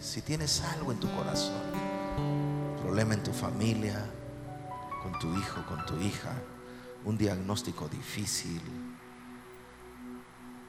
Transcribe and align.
Si 0.00 0.22
tienes 0.22 0.62
algo 0.62 0.92
en 0.92 0.98
tu 0.98 1.14
corazón, 1.14 1.60
problema 2.80 3.12
en 3.12 3.22
tu 3.22 3.34
familia, 3.34 4.02
con 5.02 5.18
tu 5.18 5.36
hijo, 5.36 5.62
con 5.66 5.84
tu 5.84 5.98
hija, 5.98 6.32
un 7.04 7.18
diagnóstico 7.18 7.86
difícil, 7.86 8.62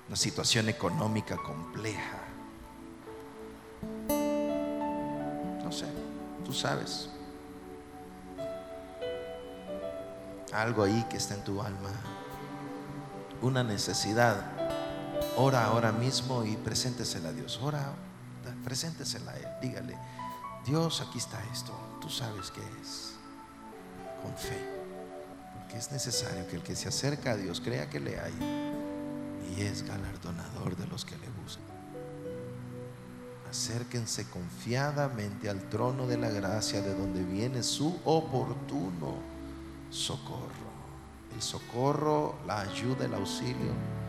una 0.08 0.18
situación 0.18 0.68
económica 0.68 1.38
compleja. 1.38 2.20
No 5.64 5.72
sé, 5.72 5.86
tú 6.44 6.52
sabes. 6.52 7.10
Algo 10.52 10.84
ahí 10.84 11.06
que 11.10 11.16
está 11.16 11.36
en 11.36 11.44
tu 11.46 11.62
alma. 11.62 11.90
Una 13.42 13.64
necesidad. 13.64 14.44
Ora 15.38 15.64
ahora 15.66 15.94
mismo 15.94 16.44
y 16.44 16.58
preséntesela 16.58 17.30
a 17.30 17.32
Dios. 17.32 17.58
Ora, 17.64 17.94
preséntesela 18.64 19.32
a 19.32 19.38
Él. 19.38 19.48
Dígale, 19.62 19.98
Dios, 20.66 21.02
aquí 21.02 21.18
está 21.18 21.42
esto. 21.52 21.74
Tú 22.00 22.10
sabes 22.10 22.52
qué 22.52 22.62
es. 22.82 23.14
Con 24.22 24.36
fe. 24.36 24.58
Porque 25.56 25.78
es 25.78 25.92
necesario 25.92 26.48
que 26.48 26.58
el 26.58 26.64
que 26.64 26.76
se 26.76 26.90
acerca 26.90 27.32
a 27.32 27.38
Dios 27.38 27.62
crea 27.62 27.90
que 27.90 28.00
le 28.00 28.20
hay. 28.20 28.34
Y 29.56 29.62
es 29.62 29.84
galardonador 29.84 30.76
de 30.76 30.88
los 30.88 31.06
que 31.06 31.18
le 31.18 31.30
buscan. 31.44 31.66
Acérquense 33.50 34.30
confiadamente 34.30 35.50
al 35.50 35.68
trono 35.70 36.08
de 36.08 36.18
la 36.18 36.30
gracia 36.30 36.82
de 36.82 36.96
donde 36.96 37.24
viene 37.24 37.64
su 37.64 38.00
oportuno 38.06 39.16
socorro. 39.90 40.72
El 41.36 41.42
socorro, 41.42 42.36
la 42.48 42.62
ayuda, 42.62 43.06
el 43.06 43.14
auxilio. 43.14 44.01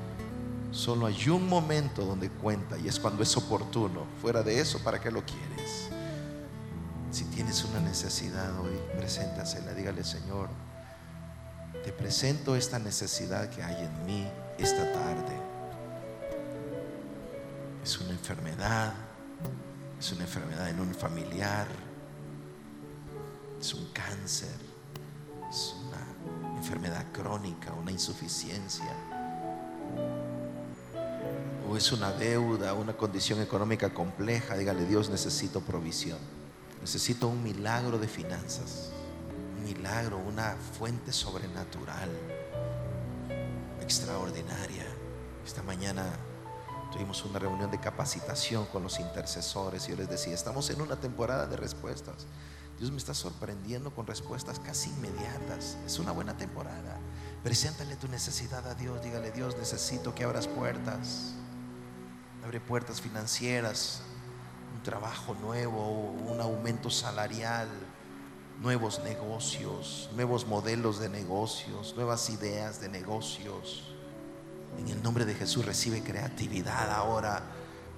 Solo 0.72 1.04
hay 1.04 1.28
un 1.28 1.46
momento 1.48 2.04
donde 2.06 2.30
cuenta 2.30 2.78
y 2.78 2.88
es 2.88 2.98
cuando 2.98 3.22
es 3.22 3.36
oportuno. 3.36 4.06
Fuera 4.22 4.42
de 4.42 4.58
eso, 4.58 4.78
¿para 4.78 4.98
qué 4.98 5.10
lo 5.10 5.22
quieres? 5.22 5.88
Si 7.10 7.24
tienes 7.26 7.62
una 7.64 7.80
necesidad 7.80 8.58
hoy, 8.58 8.72
preséntasela. 8.96 9.74
Dígale, 9.74 10.02
Señor, 10.02 10.48
te 11.84 11.92
presento 11.92 12.56
esta 12.56 12.78
necesidad 12.78 13.50
que 13.50 13.62
hay 13.62 13.84
en 13.84 14.06
mí 14.06 14.26
esta 14.58 14.90
tarde. 14.92 15.36
Es 17.84 17.98
una 17.98 18.12
enfermedad, 18.12 18.94
es 20.00 20.10
una 20.12 20.22
enfermedad 20.22 20.70
en 20.70 20.80
un 20.80 20.94
familiar, 20.94 21.66
es 23.60 23.74
un 23.74 23.86
cáncer, 23.92 24.56
es 25.50 25.74
una 25.86 26.56
enfermedad 26.56 27.04
crónica, 27.12 27.74
una 27.74 27.90
insuficiencia, 27.90 28.96
es 31.76 31.92
una 31.92 32.12
deuda, 32.12 32.74
una 32.74 32.96
condición 32.96 33.40
económica 33.40 33.94
compleja. 33.94 34.56
Dígale, 34.56 34.84
Dios, 34.86 35.10
necesito 35.10 35.60
provisión, 35.60 36.18
necesito 36.80 37.28
un 37.28 37.42
milagro 37.42 37.98
de 37.98 38.08
finanzas, 38.08 38.90
un 39.58 39.64
milagro, 39.64 40.18
una 40.18 40.56
fuente 40.78 41.12
sobrenatural, 41.12 42.10
extraordinaria. 43.80 44.84
Esta 45.44 45.62
mañana 45.62 46.04
tuvimos 46.92 47.24
una 47.24 47.38
reunión 47.38 47.70
de 47.70 47.80
capacitación 47.80 48.66
con 48.66 48.82
los 48.82 49.00
intercesores 49.00 49.86
y 49.86 49.90
yo 49.90 49.96
les 49.96 50.08
decía, 50.08 50.34
estamos 50.34 50.68
en 50.70 50.80
una 50.80 50.96
temporada 50.96 51.46
de 51.46 51.56
respuestas. 51.56 52.26
Dios 52.78 52.90
me 52.90 52.98
está 52.98 53.14
sorprendiendo 53.14 53.94
con 53.94 54.06
respuestas 54.06 54.58
casi 54.58 54.90
inmediatas. 54.90 55.76
Es 55.86 55.98
una 55.98 56.12
buena 56.12 56.36
temporada. 56.36 56.98
Preséntale 57.42 57.96
tu 57.96 58.08
necesidad 58.08 58.66
a 58.66 58.74
Dios. 58.74 59.02
Dígale, 59.02 59.30
Dios, 59.30 59.56
necesito 59.56 60.14
que 60.14 60.24
abras 60.24 60.48
puertas. 60.48 61.34
Abre 62.44 62.60
puertas 62.60 63.00
financieras, 63.00 64.02
un 64.74 64.82
trabajo 64.82 65.34
nuevo, 65.34 66.10
un 66.28 66.40
aumento 66.40 66.90
salarial, 66.90 67.68
nuevos 68.60 69.00
negocios, 69.04 70.10
nuevos 70.14 70.46
modelos 70.46 70.98
de 70.98 71.08
negocios, 71.08 71.94
nuevas 71.94 72.30
ideas 72.30 72.80
de 72.80 72.88
negocios. 72.88 73.94
En 74.78 74.88
el 74.88 75.02
nombre 75.02 75.24
de 75.24 75.34
Jesús 75.34 75.64
recibe 75.64 76.02
creatividad 76.02 76.90
ahora, 76.90 77.42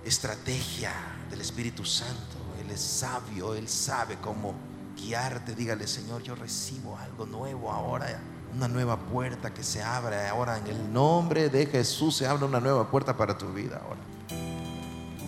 estrategia 0.04 0.92
del 1.30 1.40
Espíritu 1.40 1.84
Santo. 1.84 2.36
Él 2.60 2.70
es 2.70 2.80
sabio, 2.80 3.54
Él 3.54 3.68
sabe 3.68 4.16
cómo 4.20 4.54
guiarte. 4.96 5.54
Dígale, 5.54 5.86
Señor, 5.86 6.22
yo 6.22 6.34
recibo 6.34 6.98
algo 6.98 7.26
nuevo 7.26 7.72
ahora. 7.72 8.20
Una 8.54 8.68
nueva 8.68 8.98
puerta 8.98 9.52
que 9.52 9.62
se 9.62 9.82
abre 9.82 10.28
ahora. 10.28 10.58
En 10.58 10.66
el 10.66 10.92
nombre 10.92 11.48
de 11.48 11.66
Jesús 11.66 12.16
se 12.16 12.26
abre 12.26 12.44
una 12.44 12.60
nueva 12.60 12.90
puerta 12.90 13.16
para 13.16 13.36
tu 13.36 13.52
vida 13.52 13.80
ahora. 13.82 14.13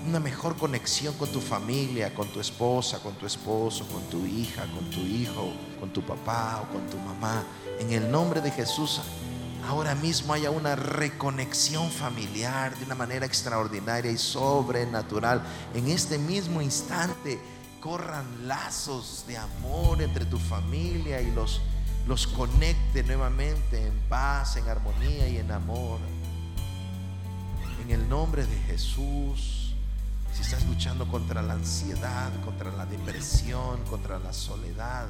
Una 0.07 0.21
mejor 0.21 0.57
conexión 0.57 1.15
con 1.15 1.29
tu 1.33 1.41
familia, 1.41 2.15
con 2.15 2.29
tu 2.29 2.39
esposa, 2.39 3.01
con 3.01 3.15
tu 3.15 3.27
esposo, 3.27 3.85
con 3.89 4.03
tu 4.05 4.25
hija, 4.25 4.65
con 4.67 4.89
tu 4.89 5.01
hijo, 5.01 5.53
con 5.81 5.93
tu 5.93 6.01
papá 6.01 6.63
o 6.63 6.73
con 6.73 6.87
tu 6.87 6.97
mamá. 6.99 7.43
En 7.81 7.93
el 7.93 8.09
nombre 8.09 8.41
de 8.41 8.53
Jesús 8.53 9.01
ahora 9.67 9.97
mismo 9.97 10.33
haya 10.33 10.51
una 10.51 10.77
reconexión 10.77 11.91
familiar 11.91 12.79
de 12.79 12.85
una 12.85 12.95
manera 12.95 13.27
extraordinaria 13.27 14.13
y 14.13 14.17
sobrenatural. 14.17 15.43
En 15.75 15.89
este 15.89 16.19
mismo 16.19 16.63
instante 16.63 17.41
corran 17.81 18.47
lazos 18.47 19.25
de 19.27 19.37
amor 19.37 20.01
entre 20.03 20.25
tu 20.25 20.39
familia 20.39 21.21
y 21.21 21.33
los, 21.33 21.61
los 22.07 22.29
conecte 22.29 23.03
nuevamente 23.03 23.85
en 23.85 23.99
paz, 24.09 24.57
en 24.57 24.69
armonía 24.69 25.27
y 25.29 25.39
en 25.39 25.51
amor. 25.51 25.99
En 27.83 27.91
el 27.91 28.09
nombre 28.09 28.47
de 28.47 28.57
Jesús, 28.69 29.66
si 30.37 30.43
estás 30.43 30.67
luchando 30.67 31.09
contra 31.09 31.41
la 31.41 31.55
ansiedad, 31.55 32.31
contra 32.45 32.71
la 32.71 32.85
depresión, 32.85 33.83
contra 33.89 34.19
la 34.19 34.35
soledad, 34.35 35.07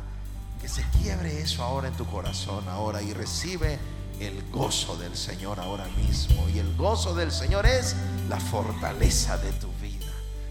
que 0.61 0.69
se 0.69 0.85
quiebre 1.03 1.41
eso 1.41 1.65
ahora 1.65 1.89
en 1.89 1.95
tu 1.95 2.07
corazón, 2.07 2.69
ahora 2.69 3.03
y 3.03 3.13
recibe 3.13 3.77
el 4.21 4.49
gozo 4.53 4.97
del 4.97 5.17
Señor 5.17 5.59
ahora 5.59 5.87
mismo. 5.97 6.49
Y 6.49 6.61
el 6.61 6.77
gozo 6.77 7.13
del 7.13 7.33
Señor 7.33 7.67
es 7.67 7.97
la 8.29 8.39
fortaleza 8.39 9.37
de 9.39 9.51
tu. 9.55 9.76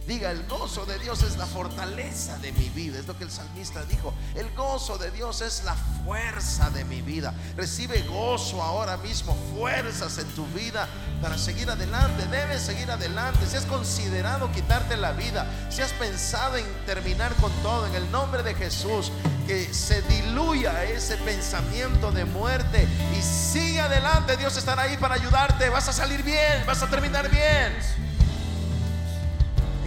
Diga, 0.08 0.30
el 0.30 0.46
gozo 0.46 0.86
de 0.86 1.00
Dios 1.00 1.24
es 1.24 1.36
la 1.38 1.48
fortaleza 1.48 2.38
de 2.38 2.52
mi 2.52 2.70
vida. 2.70 3.00
Es 3.00 3.08
lo 3.08 3.18
que 3.18 3.24
el 3.24 3.32
salmista 3.32 3.84
dijo. 3.86 4.14
El 4.36 4.54
gozo 4.54 5.00
de 5.00 5.10
Dios 5.10 5.42
es 5.42 5.64
la 5.64 5.74
fuerza 5.74 6.70
de 6.70 6.86
mi 6.86 7.02
vida. 7.02 7.34
Recibe 7.58 8.04
gozo 8.04 8.62
ahora 8.62 8.98
mismo, 8.98 9.36
fuerzas 9.56 10.20
en 10.20 10.28
tu 10.36 10.46
vida 10.48 10.88
para 11.24 11.40
seguir 11.40 11.72
adelante. 11.72 12.24
Debes 12.28 12.62
seguir 12.62 12.92
adelante. 12.92 13.48
Si 13.48 13.58
has 13.58 13.66
considerado 13.66 14.52
quitarte 14.52 14.96
la 14.96 15.12
vida, 15.12 15.48
si 15.72 15.82
has 15.82 15.92
pensado 15.94 16.58
en 16.58 16.66
terminar 16.86 17.34
con 17.38 17.52
todo, 17.64 17.88
en 17.88 17.96
el 17.96 18.12
nombre 18.12 18.44
de 18.44 18.54
Jesús, 18.54 19.12
que 19.48 19.74
se 19.74 20.04
diluya 20.04 20.84
ese 20.84 21.18
pensamiento 21.18 22.12
de 22.12 22.26
muerte 22.26 22.88
y 23.18 23.22
sigue 23.24 23.82
adelante. 23.82 24.38
Dios 24.38 24.56
estará 24.56 24.84
ahí 24.84 24.98
para 24.98 25.16
ayudarte. 25.16 25.70
Vas 25.70 25.88
a 25.88 25.94
salir 25.94 26.22
bien, 26.22 26.64
vas 26.68 26.84
a 26.84 26.90
terminar 26.92 27.28
bien. 27.28 27.74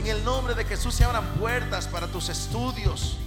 En 0.09 0.17
el 0.17 0.25
nombre 0.25 0.55
de 0.55 0.65
Jesús 0.65 0.95
se 0.95 1.05
abran 1.05 1.35
puertas 1.35 1.87
para 1.87 2.07
tus 2.07 2.31
estudios, 2.31 3.19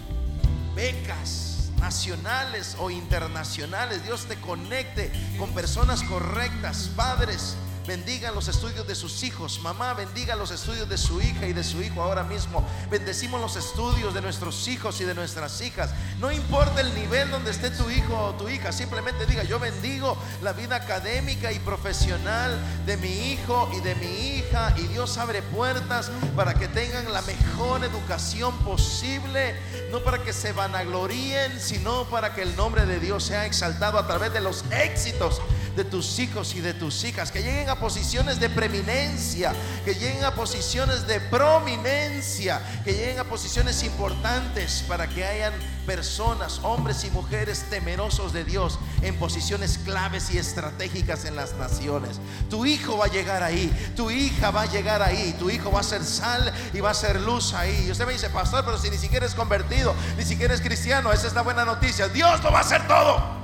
becas 0.73 1.69
nacionales 1.79 2.75
o 2.79 2.89
internacionales. 2.89 4.03
Dios 4.03 4.25
te 4.25 4.35
conecte 4.37 5.11
con 5.37 5.53
personas 5.53 6.01
correctas, 6.01 6.89
padres 6.95 7.55
bendiga 7.87 8.31
los 8.31 8.47
estudios 8.47 8.87
de 8.87 8.95
sus 8.95 9.23
hijos. 9.23 9.59
Mamá, 9.61 9.93
bendiga 9.93 10.35
los 10.35 10.51
estudios 10.51 10.87
de 10.87 10.97
su 10.97 11.21
hija 11.21 11.47
y 11.47 11.53
de 11.53 11.63
su 11.63 11.81
hijo 11.81 12.01
ahora 12.01 12.23
mismo. 12.23 12.65
Bendecimos 12.89 13.41
los 13.41 13.55
estudios 13.55 14.13
de 14.13 14.21
nuestros 14.21 14.67
hijos 14.67 15.01
y 15.01 15.05
de 15.05 15.15
nuestras 15.15 15.61
hijas. 15.61 15.91
No 16.19 16.31
importa 16.31 16.81
el 16.81 16.93
nivel 16.93 17.31
donde 17.31 17.51
esté 17.51 17.69
tu 17.71 17.89
hijo 17.89 18.17
o 18.17 18.33
tu 18.35 18.49
hija, 18.49 18.71
simplemente 18.71 19.25
diga, 19.25 19.43
yo 19.43 19.59
bendigo 19.59 20.17
la 20.41 20.53
vida 20.53 20.75
académica 20.75 21.51
y 21.51 21.59
profesional 21.59 22.57
de 22.85 22.97
mi 22.97 23.31
hijo 23.31 23.69
y 23.75 23.79
de 23.81 23.95
mi 23.95 24.37
hija. 24.37 24.73
Y 24.77 24.87
Dios 24.87 25.17
abre 25.17 25.41
puertas 25.41 26.11
para 26.35 26.53
que 26.53 26.67
tengan 26.67 27.11
la 27.11 27.21
mejor 27.23 27.83
educación 27.83 28.57
posible. 28.59 29.55
No 29.91 29.99
para 30.03 30.23
que 30.23 30.33
se 30.33 30.53
vanagloríen, 30.53 31.59
sino 31.59 32.05
para 32.05 32.33
que 32.33 32.43
el 32.43 32.55
nombre 32.55 32.85
de 32.85 32.99
Dios 32.99 33.23
sea 33.23 33.45
exaltado 33.45 33.97
a 33.97 34.07
través 34.07 34.31
de 34.33 34.41
los 34.41 34.63
éxitos 34.71 35.41
de 35.75 35.85
tus 35.85 36.19
hijos 36.19 36.55
y 36.55 36.61
de 36.61 36.73
tus 36.73 37.03
hijas, 37.03 37.31
que 37.31 37.41
lleguen 37.41 37.69
a 37.71 37.79
posiciones 37.79 38.39
de 38.39 38.49
preeminencia, 38.49 39.53
que 39.83 39.95
lleguen 39.95 40.23
a 40.23 40.35
posiciones 40.35 41.07
de 41.07 41.19
prominencia, 41.19 42.61
que 42.83 42.93
lleguen 42.93 43.19
a 43.19 43.23
posiciones 43.23 43.83
importantes 43.83 44.83
para 44.87 45.07
que 45.07 45.25
hayan 45.25 45.53
personas, 45.85 46.59
hombres 46.63 47.03
y 47.03 47.09
mujeres 47.09 47.65
temerosos 47.69 48.33
de 48.33 48.43
Dios 48.43 48.77
en 49.01 49.17
posiciones 49.17 49.79
claves 49.79 50.31
y 50.31 50.37
estratégicas 50.37 51.25
en 51.25 51.35
las 51.35 51.53
naciones. 51.53 52.19
Tu 52.49 52.65
hijo 52.65 52.97
va 52.97 53.05
a 53.05 53.09
llegar 53.09 53.41
ahí, 53.41 53.71
tu 53.95 54.11
hija 54.11 54.51
va 54.51 54.63
a 54.63 54.65
llegar 54.65 55.01
ahí, 55.01 55.35
tu 55.39 55.49
hijo 55.49 55.71
va 55.71 55.79
a 55.79 55.83
ser 55.83 56.03
sal 56.03 56.53
y 56.73 56.79
va 56.79 56.91
a 56.91 56.93
ser 56.93 57.19
luz 57.21 57.53
ahí. 57.53 57.85
Y 57.87 57.91
usted 57.91 58.05
me 58.05 58.13
dice, 58.13 58.29
pastor, 58.29 58.63
pero 58.63 58.77
si 58.77 58.89
ni 58.89 58.97
siquiera 58.97 59.25
es 59.25 59.33
convertido, 59.33 59.95
ni 60.17 60.23
siquiera 60.23 60.53
es 60.53 60.61
cristiano, 60.61 61.11
esa 61.11 61.27
es 61.27 61.33
la 61.33 61.41
buena 61.41 61.65
noticia. 61.65 62.07
Dios 62.09 62.43
lo 62.43 62.51
va 62.51 62.59
a 62.59 62.61
hacer 62.61 62.87
todo. 62.87 63.40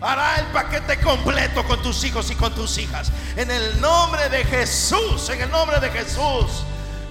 Hará 0.00 0.36
el 0.36 0.46
paquete 0.46 0.98
completo 1.00 1.64
con 1.64 1.82
tus 1.82 2.04
hijos 2.04 2.30
y 2.30 2.34
con 2.36 2.54
tus 2.54 2.78
hijas. 2.78 3.10
En 3.36 3.50
el 3.50 3.80
nombre 3.80 4.28
de 4.28 4.44
Jesús, 4.44 5.28
en 5.30 5.40
el 5.40 5.50
nombre 5.50 5.80
de 5.80 5.90
Jesús. 5.90 6.64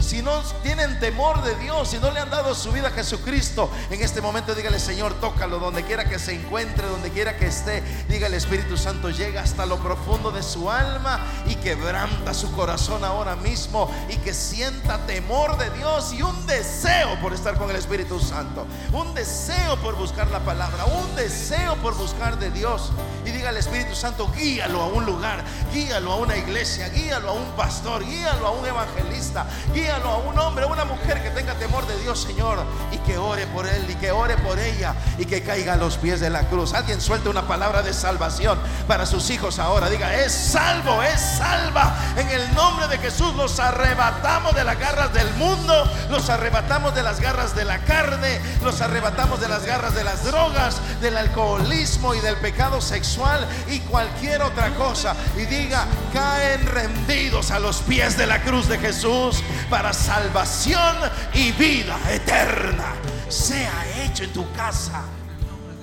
Si 0.08 0.22
no 0.22 0.42
tienen 0.64 1.02
temor 1.02 1.44
de 1.44 1.54
Dios, 1.56 1.90
si 1.90 1.98
no 1.98 2.12
le 2.12 2.22
han 2.22 2.30
dado 2.30 2.56
su 2.56 2.72
vida 2.72 2.88
a 2.88 2.92
Jesucristo, 2.92 3.70
en 3.90 4.02
este 4.02 4.22
momento 4.22 4.56
dígale, 4.56 4.80
Señor, 4.80 5.14
tócalo 5.16 5.60
donde 5.60 5.84
quiera 5.84 6.06
que 6.06 6.18
se 6.18 6.34
encuentre, 6.34 6.88
donde 6.88 7.10
quiera 7.10 7.36
que 7.36 7.48
esté. 7.48 7.84
Dígale, 8.08 8.38
Espíritu 8.38 8.78
Santo, 8.78 9.10
llega 9.10 9.42
hasta 9.42 9.66
lo 9.66 9.80
profundo 9.80 10.32
de 10.32 10.44
su 10.44 10.72
alma 10.72 11.20
y 11.46 11.56
quebranta 11.56 12.34
su 12.34 12.50
corazón 12.54 13.04
ahora 13.04 13.36
mismo 13.36 13.92
y 14.08 14.16
que 14.18 14.34
sienta 14.34 15.06
temor 15.06 15.58
de 15.58 15.70
Dios 15.72 16.14
y 16.14 16.22
un 16.22 16.48
deseo 16.48 17.20
por 17.20 17.34
estar 17.34 17.58
con 17.58 17.70
el 17.70 17.76
Espíritu 17.76 18.18
Santo, 18.22 18.66
un 18.94 19.14
deseo 19.14 19.76
por 19.82 19.98
buscar 19.98 20.32
la 20.32 20.40
palabra, 20.40 20.86
un 20.86 21.16
deseo 21.18 21.76
por 21.82 21.96
buscar 21.98 22.40
de 22.40 22.50
Dios. 22.52 22.94
Y 23.26 23.32
dígale, 23.32 23.60
Espíritu 23.60 23.94
Santo, 23.94 24.32
guíalo 24.34 24.82
a 24.82 24.88
un 24.88 25.06
lugar, 25.06 25.44
guíalo 25.74 26.14
a 26.14 26.16
una 26.16 26.38
iglesia, 26.38 26.88
guíalo 26.88 27.32
a 27.32 27.34
un 27.34 27.52
pastor, 27.58 28.06
guíalo 28.06 28.48
a 28.48 28.52
un 28.52 28.66
evangelista, 28.66 29.46
guíalo 29.74 29.97
a 30.06 30.18
un 30.18 30.38
hombre, 30.40 30.66
a 30.66 30.68
una 30.68 30.86
mujer 30.86 31.22
que 31.22 31.30
tenga 31.32 31.54
temor 31.56 31.86
de 31.88 31.98
Dios, 32.00 32.22
Señor, 32.22 32.60
y 32.92 32.98
que 33.00 33.18
ore 33.18 33.48
por 33.48 33.68
él 33.68 33.86
y 33.90 33.96
que 33.96 34.12
ore 34.12 34.38
por 34.38 34.60
ella 34.60 34.94
y 35.18 35.26
que 35.26 35.42
caiga 35.42 35.74
a 35.74 35.78
los 35.78 35.98
pies 35.98 36.20
de 36.20 36.30
la 36.30 36.44
cruz. 36.44 36.74
Alguien 36.74 37.02
suelte 37.02 37.30
una 37.30 37.48
palabra 37.48 37.82
de 37.82 37.94
salvación 37.94 38.60
para 38.88 39.06
sus 39.06 39.30
hijos 39.30 39.60
ahora. 39.60 39.90
Diga, 39.90 40.14
es 40.16 40.32
salvo, 40.32 41.02
es 41.04 41.20
salva. 41.20 41.96
En 42.18 42.30
el 42.30 42.54
nombre 42.54 42.88
de 42.88 42.98
Jesús 42.98 43.34
los 43.36 43.60
arrebatamos 43.60 44.56
de 44.56 44.64
las 44.64 44.80
garras 44.80 45.14
del 45.14 45.32
mundo, 45.36 45.90
los 46.10 46.30
arrebatamos 46.30 46.96
de 46.96 47.04
las 47.04 47.20
garras 47.20 47.56
de 47.56 47.66
la 47.66 47.80
carne, 47.80 48.40
los 48.64 48.82
arrebatamos 48.82 49.40
de 49.40 49.48
las 49.48 49.66
garras 49.66 49.96
de 49.96 50.04
las 50.04 50.24
drogas, 50.24 50.80
del 51.02 51.18
alcoholismo 51.18 52.14
y 52.16 52.20
del 52.20 52.36
pecado 52.38 52.82
sexual 52.82 53.48
y 53.68 53.80
cualquier 53.82 54.42
otra 54.42 54.74
cosa. 54.76 55.16
Y 55.36 55.46
diga, 55.46 55.86
caen 56.14 56.66
rendidos 56.66 57.52
a 57.52 57.60
los 57.60 57.78
pies 57.78 58.18
de 58.18 58.28
la 58.28 58.42
cruz 58.42 58.68
de 58.68 58.78
Jesús 58.78 59.44
para 59.70 59.87
salvación 59.94 60.96
y 61.34 61.52
vida 61.54 61.98
eterna. 62.10 62.94
Sea 63.30 64.04
hecho 64.04 64.24
en 64.24 64.34
tu 64.34 64.52
casa, 64.54 65.04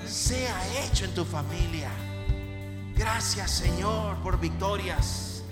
sea 0.07 0.55
hecho 0.83 1.05
en 1.05 1.13
tu 1.13 1.25
familia. 1.25 1.89
Gracias 2.95 3.51
Señor 3.51 4.17
por 4.23 4.39
victorias. 4.39 5.43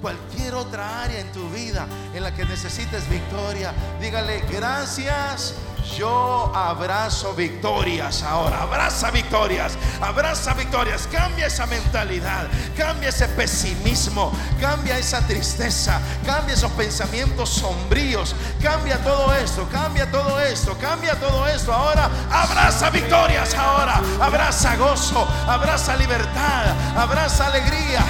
Cualquier 0.00 0.54
otra 0.54 1.02
área 1.02 1.20
en 1.20 1.30
tu 1.32 1.48
vida 1.50 1.86
en 2.14 2.22
la 2.22 2.34
que 2.34 2.44
necesites 2.46 3.08
victoria, 3.10 3.74
dígale 4.00 4.40
gracias 4.50 5.54
yo 5.96 6.52
abrazo 6.54 7.34
victorias 7.34 8.22
ahora. 8.22 8.62
Abraza 8.62 9.10
victorias. 9.10 9.76
Abraza 10.00 10.54
victorias. 10.54 11.08
Cambia 11.10 11.46
esa 11.46 11.66
mentalidad. 11.66 12.46
Cambia 12.76 13.08
ese 13.08 13.28
pesimismo. 13.28 14.32
Cambia 14.60 14.98
esa 14.98 15.20
tristeza. 15.26 16.00
Cambia 16.24 16.54
esos 16.54 16.70
pensamientos 16.72 17.50
sombríos. 17.50 18.34
Cambia 18.62 18.98
todo 18.98 19.32
esto. 19.34 19.68
Cambia 19.70 20.10
todo 20.10 20.40
esto. 20.40 20.76
Cambia 20.78 21.14
todo 21.18 21.46
esto. 21.46 21.72
Ahora 21.72 22.08
abraza 22.30 22.90
victorias 22.90 23.54
ahora. 23.54 24.00
Abraza 24.20 24.76
gozo. 24.76 25.26
Abraza 25.46 25.96
libertad. 25.96 26.74
Abraza 26.96 27.46
alegría. 27.46 28.04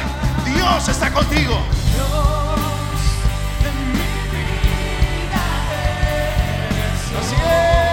Dios 0.44 0.88
está 0.88 1.12
contigo. 1.12 1.60
yeah. 7.32 7.89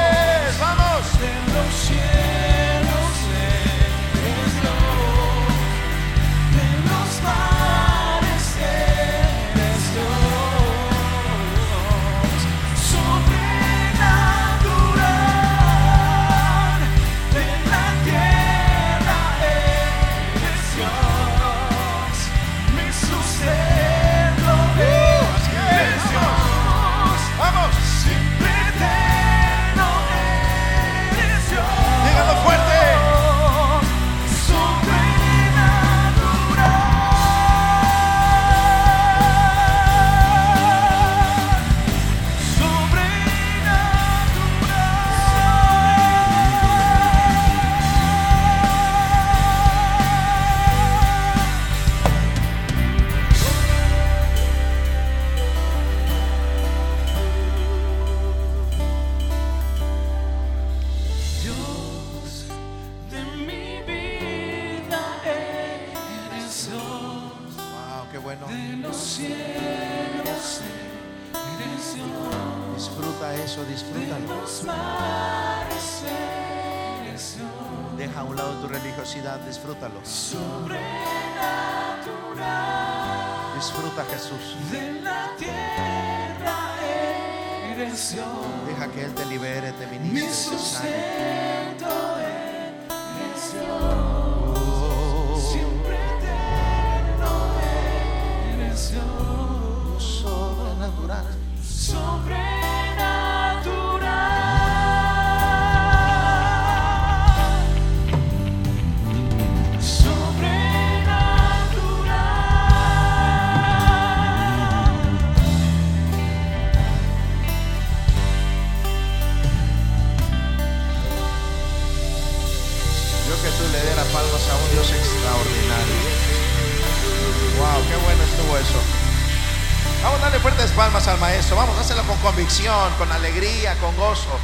Con 132.97 133.11
alegría, 133.11 133.75
con 133.79 133.95
gozo. 133.95 134.39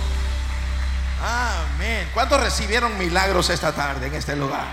Amén. 1.22 2.10
¿Cuántos 2.13 2.39
recibieron 2.41 2.98
milagros 2.98 3.50
esta 3.50 3.72
tarde 3.72 4.07
en 4.07 4.13
este 4.13 4.36
lugar? 4.36 4.65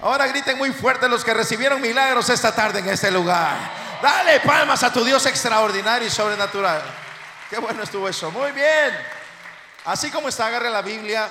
Ahora 0.00 0.26
griten 0.28 0.56
muy 0.56 0.72
fuerte 0.72 1.08
los 1.08 1.24
que 1.24 1.34
recibieron 1.34 1.80
milagros 1.80 2.28
esta 2.30 2.54
tarde 2.54 2.78
en 2.78 2.88
este 2.88 3.10
lugar. 3.10 3.56
Dale 4.00 4.40
palmas 4.40 4.82
a 4.82 4.92
tu 4.92 5.04
Dios 5.04 5.26
extraordinario 5.26 6.06
y 6.06 6.10
sobrenatural. 6.10 6.82
Qué 7.50 7.58
bueno 7.58 7.82
estuvo 7.82 8.08
eso. 8.08 8.30
Muy 8.30 8.52
bien. 8.52 8.96
Así 9.84 10.10
como 10.10 10.28
está, 10.28 10.46
agarre 10.46 10.70
la 10.70 10.82
Biblia. 10.82 11.30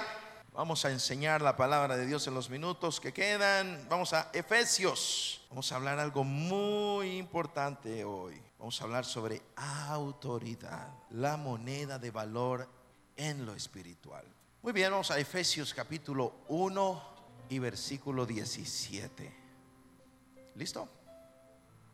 Vamos 0.53 0.83
a 0.85 0.91
enseñar 0.91 1.41
la 1.41 1.55
palabra 1.55 1.95
de 1.95 2.05
Dios 2.05 2.27
en 2.27 2.33
los 2.33 2.49
minutos 2.49 2.99
que 2.99 3.13
quedan. 3.13 3.85
Vamos 3.89 4.13
a 4.13 4.29
Efesios. 4.33 5.41
Vamos 5.49 5.71
a 5.71 5.75
hablar 5.75 5.99
algo 5.99 6.23
muy 6.23 7.17
importante 7.17 8.03
hoy. 8.03 8.46
Vamos 8.59 8.81
a 8.81 8.85
hablar 8.85 9.05
sobre 9.05 9.41
autoridad, 9.55 10.91
la 11.11 11.37
moneda 11.37 11.99
de 11.99 12.09
valor 12.09 12.67
en 13.15 13.45
lo 13.45 13.53
espiritual. 13.53 14.25
Muy 14.63 14.73
bien, 14.73 14.91
vamos 14.91 15.11
a 15.11 15.19
Efesios 15.19 15.73
capítulo 15.73 16.41
1 16.47 17.03
y 17.49 17.59
versículo 17.59 18.25
17. 18.25 19.33
¿Listo? 20.55 20.89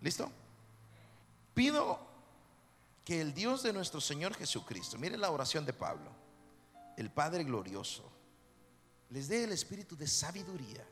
¿Listo? 0.02 0.32
Pido 1.54 2.00
que 3.04 3.20
el 3.20 3.34
Dios 3.34 3.64
de 3.64 3.74
nuestro 3.74 4.00
Señor 4.00 4.34
Jesucristo, 4.34 4.98
mire 4.98 5.18
la 5.18 5.32
oración 5.32 5.66
de 5.66 5.74
Pablo, 5.74 6.10
el 6.96 7.12
Padre 7.12 7.44
glorioso, 7.44 8.10
les 9.10 9.28
dé 9.28 9.44
el 9.44 9.52
espíritu 9.52 9.98
de 9.98 10.08
sabiduría 10.08 10.88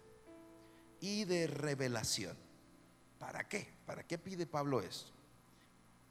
y 0.99 1.23
de 1.23 1.47
revelación. 1.47 2.37
¿Para 3.17 3.47
qué? 3.47 3.73
¿Para 3.85 4.05
qué 4.05 4.17
pide 4.17 4.45
Pablo 4.45 4.81
esto? 4.81 5.20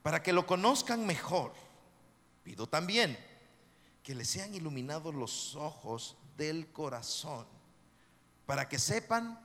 Para 0.03 0.23
que 0.23 0.33
lo 0.33 0.47
conozcan 0.47 1.07
mejor 1.07 1.53
pido 2.43 2.67
también 2.67 3.19
que 4.03 4.15
les 4.15 4.29
sean 4.29 4.55
iluminados 4.55 5.15
los 5.15 5.55
ojos 5.57 6.17
del 6.37 6.73
corazón, 6.73 7.47
para 8.47 8.69
que 8.69 8.79
sepan 8.79 9.39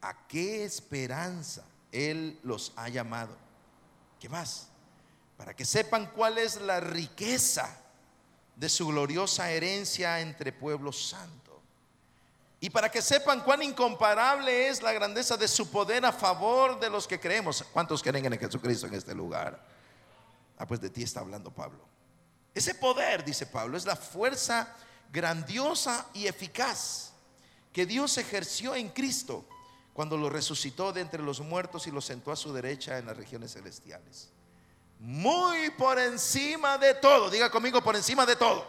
a 0.00 0.26
qué 0.26 0.64
esperanza 0.64 1.64
Él 1.92 2.38
los 2.42 2.72
ha 2.76 2.88
llamado. 2.88 3.36
¿Qué 4.18 4.28
más? 4.28 4.68
Para 5.36 5.54
que 5.54 5.64
sepan 5.64 6.06
cuál 6.06 6.38
es 6.38 6.60
la 6.60 6.80
riqueza 6.80 7.78
de 8.56 8.68
su 8.68 8.88
gloriosa 8.88 9.50
herencia 9.50 10.20
entre 10.20 10.52
pueblos 10.52 11.10
santos. 11.10 11.54
Y 12.60 12.70
para 12.70 12.90
que 12.90 13.02
sepan 13.02 13.42
cuán 13.42 13.62
incomparable 13.62 14.68
es 14.68 14.82
la 14.82 14.92
grandeza 14.92 15.36
de 15.36 15.46
su 15.46 15.70
poder 15.70 16.04
a 16.04 16.12
favor 16.12 16.80
de 16.80 16.90
los 16.90 17.06
que 17.06 17.20
creemos. 17.20 17.62
¿Cuántos 17.72 18.02
creen 18.02 18.32
en 18.32 18.38
Jesucristo 18.38 18.88
en 18.88 18.94
este 18.94 19.14
lugar? 19.14 19.77
Ah, 20.58 20.66
pues 20.66 20.80
de 20.80 20.90
ti 20.90 21.02
está 21.02 21.20
hablando 21.20 21.50
Pablo. 21.50 21.86
Ese 22.54 22.74
poder, 22.74 23.24
dice 23.24 23.46
Pablo, 23.46 23.76
es 23.76 23.86
la 23.86 23.96
fuerza 23.96 24.74
grandiosa 25.12 26.06
y 26.12 26.26
eficaz 26.26 27.12
que 27.72 27.86
Dios 27.86 28.18
ejerció 28.18 28.74
en 28.74 28.88
Cristo 28.88 29.44
cuando 29.92 30.16
lo 30.16 30.28
resucitó 30.28 30.92
de 30.92 31.00
entre 31.00 31.22
los 31.22 31.40
muertos 31.40 31.86
y 31.86 31.90
lo 31.90 32.00
sentó 32.00 32.32
a 32.32 32.36
su 32.36 32.52
derecha 32.52 32.98
en 32.98 33.06
las 33.06 33.16
regiones 33.16 33.52
celestiales. 33.52 34.30
Muy 34.98 35.70
por 35.70 35.98
encima 35.98 36.76
de 36.76 36.94
todo, 36.94 37.30
diga 37.30 37.50
conmigo, 37.50 37.82
por 37.82 37.94
encima 37.94 38.26
de 38.26 38.34
todo. 38.34 38.66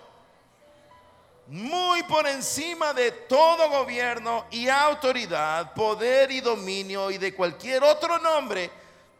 Muy 1.47 2.03
por 2.03 2.27
encima 2.27 2.93
de 2.93 3.11
todo 3.11 3.69
gobierno 3.69 4.45
y 4.51 4.69
autoridad, 4.69 5.73
poder 5.73 6.29
y 6.29 6.41
dominio 6.41 7.09
y 7.09 7.17
de 7.17 7.33
cualquier 7.33 7.83
otro 7.83 8.19
nombre 8.19 8.69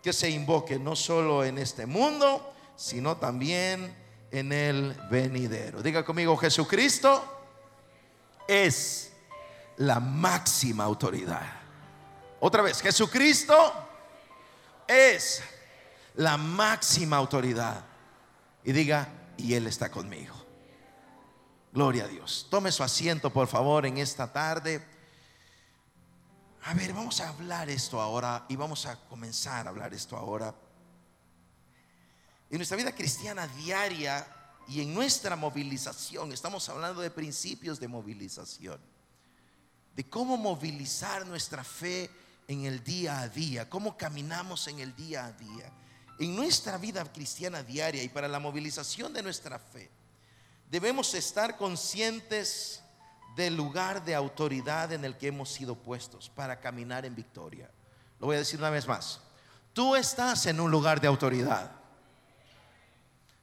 que 0.04 0.14
se 0.14 0.30
invoque, 0.30 0.78
no 0.78 0.96
solo 0.96 1.44
en 1.44 1.58
este 1.58 1.88
mundo, 1.88 2.54
sino 2.80 3.18
también 3.18 3.94
en 4.32 4.54
el 4.54 4.94
venidero. 5.12 5.84
Diga 5.84 6.06
conmigo, 6.06 6.38
Jesucristo 6.38 7.22
es 8.48 9.12
la 9.76 10.00
máxima 10.00 10.86
autoridad. 10.86 11.46
Otra 12.40 12.62
vez, 12.62 12.82
Jesucristo 12.82 13.54
es 14.88 15.44
la 16.16 16.38
máxima 16.38 17.18
autoridad. 17.18 17.84
Y 18.64 18.72
diga, 18.72 19.10
y 19.36 19.56
Él 19.56 19.68
está 19.68 19.92
conmigo. 19.92 20.36
Gloria 21.74 22.06
a 22.06 22.08
Dios. 22.08 22.48
Tome 22.50 22.72
su 22.72 22.82
asiento, 22.82 23.30
por 23.30 23.50
favor, 23.50 23.86
en 23.86 23.98
esta 23.98 24.32
tarde. 24.32 24.82
A 26.64 26.74
ver, 26.76 26.94
vamos 26.94 27.20
a 27.20 27.28
hablar 27.28 27.70
esto 27.70 28.00
ahora 28.00 28.46
y 28.48 28.56
vamos 28.56 28.86
a 28.86 28.96
comenzar 29.10 29.68
a 29.68 29.70
hablar 29.70 29.94
esto 29.94 30.16
ahora. 30.16 30.56
En 32.50 32.58
nuestra 32.58 32.78
vida 32.78 32.94
cristiana 32.94 33.48
diaria 33.48 34.26
y 34.68 34.82
en 34.82 34.94
nuestra 34.94 35.36
movilización, 35.36 36.32
estamos 36.32 36.68
hablando 36.70 37.02
de 37.02 37.12
principios 37.12 37.80
de 37.80 37.88
movilización, 37.88 38.80
de 39.96 40.10
cómo 40.10 40.36
movilizar 40.36 41.28
nuestra 41.28 41.64
fe 41.64 42.10
en 42.48 42.66
el 42.66 42.84
día 42.84 43.20
a 43.20 43.30
día, 43.30 43.70
cómo 43.70 43.96
caminamos 43.96 44.68
en 44.68 44.80
el 44.80 44.96
día 44.96 45.26
a 45.26 45.32
día, 45.34 45.72
en 46.18 46.36
nuestra 46.36 46.78
vida 46.80 47.04
cristiana 47.12 47.62
diaria 47.62 48.02
y 48.02 48.10
para 48.10 48.28
la 48.28 48.40
movilización 48.40 49.14
de 49.14 49.22
nuestra 49.22 49.60
fe. 49.60 49.92
Debemos 50.72 51.14
estar 51.14 51.56
conscientes 51.56 52.82
del 53.36 53.56
lugar 53.56 54.04
de 54.04 54.16
autoridad 54.16 54.92
en 54.92 55.06
el 55.06 55.18
que 55.18 55.28
hemos 55.28 55.50
sido 55.50 55.76
puestos 55.76 56.30
para 56.30 56.60
caminar 56.60 57.06
en 57.06 57.16
victoria. 57.16 57.70
Lo 58.20 58.28
voy 58.28 58.36
a 58.36 58.40
decir 58.40 58.60
una 58.60 58.72
vez 58.72 58.88
más. 58.88 59.22
Tú 59.72 59.96
estás 59.96 60.48
en 60.48 60.60
un 60.60 60.72
lugar 60.72 61.00
de 61.00 61.08
autoridad. 61.08 61.79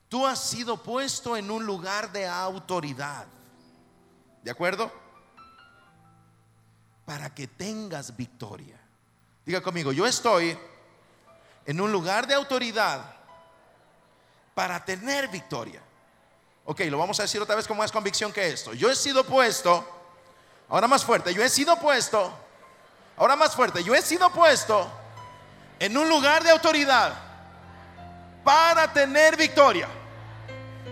Tú 0.09 0.27
has 0.27 0.39
sido 0.39 0.77
puesto 0.77 1.37
en 1.37 1.51
un 1.51 1.67
lugar 1.67 2.13
de 2.13 2.27
autoridad. 2.27 3.27
¿De 4.43 4.51
acuerdo? 4.51 4.93
Para 7.05 7.35
que 7.35 7.47
tengas 7.49 8.17
victoria. 8.17 8.79
Diga 9.45 9.61
conmigo, 9.61 9.93
yo 9.93 10.07
estoy 10.07 10.57
en 11.65 11.81
un 11.81 11.91
lugar 11.91 12.27
de 12.27 12.35
autoridad 12.35 13.17
para 14.55 14.85
tener 14.85 15.29
victoria. 15.29 15.83
Ok, 16.65 16.81
lo 16.89 16.99
vamos 16.99 17.19
a 17.21 17.23
decir 17.23 17.41
otra 17.41 17.55
vez 17.55 17.67
con 17.67 17.77
más 17.77 17.93
convicción 17.93 18.33
que 18.33 18.49
esto. 18.49 18.73
Yo 18.75 18.91
he 18.91 18.97
sido 18.97 19.25
puesto, 19.25 19.85
ahora 20.69 20.89
más 20.89 21.05
fuerte, 21.05 21.33
yo 21.35 21.43
he 21.43 21.49
sido 21.49 21.79
puesto, 21.79 22.33
ahora 23.17 23.37
más 23.37 23.55
fuerte, 23.55 23.85
yo 23.85 23.95
he 23.95 24.03
sido 24.03 24.31
puesto 24.33 24.91
en 25.79 25.97
un 25.97 26.09
lugar 26.09 26.43
de 26.43 26.51
autoridad 26.51 27.15
para 28.43 28.93
tener 28.93 29.37
victoria. 29.37 29.89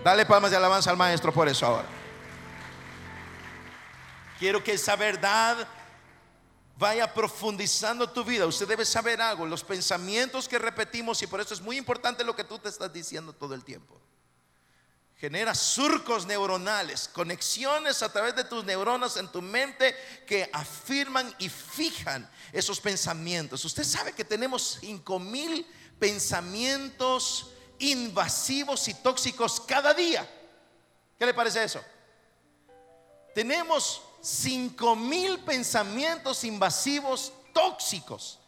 Dale 0.05 0.27
palmas 0.27 0.51
de 0.51 0.59
alabanza 0.59 0.91
al 0.91 0.99
maestro 0.99 1.33
por 1.33 1.49
eso 1.49 1.65
ahora. 1.65 1.89
Quiero 4.39 4.63
que 4.63 4.75
esa 4.75 4.97
verdad 4.97 5.67
vaya 6.77 7.15
profundizando 7.15 8.11
tu 8.11 8.23
vida. 8.23 8.45
Usted 8.45 8.69
debe 8.69 8.85
saber 8.85 9.23
algo, 9.23 9.47
los 9.47 9.65
pensamientos 9.65 10.47
que 10.47 10.59
repetimos 10.59 11.23
y 11.23 11.27
por 11.27 11.41
eso 11.41 11.55
es 11.55 11.63
muy 11.63 11.79
importante 11.79 12.23
lo 12.23 12.37
que 12.37 12.45
tú 12.45 12.59
te 12.59 12.69
estás 12.69 12.93
diciendo 12.93 13.33
todo 13.33 13.55
el 13.55 13.65
tiempo. 13.65 13.99
Genera 15.17 15.55
surcos 15.55 16.27
neuronales, 16.27 17.09
conexiones 17.09 18.03
a 18.03 18.13
través 18.13 18.37
de 18.37 18.45
tus 18.45 18.63
neuronas 18.63 19.17
en 19.17 19.29
tu 19.29 19.41
mente 19.41 19.97
que 20.27 20.51
afirman 20.53 21.35
y 21.39 21.49
fijan 21.49 22.29
esos 22.53 22.79
pensamientos. 22.79 23.65
Usted 23.65 23.85
sabe 23.85 24.13
que 24.13 24.25
tenemos 24.27 24.77
5 24.83 25.19
mil 25.19 25.67
pensamientos 25.99 27.54
invasivos 27.91 28.89
y 28.89 28.95
tóxicos 28.95 29.61
cada 29.61 29.95
día. 29.95 30.29
¿Qué 31.19 31.27
le 31.27 31.35
parece 31.35 31.65
eso? 31.65 31.83
Tenemos 33.35 34.03
cinco 34.21 34.97
mil 34.97 35.41
pensamientos 35.41 36.45
invasivos 36.45 37.33
tóxicos 37.53 38.39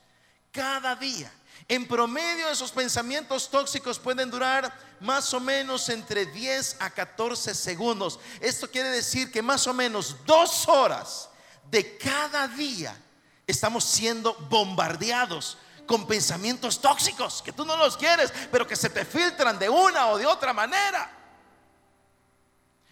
cada 0.52 0.94
día. 0.96 1.32
En 1.68 1.86
promedio 1.86 2.48
esos 2.48 2.70
pensamientos 2.70 3.50
tóxicos 3.50 3.98
pueden 3.98 4.30
durar 4.30 4.72
más 5.00 5.34
o 5.34 5.40
menos 5.40 5.88
entre 5.88 6.26
10 6.26 6.76
a 6.80 6.90
14 6.90 7.54
segundos. 7.54 8.20
Esto 8.40 8.70
quiere 8.70 8.88
decir 8.90 9.32
que 9.32 9.42
más 9.42 9.66
o 9.66 9.74
menos 9.74 10.16
dos 10.24 10.68
horas 10.68 11.28
de 11.70 11.98
cada 11.98 12.46
día 12.48 12.96
estamos 13.46 13.84
siendo 13.84 14.34
bombardeados 14.48 15.58
con 15.86 16.06
pensamientos 16.06 16.80
tóxicos 16.80 17.42
que 17.42 17.52
tú 17.52 17.64
no 17.64 17.76
los 17.76 17.96
quieres, 17.96 18.32
pero 18.50 18.66
que 18.66 18.76
se 18.76 18.90
te 18.90 19.04
filtran 19.04 19.58
de 19.58 19.68
una 19.68 20.08
o 20.08 20.18
de 20.18 20.26
otra 20.26 20.52
manera. 20.52 21.12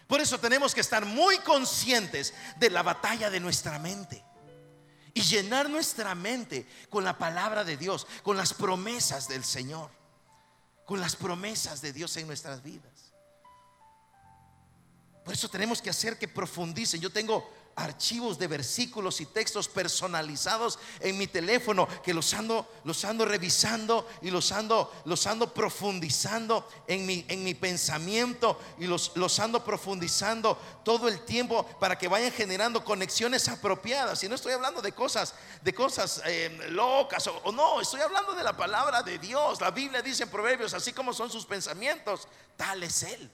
Por 0.06 0.20
eso 0.20 0.38
tenemos 0.38 0.74
que 0.74 0.80
estar 0.80 1.04
muy 1.04 1.38
conscientes 1.38 2.34
de 2.56 2.70
la 2.70 2.82
batalla 2.82 3.30
de 3.30 3.40
nuestra 3.40 3.78
mente 3.78 4.24
y 5.14 5.22
llenar 5.22 5.70
nuestra 5.70 6.14
mente 6.14 6.66
con 6.90 7.04
la 7.04 7.16
palabra 7.16 7.64
de 7.64 7.76
Dios, 7.76 8.06
con 8.22 8.36
las 8.36 8.52
promesas 8.52 9.28
del 9.28 9.44
Señor, 9.44 9.90
con 10.84 11.00
las 11.00 11.16
promesas 11.16 11.80
de 11.80 11.92
Dios 11.92 12.16
en 12.16 12.26
nuestras 12.26 12.62
vidas. 12.62 12.92
Por 15.24 15.32
eso 15.32 15.48
tenemos 15.48 15.80
que 15.80 15.88
hacer 15.88 16.18
que 16.18 16.28
profundicen. 16.28 17.00
Yo 17.00 17.10
tengo 17.10 17.50
archivos 17.76 18.38
de 18.38 18.47
versículos 18.47 19.21
y 19.21 19.26
textos 19.26 19.69
personalizados 19.69 20.78
en 21.00 21.19
mi 21.19 21.26
teléfono 21.26 21.88
que 22.02 22.14
los 22.14 22.33
ando, 22.35 22.69
los 22.85 23.04
ando 23.04 23.25
revisando 23.25 24.09
y 24.23 24.31
los 24.31 24.52
ando, 24.52 24.93
los 25.04 25.26
ando 25.26 25.52
profundizando 25.52 26.69
en 26.87 27.07
mi, 27.07 27.25
en 27.28 27.43
mi 27.43 27.54
pensamiento 27.54 28.61
y 28.78 28.87
los, 28.87 29.12
los 29.16 29.38
ando 29.38 29.64
profundizando 29.64 30.57
todo 30.85 31.09
el 31.09 31.21
tiempo 31.25 31.66
para 31.81 31.99
que 31.99 32.09
vayan 32.09 32.33
generando 32.33 32.85
conexiones 32.85 33.49
apropiadas. 33.49 34.23
Y 34.23 34.28
no 34.28 34.35
estoy 34.35 34.52
hablando 34.52 34.81
de 34.81 34.93
cosas, 34.93 35.35
de 35.62 35.75
cosas 35.75 36.23
eh, 36.26 36.69
locas 36.71 37.26
o, 37.26 37.37
o 37.45 37.52
no, 37.52 37.81
estoy 37.81 38.00
hablando 38.00 38.35
de 38.35 38.45
la 38.45 38.57
palabra 38.57 39.02
de 39.02 39.19
Dios. 39.19 39.61
La 39.61 39.71
Biblia 39.71 40.02
dice 40.02 40.25
en 40.25 40.31
Proverbios, 40.31 40.75
así 40.75 40.93
como 40.93 41.12
son 41.12 41.31
sus 41.31 41.47
pensamientos, 41.47 42.28
tal 42.57 42.83
es 42.83 43.02
Él. 43.02 43.31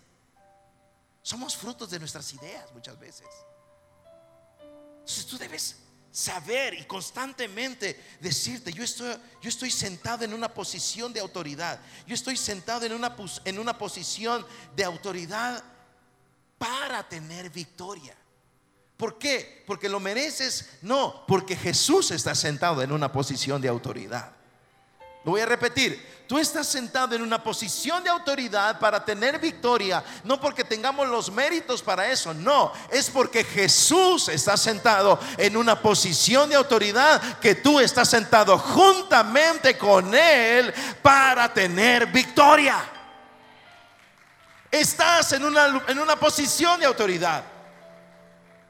Somos 1.23 1.57
frutos 1.57 1.91
de 1.91 1.99
nuestras 1.99 2.33
ideas 2.33 2.73
muchas 2.73 2.99
veces. 2.99 3.27
Entonces 5.01 5.27
tú 5.27 5.39
debes 5.39 5.77
saber 6.13 6.75
y 6.75 6.85
constantemente 6.85 7.99
decirte, 8.21 8.73
yo 8.73 8.83
estoy, 8.83 9.15
yo 9.41 9.49
estoy 9.49 9.71
sentado 9.71 10.25
en 10.25 10.35
una 10.35 10.53
posición 10.53 11.13
de 11.13 11.21
autoridad, 11.21 11.81
yo 12.07 12.15
estoy 12.15 12.37
sentado 12.37 12.85
en 12.85 12.93
una, 12.93 13.17
en 13.45 13.59
una 13.59 13.79
posición 13.79 14.45
de 14.75 14.85
autoridad 14.85 15.63
para 16.59 17.09
tener 17.09 17.51
victoria. 17.51 18.17
¿Por 18.97 19.19
qué? 19.19 19.65
¿Porque 19.67 19.89
lo 19.89 19.99
mereces? 19.99 20.69
No, 20.83 21.25
porque 21.27 21.57
Jesús 21.57 22.11
está 22.11 22.35
sentado 22.35 22.83
en 22.83 22.93
una 22.93 23.11
posición 23.11 23.63
de 23.63 23.69
autoridad. 23.69 24.40
Lo 25.25 25.33
voy 25.33 25.41
a 25.41 25.47
repetir. 25.47 26.11
Tú 26.27 26.39
estás 26.39 26.69
sentado 26.69 27.17
en 27.17 27.23
una 27.23 27.43
posición 27.43 28.05
de 28.05 28.11
autoridad 28.11 28.79
para 28.79 29.05
tener 29.05 29.41
victoria, 29.41 30.03
no 30.23 30.41
porque 30.41 30.63
tengamos 30.63 31.09
los 31.09 31.31
méritos 31.33 31.83
para 31.83 32.09
eso, 32.09 32.33
no, 32.33 32.73
es 32.89 33.11
porque 33.11 33.43
Jesús 33.43 34.29
está 34.29 34.57
sentado 34.57 35.19
en 35.37 35.57
una 35.57 35.83
posición 35.83 36.49
de 36.49 36.55
autoridad 36.55 37.41
que 37.41 37.57
tú 37.57 37.81
estás 37.81 38.09
sentado 38.09 38.57
juntamente 38.59 39.77
con 39.77 40.15
Él 40.15 40.73
para 41.03 41.53
tener 41.53 42.07
victoria. 42.07 42.79
Estás 44.71 45.33
en 45.33 45.45
una, 45.45 45.83
en 45.89 45.99
una 45.99 46.15
posición 46.15 46.79
de 46.79 46.87
autoridad. 46.87 47.43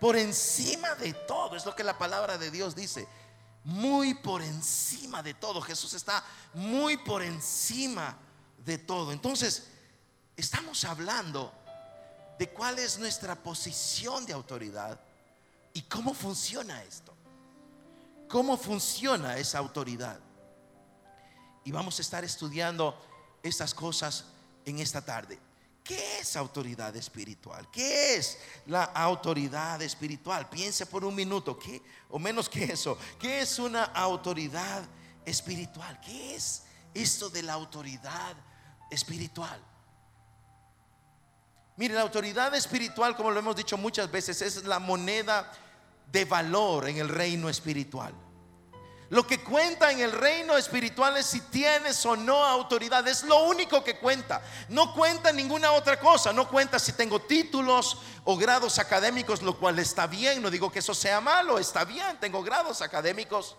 Por 0.00 0.16
encima 0.16 0.94
de 0.94 1.12
todo, 1.12 1.56
es 1.56 1.66
lo 1.66 1.76
que 1.76 1.84
la 1.84 1.98
palabra 1.98 2.38
de 2.38 2.50
Dios 2.50 2.74
dice. 2.74 3.06
Muy 3.64 4.14
por 4.14 4.42
encima 4.42 5.22
de 5.22 5.34
todo. 5.34 5.60
Jesús 5.60 5.92
está 5.94 6.24
muy 6.54 6.96
por 6.96 7.22
encima 7.22 8.16
de 8.64 8.78
todo. 8.78 9.12
Entonces, 9.12 9.68
estamos 10.36 10.84
hablando 10.84 11.52
de 12.38 12.48
cuál 12.50 12.78
es 12.78 12.98
nuestra 12.98 13.34
posición 13.34 14.24
de 14.24 14.32
autoridad 14.32 14.98
y 15.74 15.82
cómo 15.82 16.14
funciona 16.14 16.82
esto. 16.82 17.14
¿Cómo 18.28 18.56
funciona 18.56 19.36
esa 19.36 19.58
autoridad? 19.58 20.18
Y 21.64 21.72
vamos 21.72 21.98
a 21.98 22.02
estar 22.02 22.24
estudiando 22.24 22.96
estas 23.42 23.74
cosas 23.74 24.24
en 24.64 24.78
esta 24.78 25.04
tarde. 25.04 25.38
¿Qué 25.82 26.20
es 26.20 26.36
autoridad 26.36 26.94
espiritual? 26.96 27.68
¿Qué 27.70 28.16
es 28.16 28.38
la 28.66 28.84
autoridad 28.84 29.80
espiritual? 29.82 30.48
Piense 30.48 30.86
por 30.86 31.04
un 31.04 31.14
minuto, 31.14 31.58
¿qué? 31.58 31.82
O 32.10 32.18
menos 32.18 32.48
que 32.48 32.64
eso. 32.64 32.98
¿Qué 33.18 33.40
es 33.40 33.58
una 33.58 33.84
autoridad 33.84 34.82
espiritual? 35.24 36.00
¿Qué 36.00 36.36
es 36.36 36.62
esto 36.94 37.30
de 37.30 37.42
la 37.42 37.54
autoridad 37.54 38.36
espiritual? 38.90 39.60
Mire, 41.76 41.94
la 41.94 42.02
autoridad 42.02 42.54
espiritual, 42.54 43.16
como 43.16 43.30
lo 43.30 43.38
hemos 43.38 43.56
dicho 43.56 43.78
muchas 43.78 44.10
veces, 44.10 44.42
es 44.42 44.64
la 44.64 44.78
moneda 44.78 45.50
de 46.12 46.24
valor 46.24 46.88
en 46.88 46.98
el 46.98 47.08
reino 47.08 47.48
espiritual. 47.48 48.12
Lo 49.10 49.26
que 49.26 49.42
cuenta 49.42 49.90
en 49.90 49.98
el 49.98 50.12
reino 50.12 50.56
espiritual 50.56 51.16
es 51.16 51.26
si 51.26 51.40
tienes 51.40 52.06
o 52.06 52.16
no 52.16 52.44
autoridad. 52.44 53.06
Es 53.08 53.24
lo 53.24 53.42
único 53.42 53.82
que 53.82 53.98
cuenta. 53.98 54.40
No 54.68 54.94
cuenta 54.94 55.32
ninguna 55.32 55.72
otra 55.72 55.98
cosa. 55.98 56.32
No 56.32 56.48
cuenta 56.48 56.78
si 56.78 56.92
tengo 56.92 57.20
títulos 57.20 57.98
o 58.22 58.36
grados 58.36 58.78
académicos, 58.78 59.42
lo 59.42 59.58
cual 59.58 59.80
está 59.80 60.06
bien. 60.06 60.40
No 60.40 60.48
digo 60.48 60.70
que 60.70 60.78
eso 60.78 60.94
sea 60.94 61.20
malo, 61.20 61.58
está 61.58 61.84
bien. 61.84 62.18
Tengo 62.20 62.40
grados 62.44 62.82
académicos. 62.82 63.56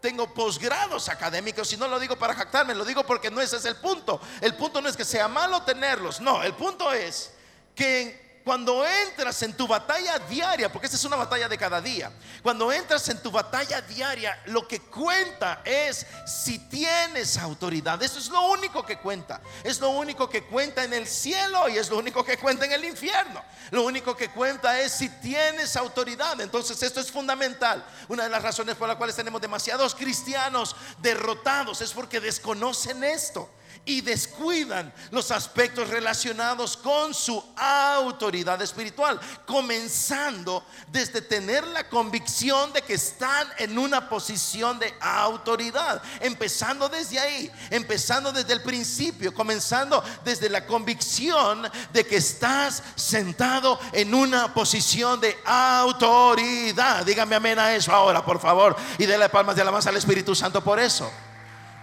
Tengo 0.00 0.32
posgrados 0.32 1.10
académicos 1.10 1.70
y 1.74 1.76
no 1.76 1.86
lo 1.86 1.98
digo 1.98 2.16
para 2.16 2.34
jactarme, 2.34 2.74
lo 2.74 2.84
digo 2.84 3.04
porque 3.04 3.30
no 3.30 3.40
ese 3.40 3.56
es 3.56 3.64
el 3.64 3.76
punto. 3.76 4.20
El 4.42 4.54
punto 4.54 4.82
no 4.82 4.88
es 4.90 4.98
que 4.98 5.04
sea 5.04 5.28
malo 5.28 5.62
tenerlos, 5.62 6.20
no, 6.20 6.42
el 6.42 6.52
punto 6.52 6.92
es 6.92 7.32
que 7.74 8.23
cuando 8.44 8.84
entras 8.86 9.42
en 9.42 9.56
tu 9.56 9.66
batalla 9.66 10.18
diaria, 10.18 10.70
porque 10.70 10.86
esta 10.86 10.98
es 10.98 11.04
una 11.04 11.16
batalla 11.16 11.48
de 11.48 11.56
cada 11.56 11.80
día, 11.80 12.12
cuando 12.42 12.70
entras 12.70 13.08
en 13.08 13.22
tu 13.22 13.30
batalla 13.30 13.80
diaria, 13.80 14.38
lo 14.46 14.68
que 14.68 14.80
cuenta 14.80 15.62
es 15.64 16.06
si 16.26 16.58
tienes 16.58 17.38
autoridad. 17.38 18.02
Eso 18.02 18.18
es 18.18 18.28
lo 18.28 18.42
único 18.48 18.84
que 18.84 18.98
cuenta. 18.98 19.40
Es 19.62 19.80
lo 19.80 19.88
único 19.90 20.28
que 20.28 20.44
cuenta 20.44 20.84
en 20.84 20.92
el 20.92 21.06
cielo 21.06 21.68
y 21.70 21.78
es 21.78 21.88
lo 21.88 21.96
único 21.96 22.22
que 22.22 22.36
cuenta 22.36 22.66
en 22.66 22.72
el 22.72 22.84
infierno. 22.84 23.42
Lo 23.70 23.82
único 23.82 24.14
que 24.14 24.28
cuenta 24.28 24.78
es 24.78 24.92
si 24.92 25.08
tienes 25.08 25.74
autoridad. 25.76 26.38
Entonces 26.40 26.82
esto 26.82 27.00
es 27.00 27.10
fundamental. 27.10 27.82
Una 28.08 28.24
de 28.24 28.28
las 28.28 28.42
razones 28.42 28.76
por 28.76 28.88
las 28.88 28.98
cuales 28.98 29.16
tenemos 29.16 29.40
demasiados 29.40 29.94
cristianos 29.94 30.76
derrotados 30.98 31.80
es 31.80 31.92
porque 31.92 32.20
desconocen 32.20 33.04
esto 33.04 33.48
y 33.86 34.00
descuidan 34.00 34.92
los 35.10 35.30
aspectos 35.30 35.88
relacionados 35.88 36.76
con 36.76 37.12
su 37.12 37.42
autoridad 37.56 38.60
espiritual, 38.62 39.20
comenzando 39.46 40.64
desde 40.90 41.20
tener 41.20 41.66
la 41.66 41.88
convicción 41.88 42.72
de 42.72 42.82
que 42.82 42.94
están 42.94 43.46
en 43.58 43.78
una 43.78 44.08
posición 44.08 44.78
de 44.78 44.94
autoridad, 45.00 46.02
empezando 46.20 46.88
desde 46.88 47.18
ahí, 47.18 47.50
empezando 47.70 48.32
desde 48.32 48.54
el 48.54 48.62
principio, 48.62 49.34
comenzando 49.34 50.02
desde 50.24 50.48
la 50.48 50.66
convicción 50.66 51.70
de 51.92 52.06
que 52.06 52.16
estás 52.16 52.82
sentado 52.96 53.78
en 53.92 54.14
una 54.14 54.54
posición 54.54 55.20
de 55.20 55.36
autoridad. 55.44 57.04
Dígame 57.04 57.36
amén 57.36 57.58
a 57.58 57.74
eso 57.74 57.92
ahora, 57.92 58.24
por 58.24 58.40
favor, 58.40 58.76
y 58.98 59.06
déle 59.06 59.28
palmas 59.28 59.56
de 59.56 59.62
alabanza 59.62 59.90
al 59.90 59.96
Espíritu 59.96 60.34
Santo 60.34 60.62
por 60.62 60.78
eso. 60.78 61.10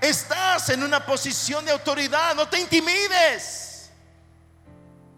Estás 0.02 0.70
en 0.70 0.82
una 0.84 1.06
posición 1.06 1.64
de 1.64 1.72
autoridad, 1.72 2.34
no 2.34 2.50
te 2.50 2.60
intimides. 2.60 3.92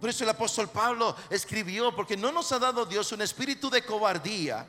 Por 0.01 0.09
eso 0.09 0.25
el 0.25 0.29
apóstol 0.29 0.69
Pablo 0.69 1.15
escribió, 1.29 1.95
porque 1.95 2.17
no 2.17 2.33
nos 2.33 2.51
ha 2.51 2.59
dado 2.59 2.85
Dios 2.85 3.09
un 3.13 3.21
espíritu 3.21 3.69
de 3.69 3.85
cobardía, 3.85 4.67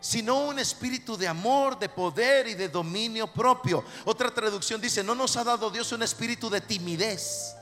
sino 0.00 0.40
un 0.40 0.58
espíritu 0.58 1.16
de 1.16 1.28
amor, 1.28 1.78
de 1.78 1.88
poder 1.88 2.48
y 2.48 2.54
de 2.54 2.68
dominio 2.68 3.32
propio. 3.32 3.84
Otra 4.04 4.34
traducción 4.34 4.80
dice, 4.80 5.04
no 5.04 5.14
nos 5.14 5.36
ha 5.36 5.44
dado 5.44 5.70
Dios 5.70 5.92
un 5.92 6.02
espíritu 6.02 6.50
de 6.50 6.60
timidez. 6.60 7.54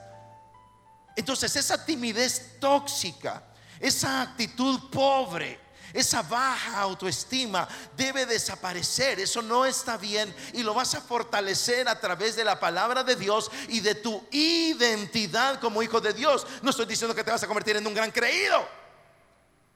Entonces 1.15 1.55
esa 1.55 1.85
timidez 1.85 2.59
tóxica, 2.59 3.45
esa 3.79 4.23
actitud 4.23 4.89
pobre, 4.91 5.61
esa 5.93 6.23
baja 6.23 6.81
autoestima 6.81 7.69
debe 7.97 8.27
desaparecer. 8.27 9.21
Eso 9.21 9.43
no 9.43 9.67
está 9.67 9.97
bien 9.97 10.35
y 10.53 10.63
lo 10.63 10.75
vas 10.75 10.95
a 10.95 11.01
fortalecer 11.01 11.89
a 11.89 11.99
través 11.99 12.37
de 12.37 12.45
la 12.45 12.59
palabra 12.59 13.05
de 13.05 13.17
Dios 13.17 13.51
y 13.69 13.81
de 13.81 13.95
tu 13.95 14.25
identidad 14.31 15.61
como 15.61 15.83
hijo 15.83 16.01
de 16.01 16.13
Dios. 16.13 16.47
No 16.63 16.71
estoy 16.71 16.87
diciendo 16.87 17.15
que 17.15 17.25
te 17.25 17.31
vas 17.31 17.43
a 17.43 17.47
convertir 17.47 17.77
en 17.77 17.87
un 17.87 17.95
gran 17.95 18.11
creído. 18.11 18.67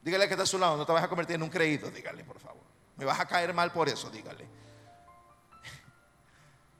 Dígale 0.01 0.27
que 0.27 0.33
está 0.33 0.43
a 0.43 0.47
su 0.47 0.57
lado, 0.57 0.77
no 0.77 0.85
te 0.85 0.91
vas 0.91 1.03
a 1.03 1.09
convertir 1.09 1.35
en 1.35 1.43
un 1.43 1.49
creído, 1.49 1.91
dígale 1.91 2.23
por 2.23 2.39
favor. 2.39 2.63
Me 2.95 3.05
vas 3.05 3.19
a 3.19 3.27
caer 3.27 3.53
mal 3.53 3.71
por 3.71 3.89
eso, 3.89 4.09
dígale 4.09 4.57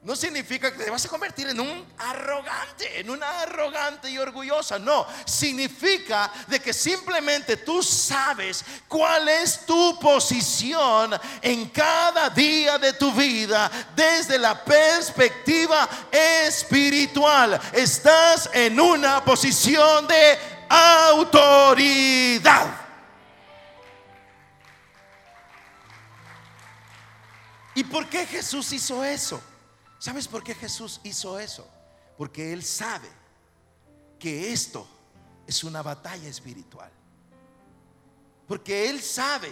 no 0.07 0.15
significa 0.15 0.71
que 0.71 0.85
te 0.85 0.89
vas 0.89 1.03
a 1.03 1.09
convertir 1.09 1.49
en 1.49 1.59
un 1.59 1.85
arrogante, 1.97 3.01
en 3.01 3.09
una 3.09 3.41
arrogante 3.41 4.09
y 4.09 4.17
orgullosa. 4.17 4.79
No, 4.79 5.05
significa 5.25 6.31
de 6.47 6.61
que 6.61 6.71
simplemente 6.71 7.57
tú 7.57 7.83
sabes 7.83 8.63
cuál 8.87 9.27
es 9.27 9.65
tu 9.65 9.99
posición 9.99 11.13
en 11.41 11.67
cada 11.71 12.29
día 12.29 12.77
de 12.77 12.93
tu 12.93 13.11
vida 13.11 13.69
desde 13.93 14.39
la 14.39 14.63
perspectiva 14.63 15.89
espiritual. 16.09 17.59
Estás 17.73 18.49
en 18.53 18.79
una 18.79 19.21
posición 19.25 20.07
de 20.07 20.39
autoridad. 20.69 22.67
¿Y 27.75 27.83
por 27.83 28.07
qué 28.07 28.25
Jesús 28.25 28.71
hizo 28.71 29.03
eso? 29.03 29.43
¿Sabes 29.99 30.27
por 30.27 30.43
qué 30.43 30.53
Jesús 30.53 30.99
hizo 31.03 31.39
eso? 31.39 31.67
Porque 32.17 32.53
Él 32.53 32.63
sabe 32.63 33.09
que 34.19 34.51
esto 34.51 34.87
es 35.45 35.63
una 35.63 35.81
batalla 35.81 36.27
espiritual. 36.27 36.91
Porque 38.47 38.89
Él 38.89 39.01
sabe 39.01 39.49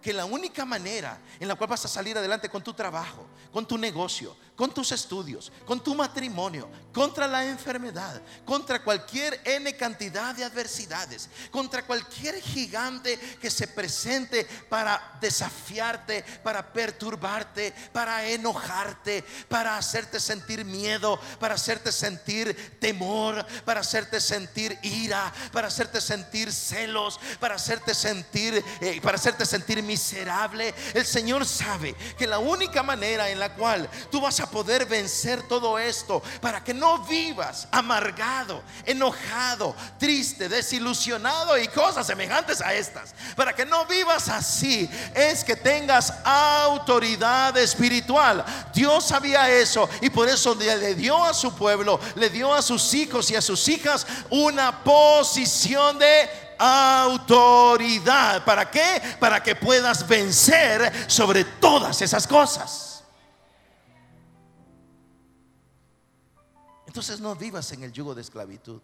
que 0.00 0.12
la 0.12 0.24
única 0.24 0.64
manera 0.64 1.18
en 1.38 1.48
la 1.48 1.54
cual 1.54 1.70
vas 1.70 1.84
a 1.84 1.88
salir 1.88 2.16
adelante 2.16 2.48
con 2.48 2.62
tu 2.62 2.72
trabajo, 2.72 3.26
con 3.52 3.66
tu 3.66 3.76
negocio, 3.76 4.36
con 4.60 4.74
tus 4.74 4.92
estudios, 4.92 5.50
con 5.64 5.82
tu 5.82 5.94
matrimonio, 5.94 6.68
contra 6.92 7.26
la 7.26 7.46
enfermedad, 7.46 8.20
contra 8.44 8.84
cualquier 8.84 9.40
N 9.44 9.74
cantidad 9.74 10.34
de 10.34 10.44
adversidades, 10.44 11.30
contra 11.50 11.86
cualquier 11.86 12.40
gigante 12.42 13.18
que 13.40 13.50
se 13.50 13.66
presente 13.68 14.46
para 14.68 15.16
desafiarte, 15.18 16.24
para 16.42 16.74
perturbarte, 16.74 17.72
para 17.92 18.26
enojarte, 18.26 19.24
para 19.48 19.78
hacerte 19.78 20.20
sentir 20.20 20.64
miedo, 20.66 21.18
para 21.38 21.54
hacerte 21.54 21.90
sentir 21.90 22.78
temor, 22.78 23.46
para 23.64 23.80
hacerte 23.80 24.20
sentir 24.20 24.78
ira, 24.82 25.32
para 25.52 25.68
hacerte 25.68 26.02
sentir 26.02 26.52
celos, 26.52 27.18
para 27.38 27.54
hacerte 27.54 27.94
sentir, 27.94 28.62
eh, 28.82 29.00
para 29.02 29.16
hacerte 29.16 29.46
sentir 29.46 29.82
miserable. 29.90 30.72
El 30.94 31.04
Señor 31.04 31.44
sabe 31.44 31.96
que 32.16 32.26
la 32.26 32.38
única 32.38 32.82
manera 32.82 33.28
en 33.28 33.40
la 33.40 33.54
cual 33.54 33.90
tú 34.08 34.20
vas 34.20 34.38
a 34.38 34.48
poder 34.48 34.86
vencer 34.86 35.42
todo 35.48 35.80
esto, 35.80 36.22
para 36.40 36.62
que 36.62 36.72
no 36.72 36.98
vivas 37.06 37.66
amargado, 37.72 38.62
enojado, 38.86 39.74
triste, 39.98 40.48
desilusionado 40.48 41.58
y 41.58 41.66
cosas 41.66 42.06
semejantes 42.06 42.60
a 42.60 42.72
estas. 42.72 43.14
Para 43.34 43.52
que 43.52 43.66
no 43.66 43.84
vivas 43.86 44.28
así, 44.28 44.88
es 45.12 45.42
que 45.42 45.56
tengas 45.56 46.12
autoridad 46.24 47.56
espiritual. 47.58 48.44
Dios 48.72 49.06
sabía 49.06 49.50
eso 49.50 49.88
y 50.00 50.08
por 50.08 50.28
eso 50.28 50.54
le 50.54 50.94
dio 50.94 51.24
a 51.24 51.34
su 51.34 51.52
pueblo, 51.56 51.98
le 52.14 52.30
dio 52.30 52.54
a 52.54 52.62
sus 52.62 52.94
hijos 52.94 53.28
y 53.32 53.36
a 53.36 53.42
sus 53.42 53.66
hijas 53.66 54.06
una 54.30 54.84
posición 54.84 55.98
de 55.98 56.49
autoridad. 56.60 58.44
¿Para 58.44 58.70
qué? 58.70 59.00
Para 59.18 59.42
que 59.42 59.56
puedas 59.56 60.06
vencer 60.06 61.10
sobre 61.10 61.44
todas 61.44 62.02
esas 62.02 62.26
cosas. 62.26 63.02
Entonces 66.86 67.20
no 67.20 67.34
vivas 67.34 67.72
en 67.72 67.82
el 67.84 67.92
yugo 67.92 68.14
de 68.14 68.20
esclavitud. 68.20 68.80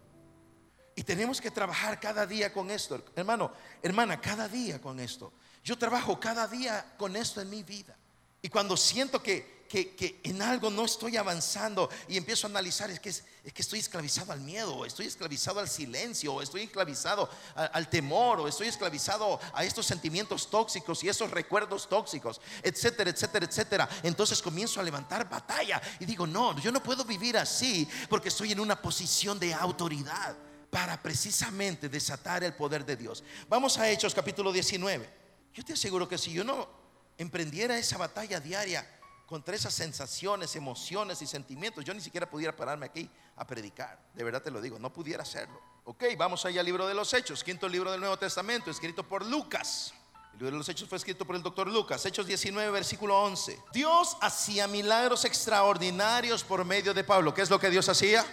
Y 0.95 1.03
tenemos 1.03 1.41
que 1.41 1.51
trabajar 1.51 2.01
cada 2.01 2.25
día 2.25 2.53
con 2.53 2.71
esto. 2.71 3.05
Hermano, 3.15 3.53
hermana, 3.83 4.19
cada 4.19 4.49
día 4.49 4.81
con 4.81 4.99
esto. 4.99 5.33
Yo 5.63 5.77
trabajo 5.77 6.19
cada 6.19 6.47
día 6.47 6.95
con 6.97 7.17
esto 7.17 7.41
en 7.41 7.51
mi 7.51 7.63
vida. 7.63 7.95
Y 8.41 8.49
cuando 8.49 8.77
siento 8.77 9.23
que 9.23 9.56
que, 9.67 10.21
en 10.23 10.43
algo 10.43 10.71
no 10.71 10.85
estoy 10.85 11.17
avanzando 11.17 11.89
y 12.09 12.17
empiezo 12.17 12.47
a 12.47 12.51
analizar, 12.51 12.91
es 12.91 13.01
que, 13.01 13.11
es, 13.11 13.25
que 13.53 13.63
estoy 13.63 13.81
esclavizado 13.81 14.33
al 14.33 14.41
miedo, 14.41 14.85
estoy 14.85 15.07
esclavizado 15.07 15.61
al 15.61 15.69
silencio, 15.69 16.41
estoy 16.41 16.63
esclavizado 16.63 17.29
al 17.55 17.89
temor, 17.89 18.41
o 18.41 18.49
estoy 18.49 18.69
esclavizado 18.69 19.39
a 19.53 19.65
estos 19.65 19.87
sentimientos 19.87 20.51
tóxicos 20.51 21.03
y 21.05 21.09
esos 21.09 21.31
recuerdos 21.31 21.89
tóxicos, 21.89 22.41
etcétera, 22.63 23.11
etcétera, 23.11 23.47
etcétera. 23.47 23.89
Entonces 24.03 24.41
comienzo 24.41 24.81
a 24.81 24.83
levantar 24.83 25.29
batalla 25.29 25.81
y 26.01 26.05
digo, 26.05 26.27
no, 26.27 26.59
yo 26.61 26.73
no 26.73 26.83
puedo 26.83 27.05
vivir 27.05 27.37
así 27.37 27.89
porque 28.09 28.29
estoy 28.29 28.53
en 28.53 28.61
una 28.61 28.81
posición 28.81 29.39
de 29.39 29.53
autoridad 29.55 30.37
para 30.71 31.01
precisamente 31.03 31.89
desatar 31.89 32.45
el 32.45 32.55
poder 32.55 32.85
de 32.85 32.97
Dios. 32.97 33.25
Vamos 33.49 33.79
a 33.79 33.89
Hechos 33.89 34.15
capítulo 34.15 34.53
19. 34.53 35.09
Yo 35.55 35.65
te 35.65 35.73
aseguro 35.73 36.09
que 36.09 36.19
si 36.19 36.33
yo 36.33 36.45
no 36.45 36.69
emprendiera 37.19 37.79
esa 37.79 37.97
batalla 37.97 38.41
diaria 38.41 38.87
contra 39.27 39.57
esas 39.57 39.75
sensaciones, 39.75 40.55
emociones 40.55 41.21
y 41.21 41.27
sentimientos, 41.27 41.85
yo 41.85 41.93
ni 41.93 42.01
siquiera 42.01 42.31
pudiera 42.31 42.55
pararme 42.55 42.87
aquí 42.87 43.11
a 43.37 43.47
predicar. 43.47 43.99
De 44.15 44.25
verdad 44.25 44.41
te 44.41 44.51
lo 44.51 44.61
digo, 44.61 44.79
no 44.79 44.93
pudiera 44.93 45.23
hacerlo. 45.23 45.61
Ok, 45.85 46.05
vamos 46.17 46.45
allá 46.47 46.61
al 46.61 46.67
libro 46.67 46.87
de 46.87 46.95
los 46.95 47.13
Hechos, 47.13 47.45
quinto 47.45 47.69
libro 47.69 47.91
del 47.91 48.01
Nuevo 48.01 48.17
Testamento, 48.17 48.71
escrito 48.71 49.03
por 49.03 49.27
Lucas. 49.27 49.93
El 50.33 50.39
libro 50.39 50.53
de 50.53 50.59
los 50.59 50.69
Hechos 50.69 50.89
fue 50.89 50.99
escrito 50.99 51.25
por 51.25 51.35
el 51.35 51.43
doctor 51.43 51.67
Lucas, 51.67 52.05
Hechos 52.07 52.27
19, 52.27 52.71
versículo 52.71 53.21
11. 53.23 53.59
Dios 53.73 54.17
hacía 54.21 54.69
milagros 54.69 55.25
extraordinarios 55.25 56.45
por 56.45 56.65
medio 56.65 56.95
de 56.95 57.05
Pablo. 57.05 57.35
¿Qué 57.35 57.43
es 57.43 57.51
lo 57.51 57.59
que 57.59 57.71
Dios 57.71 57.89
hacía? 57.89 58.25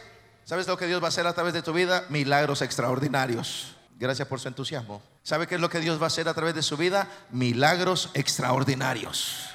¿Sabes 0.45 0.67
lo 0.67 0.77
que 0.77 0.86
Dios 0.86 1.01
va 1.01 1.06
a 1.06 1.10
hacer 1.10 1.25
a 1.25 1.34
través 1.34 1.53
de 1.53 1.62
tu 1.62 1.73
vida? 1.73 2.06
Milagros 2.10 2.62
extraordinarios. 2.62 3.75
Gracias 3.97 4.27
por 4.27 4.39
su 4.39 4.47
entusiasmo. 4.47 5.01
¿Sabe 5.23 5.47
qué 5.47 5.56
es 5.56 5.62
lo 5.62 5.69
que 5.69 5.79
Dios 5.79 5.99
va 5.99 6.06
a 6.06 6.08
hacer 6.08 6.27
a 6.27 6.34
través 6.34 6.53
de 6.53 6.62
su 6.62 6.75
vida? 6.75 7.08
Milagros 7.32 8.10
extraordinarios. 8.13 9.52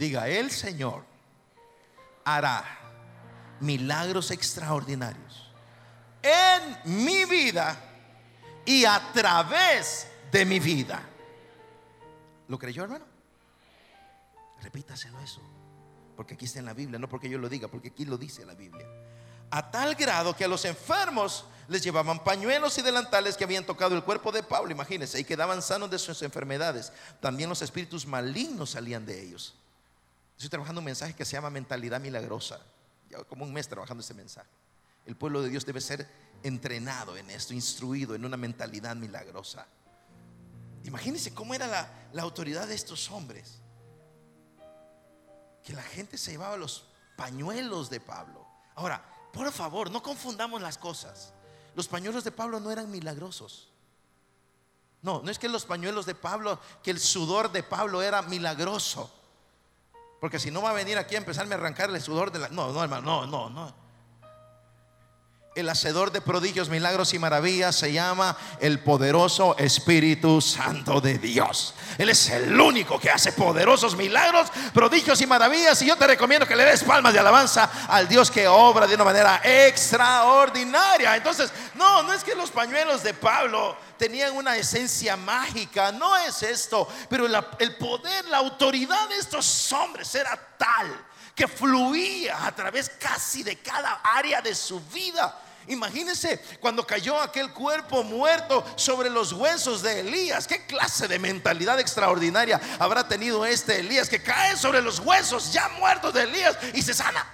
Diga, 0.00 0.26
el 0.28 0.50
Señor 0.50 1.04
hará 2.24 2.64
milagros 3.60 4.30
extraordinarios 4.30 5.52
en 6.22 7.04
mi 7.04 7.26
vida 7.26 7.78
y 8.64 8.86
a 8.86 9.12
través 9.12 10.06
de 10.32 10.46
mi 10.46 10.58
vida. 10.58 11.02
¿Lo 12.48 12.58
creyó, 12.58 12.84
hermano? 12.84 13.04
Repítaselo 14.62 15.20
eso. 15.20 15.42
Porque 16.16 16.32
aquí 16.32 16.46
está 16.46 16.60
en 16.60 16.64
la 16.64 16.72
Biblia, 16.72 16.98
no 16.98 17.06
porque 17.06 17.28
yo 17.28 17.36
lo 17.36 17.50
diga, 17.50 17.68
porque 17.68 17.88
aquí 17.88 18.06
lo 18.06 18.16
dice 18.16 18.46
la 18.46 18.54
Biblia. 18.54 18.86
A 19.50 19.70
tal 19.70 19.96
grado 19.96 20.34
que 20.34 20.46
a 20.46 20.48
los 20.48 20.64
enfermos 20.64 21.44
les 21.68 21.82
llevaban 21.82 22.24
pañuelos 22.24 22.78
y 22.78 22.80
delantales 22.80 23.36
que 23.36 23.44
habían 23.44 23.66
tocado 23.66 23.94
el 23.94 24.02
cuerpo 24.02 24.32
de 24.32 24.42
Pablo, 24.42 24.72
imagínense, 24.72 25.20
y 25.20 25.24
quedaban 25.24 25.60
sanos 25.60 25.90
de 25.90 25.98
sus 25.98 26.22
enfermedades. 26.22 26.90
También 27.20 27.50
los 27.50 27.60
espíritus 27.60 28.06
malignos 28.06 28.70
salían 28.70 29.04
de 29.04 29.22
ellos. 29.22 29.56
Estoy 30.40 30.48
trabajando 30.48 30.78
un 30.78 30.86
mensaje 30.86 31.12
que 31.12 31.26
se 31.26 31.32
llama 31.32 31.50
mentalidad 31.50 32.00
milagrosa. 32.00 32.60
Ya 33.10 33.22
como 33.24 33.44
un 33.44 33.52
mes 33.52 33.68
trabajando 33.68 34.02
ese 34.02 34.14
mensaje. 34.14 34.48
El 35.04 35.14
pueblo 35.14 35.42
de 35.42 35.50
Dios 35.50 35.66
debe 35.66 35.82
ser 35.82 36.08
entrenado 36.42 37.14
en 37.18 37.28
esto, 37.28 37.52
instruido 37.52 38.14
en 38.14 38.24
una 38.24 38.38
mentalidad 38.38 38.96
milagrosa. 38.96 39.66
Imagínense 40.84 41.34
cómo 41.34 41.52
era 41.52 41.66
la, 42.10 42.22
autoridad 42.22 42.66
de 42.66 42.74
estos 42.74 43.10
hombres. 43.10 43.60
Que 45.62 45.74
la 45.74 45.82
gente 45.82 46.16
se 46.16 46.30
llevaba 46.30 46.56
los 46.56 46.86
pañuelos 47.18 47.90
de 47.90 48.00
Pablo. 48.00 48.46
Ahora, 48.76 49.04
por 49.34 49.52
favor, 49.52 49.90
no 49.90 50.02
confundamos 50.02 50.62
las 50.62 50.78
cosas. 50.78 51.34
Los 51.74 51.86
pañuelos 51.86 52.24
de 52.24 52.32
Pablo 52.32 52.60
no 52.60 52.70
eran 52.70 52.90
milagrosos. 52.90 53.68
No, 55.02 55.20
no 55.20 55.30
es 55.30 55.38
que 55.38 55.50
los 55.50 55.66
pañuelos 55.66 56.06
de 56.06 56.14
Pablo, 56.14 56.58
que 56.82 56.92
el 56.92 56.98
sudor 56.98 57.52
de 57.52 57.62
Pablo 57.62 58.00
era 58.00 58.22
milagroso. 58.22 59.19
Porque 60.20 60.38
si 60.38 60.50
no 60.50 60.60
va 60.62 60.70
a 60.70 60.74
venir 60.74 60.98
aquí 60.98 61.14
a 61.14 61.18
empezarme 61.18 61.54
a 61.54 61.58
arrancarle 61.58 61.96
el 61.96 62.04
sudor 62.04 62.30
de 62.30 62.38
la... 62.38 62.48
No, 62.50 62.72
no, 62.72 62.82
hermano, 62.82 63.26
no, 63.26 63.26
no, 63.26 63.50
no. 63.50 63.89
El 65.56 65.68
hacedor 65.68 66.12
de 66.12 66.20
prodigios, 66.20 66.68
milagros 66.68 67.12
y 67.12 67.18
maravillas 67.18 67.74
se 67.74 67.92
llama 67.92 68.36
el 68.60 68.78
poderoso 68.78 69.56
Espíritu 69.58 70.40
Santo 70.40 71.00
de 71.00 71.18
Dios. 71.18 71.74
Él 71.98 72.08
es 72.08 72.30
el 72.30 72.58
único 72.60 73.00
que 73.00 73.10
hace 73.10 73.32
poderosos 73.32 73.96
milagros, 73.96 74.48
prodigios 74.72 75.20
y 75.20 75.26
maravillas. 75.26 75.82
Y 75.82 75.86
yo 75.86 75.96
te 75.96 76.06
recomiendo 76.06 76.46
que 76.46 76.54
le 76.54 76.64
des 76.64 76.84
palmas 76.84 77.12
de 77.12 77.18
alabanza 77.18 77.68
al 77.88 78.06
Dios 78.06 78.30
que 78.30 78.46
obra 78.46 78.86
de 78.86 78.94
una 78.94 79.02
manera 79.02 79.40
extraordinaria. 79.42 81.16
Entonces, 81.16 81.52
no, 81.74 82.04
no 82.04 82.12
es 82.12 82.22
que 82.22 82.36
los 82.36 82.52
pañuelos 82.52 83.02
de 83.02 83.12
Pablo 83.12 83.76
tenían 83.98 84.36
una 84.36 84.56
esencia 84.56 85.16
mágica, 85.16 85.90
no 85.90 86.16
es 86.16 86.44
esto. 86.44 86.86
Pero 87.08 87.26
el 87.26 87.76
poder, 87.76 88.24
la 88.26 88.36
autoridad 88.36 89.08
de 89.08 89.16
estos 89.16 89.72
hombres 89.72 90.14
era 90.14 90.38
tal 90.56 91.09
que 91.40 91.48
fluía 91.48 92.46
a 92.46 92.54
través 92.54 92.90
casi 92.90 93.42
de 93.42 93.56
cada 93.56 94.02
área 94.04 94.42
de 94.42 94.54
su 94.54 94.78
vida. 94.78 95.40
Imagínense 95.68 96.38
cuando 96.60 96.86
cayó 96.86 97.18
aquel 97.18 97.50
cuerpo 97.54 98.02
muerto 98.04 98.62
sobre 98.76 99.08
los 99.08 99.32
huesos 99.32 99.80
de 99.80 100.00
Elías. 100.00 100.46
¿Qué 100.46 100.66
clase 100.66 101.08
de 101.08 101.18
mentalidad 101.18 101.80
extraordinaria 101.80 102.60
habrá 102.78 103.08
tenido 103.08 103.46
este 103.46 103.80
Elías 103.80 104.10
que 104.10 104.22
cae 104.22 104.54
sobre 104.54 104.82
los 104.82 104.98
huesos 104.98 105.50
ya 105.50 105.66
muertos 105.78 106.12
de 106.12 106.24
Elías 106.24 106.58
y 106.74 106.82
se 106.82 106.92
sana? 106.92 107.26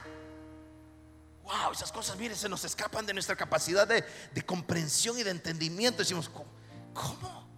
Wow, 1.43 1.73
esas 1.73 1.91
cosas, 1.91 2.17
miren, 2.17 2.37
se 2.37 2.49
nos 2.49 2.65
escapan 2.65 3.07
de 3.07 3.13
nuestra 3.13 3.35
capacidad 3.35 3.89
de, 3.89 4.05
comprensión 4.45 5.19
y 5.19 5.25
de 5.25 5.33
entendimiento. 5.33 5.99
Decimos, 5.99 6.29
¿cómo? 6.29 7.49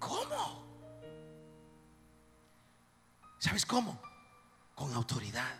¿Cómo? 0.00 0.66
¿Sabes 3.38 3.64
cómo? 3.64 4.00
Con 4.76 4.94
autoridad. 4.94 5.58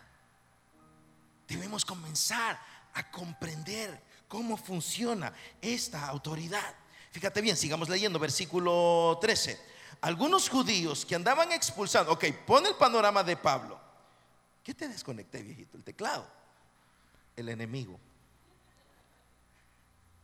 Debemos 1.47 1.83
comenzar 1.83 2.57
a 2.93 3.11
comprender 3.11 4.01
cómo 4.27 4.55
funciona 4.55 5.33
esta 5.59 6.07
autoridad. 6.07 6.75
Fíjate 7.11 7.41
bien, 7.41 7.57
sigamos 7.57 7.89
leyendo 7.89 8.19
versículo 8.19 9.17
13. 9.19 9.59
Algunos 10.01 10.47
judíos 10.47 11.03
que 11.03 11.15
andaban 11.15 11.51
expulsando, 11.51 12.13
ok, 12.13 12.25
pon 12.45 12.65
el 12.67 12.75
panorama 12.75 13.23
de 13.23 13.35
Pablo. 13.35 13.81
¿Qué 14.63 14.73
te 14.73 14.87
desconecté, 14.87 15.41
viejito? 15.41 15.77
El 15.77 15.83
teclado. 15.83 16.29
El 17.35 17.49
enemigo. 17.49 17.99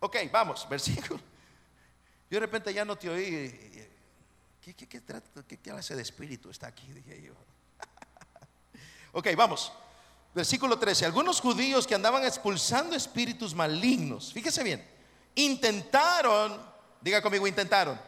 Ok, 0.01 0.17
vamos, 0.31 0.67
versículo. 0.69 1.19
Yo 2.29 2.35
de 2.35 2.39
repente 2.39 2.71
ya 2.71 2.85
no 2.85 2.95
te 2.95 3.09
oí. 3.09 3.89
¿Qué, 4.61 4.75
qué, 4.75 4.87
qué 4.87 5.57
clase 5.57 5.95
de 5.95 6.01
espíritu 6.03 6.51
está 6.51 6.67
aquí? 6.67 6.91
Dije 6.93 7.23
yo. 7.23 7.33
Ok, 9.13 9.27
vamos. 9.37 9.71
Versículo 10.33 10.77
13. 10.77 11.05
Algunos 11.05 11.39
judíos 11.39 11.85
que 11.85 11.95
andaban 11.95 12.25
expulsando 12.25 12.95
espíritus 12.95 13.53
malignos, 13.53 14.33
fíjese 14.33 14.63
bien, 14.63 14.85
intentaron, 15.35 16.59
diga 16.99 17.21
conmigo, 17.21 17.45
intentaron, 17.45 17.99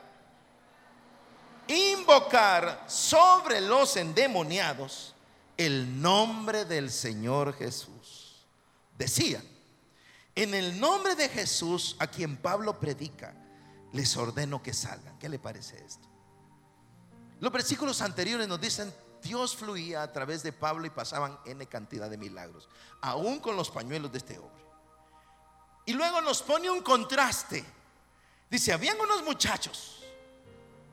invocar 1.67 2.83
sobre 2.87 3.61
los 3.61 3.95
endemoniados 3.95 5.13
el 5.55 6.01
nombre 6.01 6.65
del 6.65 6.91
Señor 6.91 7.53
Jesús. 7.53 8.45
Decían, 8.97 9.43
en 10.33 10.53
el 10.53 10.79
nombre 10.79 11.15
de 11.15 11.29
Jesús 11.29 11.95
a 11.99 12.07
quien 12.07 12.37
Pablo 12.37 12.79
predica, 12.79 13.33
les 13.93 14.17
ordeno 14.17 14.61
que 14.63 14.73
salgan. 14.73 15.17
¿Qué 15.19 15.29
le 15.29 15.39
parece 15.39 15.77
esto? 15.85 16.07
Los 17.39 17.51
versículos 17.51 18.01
anteriores 18.01 18.47
nos 18.47 18.59
dicen 18.59 18.91
Dios 19.25 19.55
fluía 19.55 20.03
a 20.03 20.13
través 20.13 20.43
de 20.43 20.53
Pablo 20.53 20.85
y 20.85 20.91
pasaban 20.91 21.39
N 21.45 21.65
cantidad 21.65 22.09
de 22.09 22.17
milagros, 22.17 22.69
aún 23.01 23.39
con 23.39 23.55
los 23.57 23.71
pañuelos 23.71 24.11
de 24.11 24.19
este 24.19 24.37
hombre. 24.37 24.63
Y 25.83 25.93
luego 25.93 26.21
nos 26.21 26.43
pone 26.43 26.69
un 26.69 26.81
contraste. 26.81 27.65
Dice, 28.49 28.71
habían 28.71 28.99
unos 29.01 29.23
muchachos 29.23 30.03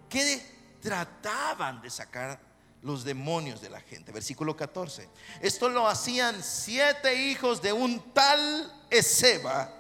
que 0.09 0.79
trataban 0.81 1.83
de 1.83 1.91
sacar 1.91 2.41
los 2.81 3.05
demonios 3.05 3.61
de 3.61 3.69
la 3.69 3.81
gente. 3.81 4.13
Versículo 4.13 4.57
14. 4.57 5.09
Esto 5.43 5.69
lo 5.69 5.87
hacían 5.87 6.43
siete 6.43 7.15
hijos 7.15 7.61
de 7.61 7.75
un 7.75 8.15
tal 8.15 8.87
Ezeba, 8.89 9.71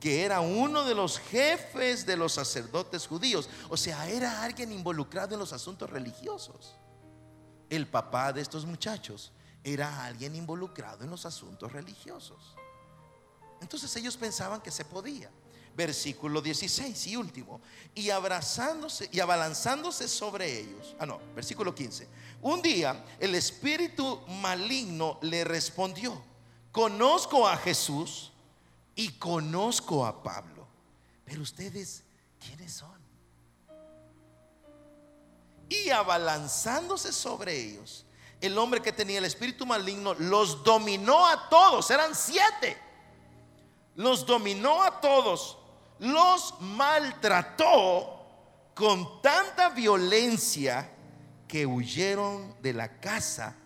que 0.00 0.24
era 0.24 0.40
uno 0.40 0.84
de 0.84 0.94
los 0.96 1.20
jefes 1.20 2.04
de 2.04 2.16
los 2.16 2.32
sacerdotes 2.32 3.06
judíos. 3.06 3.48
O 3.68 3.76
sea, 3.76 4.08
era 4.08 4.42
alguien 4.42 4.72
involucrado 4.72 5.34
en 5.34 5.40
los 5.40 5.52
asuntos 5.52 5.88
religiosos 5.88 6.74
el 7.70 7.86
papá 7.86 8.32
de 8.32 8.40
estos 8.40 8.64
muchachos 8.64 9.32
era 9.64 10.04
alguien 10.04 10.34
involucrado 10.36 11.04
en 11.04 11.10
los 11.10 11.26
asuntos 11.26 11.72
religiosos. 11.72 12.54
Entonces 13.60 13.94
ellos 13.96 14.16
pensaban 14.16 14.60
que 14.60 14.70
se 14.70 14.84
podía. 14.84 15.30
Versículo 15.74 16.40
16 16.40 17.06
y 17.08 17.16
último. 17.16 17.60
Y 17.94 18.10
abrazándose 18.10 19.08
y 19.12 19.20
abalanzándose 19.20 20.08
sobre 20.08 20.60
ellos. 20.60 20.94
Ah, 20.98 21.06
no, 21.06 21.20
versículo 21.34 21.74
15. 21.74 22.08
Un 22.42 22.62
día 22.62 23.04
el 23.18 23.34
espíritu 23.34 24.20
maligno 24.40 25.18
le 25.22 25.44
respondió, 25.44 26.22
conozco 26.72 27.46
a 27.46 27.56
Jesús 27.56 28.32
y 28.94 29.10
conozco 29.12 30.06
a 30.06 30.22
Pablo, 30.22 30.66
pero 31.24 31.42
ustedes 31.42 32.02
¿quiénes 32.38 32.72
son? 32.72 32.95
Y 35.68 35.90
abalanzándose 35.90 37.12
sobre 37.12 37.58
ellos, 37.58 38.06
el 38.40 38.56
hombre 38.58 38.80
que 38.80 38.92
tenía 38.92 39.18
el 39.18 39.24
espíritu 39.24 39.66
maligno 39.66 40.14
los 40.14 40.62
dominó 40.62 41.26
a 41.26 41.48
todos, 41.48 41.90
eran 41.90 42.14
siete. 42.14 42.76
Los 43.94 44.26
dominó 44.26 44.82
a 44.82 45.00
todos, 45.00 45.58
los 45.98 46.54
maltrató 46.60 48.16
con 48.74 49.22
tanta 49.22 49.70
violencia 49.70 50.92
que 51.48 51.64
huyeron 51.64 52.54
de 52.60 52.74
la 52.74 53.00
casa 53.00 53.56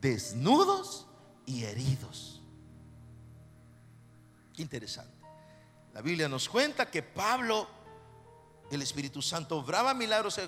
desnudos 0.00 1.06
y 1.46 1.64
heridos. 1.64 2.40
Qué 4.54 4.62
interesante. 4.62 5.12
La 5.92 6.00
Biblia 6.00 6.28
nos 6.28 6.48
cuenta 6.48 6.90
que 6.90 7.02
Pablo, 7.02 7.66
el 8.70 8.82
Espíritu 8.82 9.20
Santo, 9.20 9.58
obraba 9.58 9.94
milagros 9.94 10.38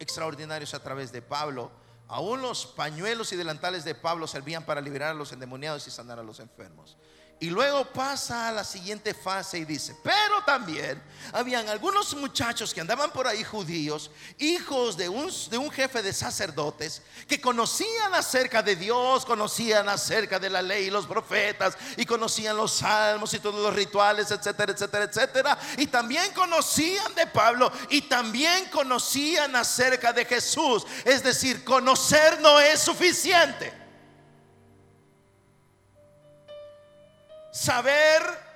extraordinarios 0.00 0.74
a 0.74 0.82
través 0.82 1.12
de 1.12 1.22
Pablo. 1.22 1.70
Aún 2.08 2.42
los 2.42 2.66
pañuelos 2.66 3.32
y 3.32 3.36
delantales 3.36 3.84
de 3.84 3.94
Pablo 3.94 4.26
servían 4.26 4.64
para 4.64 4.80
liberar 4.80 5.10
a 5.10 5.14
los 5.14 5.30
endemoniados 5.30 5.86
y 5.86 5.92
sanar 5.92 6.18
a 6.18 6.24
los 6.24 6.40
enfermos. 6.40 6.96
Y 7.42 7.48
luego 7.48 7.86
pasa 7.86 8.48
a 8.48 8.52
la 8.52 8.64
siguiente 8.64 9.14
fase 9.14 9.56
y 9.56 9.64
dice, 9.64 9.96
pero 10.02 10.44
también 10.44 11.02
habían 11.32 11.66
algunos 11.70 12.14
muchachos 12.14 12.74
que 12.74 12.82
andaban 12.82 13.10
por 13.12 13.26
ahí 13.26 13.42
judíos, 13.42 14.10
hijos 14.38 14.94
de 14.98 15.08
un, 15.08 15.32
de 15.48 15.56
un 15.56 15.70
jefe 15.70 16.02
de 16.02 16.12
sacerdotes, 16.12 17.00
que 17.26 17.40
conocían 17.40 18.12
acerca 18.12 18.62
de 18.62 18.76
Dios, 18.76 19.24
conocían 19.24 19.88
acerca 19.88 20.38
de 20.38 20.50
la 20.50 20.60
ley 20.60 20.88
y 20.88 20.90
los 20.90 21.06
profetas, 21.06 21.78
y 21.96 22.04
conocían 22.04 22.58
los 22.58 22.72
salmos 22.72 23.32
y 23.32 23.38
todos 23.38 23.62
los 23.62 23.74
rituales, 23.74 24.30
etcétera, 24.30 24.72
etcétera, 24.72 25.04
etcétera. 25.04 25.58
Y 25.78 25.86
también 25.86 26.34
conocían 26.34 27.14
de 27.14 27.26
Pablo 27.26 27.72
y 27.88 28.02
también 28.02 28.66
conocían 28.66 29.56
acerca 29.56 30.12
de 30.12 30.26
Jesús. 30.26 30.84
Es 31.06 31.22
decir, 31.22 31.64
conocer 31.64 32.38
no 32.42 32.60
es 32.60 32.80
suficiente. 32.80 33.79
Saber 37.50 38.50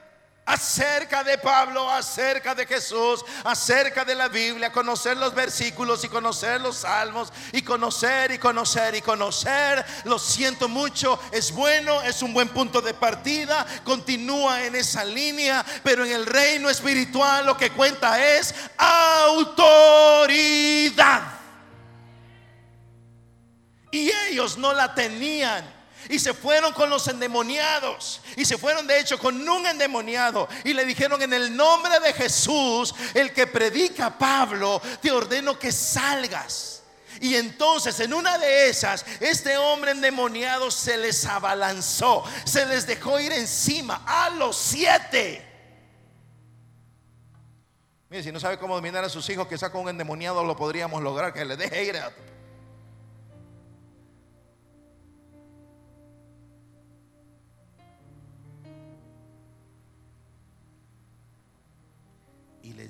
acerca 0.46 1.24
de 1.24 1.38
Pablo, 1.38 1.90
acerca 1.90 2.54
de 2.54 2.66
Jesús, 2.66 3.24
acerca 3.44 4.04
de 4.04 4.14
la 4.14 4.28
Biblia, 4.28 4.70
conocer 4.70 5.16
los 5.16 5.34
versículos 5.34 6.04
y 6.04 6.08
conocer 6.08 6.60
los 6.60 6.76
salmos 6.78 7.32
y 7.52 7.62
conocer 7.62 8.30
y 8.32 8.38
conocer 8.38 8.94
y 8.94 9.00
conocer. 9.00 9.82
Lo 10.04 10.18
siento 10.18 10.68
mucho, 10.68 11.18
es 11.32 11.50
bueno, 11.52 12.02
es 12.02 12.20
un 12.22 12.34
buen 12.34 12.50
punto 12.50 12.82
de 12.82 12.92
partida, 12.94 13.66
continúa 13.84 14.64
en 14.64 14.74
esa 14.74 15.04
línea, 15.04 15.64
pero 15.82 16.04
en 16.04 16.12
el 16.12 16.26
reino 16.26 16.68
espiritual 16.68 17.46
lo 17.46 17.56
que 17.56 17.70
cuenta 17.70 18.22
es 18.22 18.54
autoridad. 18.76 19.74
Y 23.90 24.10
ellos 24.28 24.58
no 24.58 24.72
la 24.72 24.94
tenían. 24.94 25.73
Y 26.08 26.18
se 26.18 26.34
fueron 26.34 26.72
con 26.72 26.90
los 26.90 27.06
endemoniados. 27.08 28.20
Y 28.36 28.44
se 28.44 28.58
fueron 28.58 28.86
de 28.86 29.00
hecho 29.00 29.18
con 29.18 29.48
un 29.48 29.66
endemoniado. 29.66 30.48
Y 30.64 30.74
le 30.74 30.84
dijeron 30.84 31.20
en 31.22 31.32
el 31.32 31.56
nombre 31.56 31.98
de 32.00 32.12
Jesús, 32.12 32.94
el 33.14 33.32
que 33.32 33.46
predica 33.46 34.16
Pablo, 34.18 34.80
te 35.00 35.10
ordeno 35.10 35.58
que 35.58 35.72
salgas. 35.72 36.82
Y 37.20 37.36
entonces 37.36 37.98
en 38.00 38.12
una 38.12 38.38
de 38.38 38.68
esas, 38.68 39.04
este 39.20 39.56
hombre 39.56 39.92
endemoniado 39.92 40.70
se 40.70 40.96
les 40.96 41.24
abalanzó, 41.26 42.24
se 42.44 42.66
les 42.66 42.86
dejó 42.86 43.20
ir 43.20 43.32
encima 43.32 44.02
a 44.06 44.30
los 44.30 44.56
siete. 44.56 45.54
Mire, 48.10 48.22
si 48.22 48.32
no 48.32 48.38
sabe 48.38 48.58
cómo 48.58 48.74
dominar 48.74 49.04
a 49.04 49.08
sus 49.08 49.28
hijos, 49.30 49.46
que 49.48 49.58
con 49.70 49.82
un 49.82 49.88
endemoniado 49.88 50.44
lo 50.44 50.56
podríamos 50.56 51.02
lograr, 51.02 51.32
que 51.32 51.44
le 51.44 51.56
deje 51.56 51.84
ir 51.84 51.96
a 51.96 52.12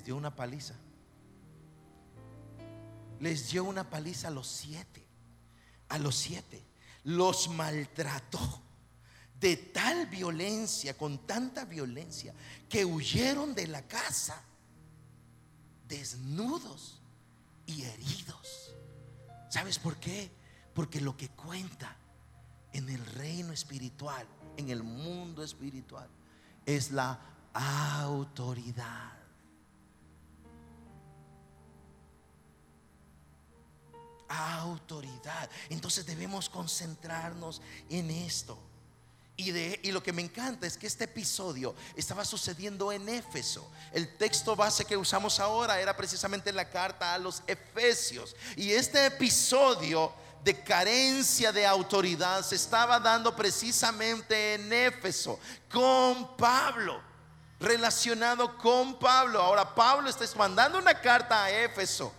dio 0.05 0.15
una 0.15 0.33
paliza. 0.33 0.75
Les 3.19 3.49
dio 3.49 3.63
una 3.63 3.89
paliza 3.89 4.29
a 4.29 4.31
los 4.31 4.47
siete. 4.47 5.05
A 5.89 5.97
los 5.97 6.15
siete. 6.15 6.63
Los 7.03 7.49
maltrató 7.49 8.61
de 9.39 9.57
tal 9.57 10.07
violencia, 10.07 10.97
con 10.97 11.25
tanta 11.27 11.65
violencia, 11.65 12.33
que 12.69 12.85
huyeron 12.85 13.53
de 13.53 13.67
la 13.67 13.81
casa 13.87 14.41
desnudos 15.87 17.01
y 17.65 17.83
heridos. 17.83 18.75
¿Sabes 19.49 19.79
por 19.79 19.97
qué? 19.97 20.31
Porque 20.73 21.01
lo 21.01 21.17
que 21.17 21.29
cuenta 21.29 21.95
en 22.73 22.89
el 22.89 23.05
reino 23.05 23.53
espiritual, 23.53 24.25
en 24.57 24.69
el 24.69 24.83
mundo 24.83 25.43
espiritual, 25.43 26.09
es 26.65 26.91
la 26.91 27.19
autoridad. 27.53 29.24
Autoridad. 34.35 35.49
Entonces 35.69 36.05
debemos 36.05 36.49
concentrarnos 36.49 37.61
en 37.89 38.11
esto. 38.11 38.57
Y, 39.37 39.51
de, 39.51 39.79
y, 39.83 39.91
lo 39.91 40.01
que 40.01 40.13
me 40.13 40.21
encanta 40.21 40.65
es 40.65 40.77
que 40.77 40.87
este 40.87 41.03
episodio 41.03 41.75
estaba 41.97 42.23
sucediendo 42.23 42.91
en 42.93 43.09
Éfeso. 43.09 43.69
El 43.91 44.15
texto 44.17 44.55
base 44.55 44.85
que 44.85 44.95
usamos 44.95 45.41
ahora 45.41 45.79
era 45.81 45.95
precisamente 45.95 46.53
la 46.53 46.69
carta 46.69 47.13
a 47.13 47.17
los 47.17 47.43
Efesios. 47.45 48.33
Y 48.55 48.71
este 48.71 49.05
episodio 49.07 50.13
de 50.41 50.63
carencia 50.63 51.51
de 51.51 51.65
autoridad 51.65 52.43
se 52.43 52.55
estaba 52.55 52.97
dando 52.99 53.35
precisamente 53.35 54.53
en 54.53 54.71
Éfeso 54.71 55.37
con 55.69 56.37
Pablo, 56.37 57.01
relacionado 57.59 58.57
con 58.57 58.97
Pablo. 58.97 59.41
Ahora 59.41 59.75
Pablo 59.75 60.07
está 60.07 60.23
mandando 60.37 60.77
una 60.77 60.93
carta 61.01 61.43
a 61.43 61.51
Éfeso 61.51 62.13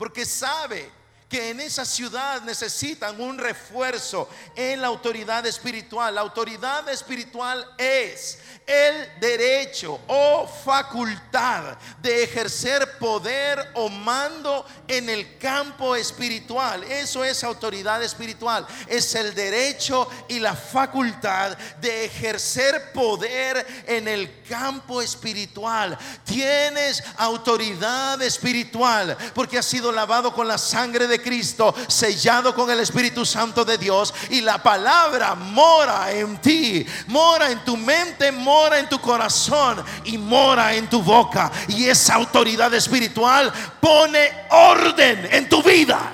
porque 0.00 0.24
sabe 0.24 0.90
que 1.30 1.50
en 1.50 1.60
esa 1.60 1.84
ciudad 1.84 2.42
necesitan 2.42 3.20
un 3.20 3.38
refuerzo 3.38 4.28
en 4.56 4.80
la 4.80 4.88
autoridad 4.88 5.46
espiritual. 5.46 6.16
La 6.16 6.22
autoridad 6.22 6.88
espiritual 6.88 7.64
es 7.78 8.40
el 8.66 9.20
derecho 9.20 10.00
o 10.08 10.48
facultad 10.64 11.78
de 12.02 12.24
ejercer 12.24 12.98
poder 12.98 13.70
o 13.74 13.88
mando 13.88 14.66
en 14.88 15.08
el 15.08 15.38
campo 15.38 15.94
espiritual. 15.94 16.82
Eso 16.82 17.24
es 17.24 17.44
autoridad 17.44 18.02
espiritual. 18.02 18.66
Es 18.88 19.14
el 19.14 19.32
derecho 19.32 20.08
y 20.26 20.40
la 20.40 20.56
facultad 20.56 21.56
de 21.80 22.06
ejercer 22.06 22.90
poder 22.92 23.84
en 23.86 24.08
el 24.08 24.42
campo 24.42 25.00
espiritual. 25.00 25.96
Tienes 26.24 27.04
autoridad 27.18 28.20
espiritual 28.20 29.16
porque 29.32 29.58
has 29.58 29.66
sido 29.66 29.92
lavado 29.92 30.34
con 30.34 30.48
la 30.48 30.58
sangre 30.58 31.06
de 31.06 31.19
Cristo, 31.22 31.74
sellado 31.88 32.54
con 32.54 32.70
el 32.70 32.80
Espíritu 32.80 33.24
Santo 33.24 33.64
de 33.64 33.78
Dios 33.78 34.12
y 34.30 34.40
la 34.40 34.62
palabra 34.62 35.34
mora 35.34 36.12
en 36.12 36.38
ti, 36.40 36.86
mora 37.06 37.50
en 37.50 37.64
tu 37.64 37.76
mente, 37.76 38.32
mora 38.32 38.78
en 38.78 38.88
tu 38.88 39.00
corazón 39.00 39.84
y 40.04 40.18
mora 40.18 40.74
en 40.74 40.88
tu 40.88 41.02
boca. 41.02 41.50
Y 41.68 41.88
esa 41.88 42.14
autoridad 42.14 42.72
espiritual 42.74 43.52
pone 43.80 44.30
orden 44.50 45.28
en 45.30 45.48
tu 45.48 45.62
vida. 45.62 46.12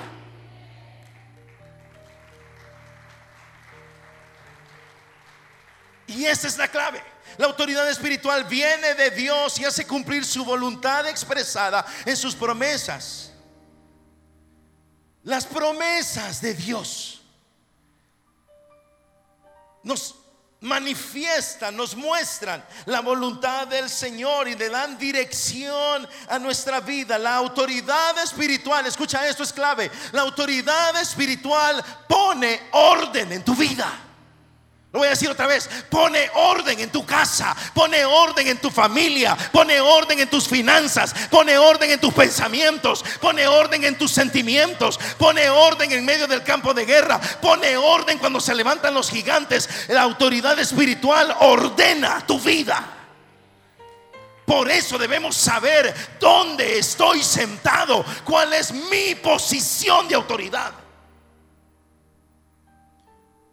Y 6.07 6.25
esa 6.25 6.47
es 6.47 6.57
la 6.57 6.67
clave. 6.67 7.03
La 7.37 7.45
autoridad 7.45 7.87
espiritual 7.89 8.45
viene 8.45 8.95
de 8.95 9.11
Dios 9.11 9.59
y 9.59 9.65
hace 9.65 9.85
cumplir 9.85 10.25
su 10.25 10.43
voluntad 10.43 11.07
expresada 11.07 11.85
en 12.05 12.17
sus 12.17 12.33
promesas. 12.33 13.26
Las 15.27 15.45
promesas 15.45 16.39
de 16.39 16.53
Dios 16.53 17.19
nos 19.83 20.15
manifiestan, 20.61 21.75
nos 21.75 21.97
muestran 21.97 22.65
la 22.85 23.01
voluntad 23.01 23.67
del 23.67 23.89
Señor 23.89 24.47
y 24.47 24.55
le 24.55 24.69
dan 24.69 24.97
dirección 24.97 26.07
a 26.29 26.39
nuestra 26.39 26.79
vida. 26.79 27.19
La 27.19 27.35
autoridad 27.35 28.17
espiritual, 28.19 28.85
escucha 28.85 29.27
esto 29.27 29.43
es 29.43 29.51
clave, 29.51 29.91
la 30.13 30.21
autoridad 30.21 30.95
espiritual 31.01 31.83
pone 32.07 32.61
orden 32.71 33.33
en 33.33 33.43
tu 33.43 33.53
vida 33.53 34.06
voy 34.91 35.07
a 35.07 35.11
decir 35.11 35.29
otra 35.29 35.47
vez, 35.47 35.69
pone 35.89 36.29
orden 36.33 36.79
en 36.79 36.89
tu 36.89 37.05
casa, 37.05 37.55
pone 37.73 38.05
orden 38.05 38.47
en 38.47 38.57
tu 38.57 38.69
familia, 38.69 39.35
pone 39.51 39.79
orden 39.79 40.19
en 40.19 40.29
tus 40.29 40.47
finanzas, 40.47 41.13
pone 41.29 41.57
orden 41.57 41.91
en 41.91 41.99
tus 41.99 42.13
pensamientos, 42.13 43.03
pone 43.19 43.45
orden 43.47 43.83
en 43.83 43.97
tus 43.97 44.11
sentimientos, 44.11 44.97
pone 45.17 45.49
orden 45.49 45.91
en 45.91 46.05
medio 46.05 46.27
del 46.27 46.43
campo 46.43 46.73
de 46.73 46.85
guerra, 46.85 47.19
pone 47.41 47.75
orden 47.75 48.17
cuando 48.17 48.39
se 48.39 48.55
levantan 48.55 48.93
los 48.93 49.09
gigantes. 49.09 49.69
La 49.89 50.03
autoridad 50.03 50.57
espiritual 50.59 51.35
ordena 51.39 52.25
tu 52.25 52.39
vida. 52.39 52.93
Por 54.45 54.71
eso 54.71 54.97
debemos 54.97 55.35
saber 55.35 55.93
dónde 56.21 56.79
estoy 56.79 57.21
sentado, 57.21 58.05
cuál 58.23 58.53
es 58.53 58.71
mi 58.71 59.15
posición 59.15 60.07
de 60.07 60.15
autoridad. 60.15 60.71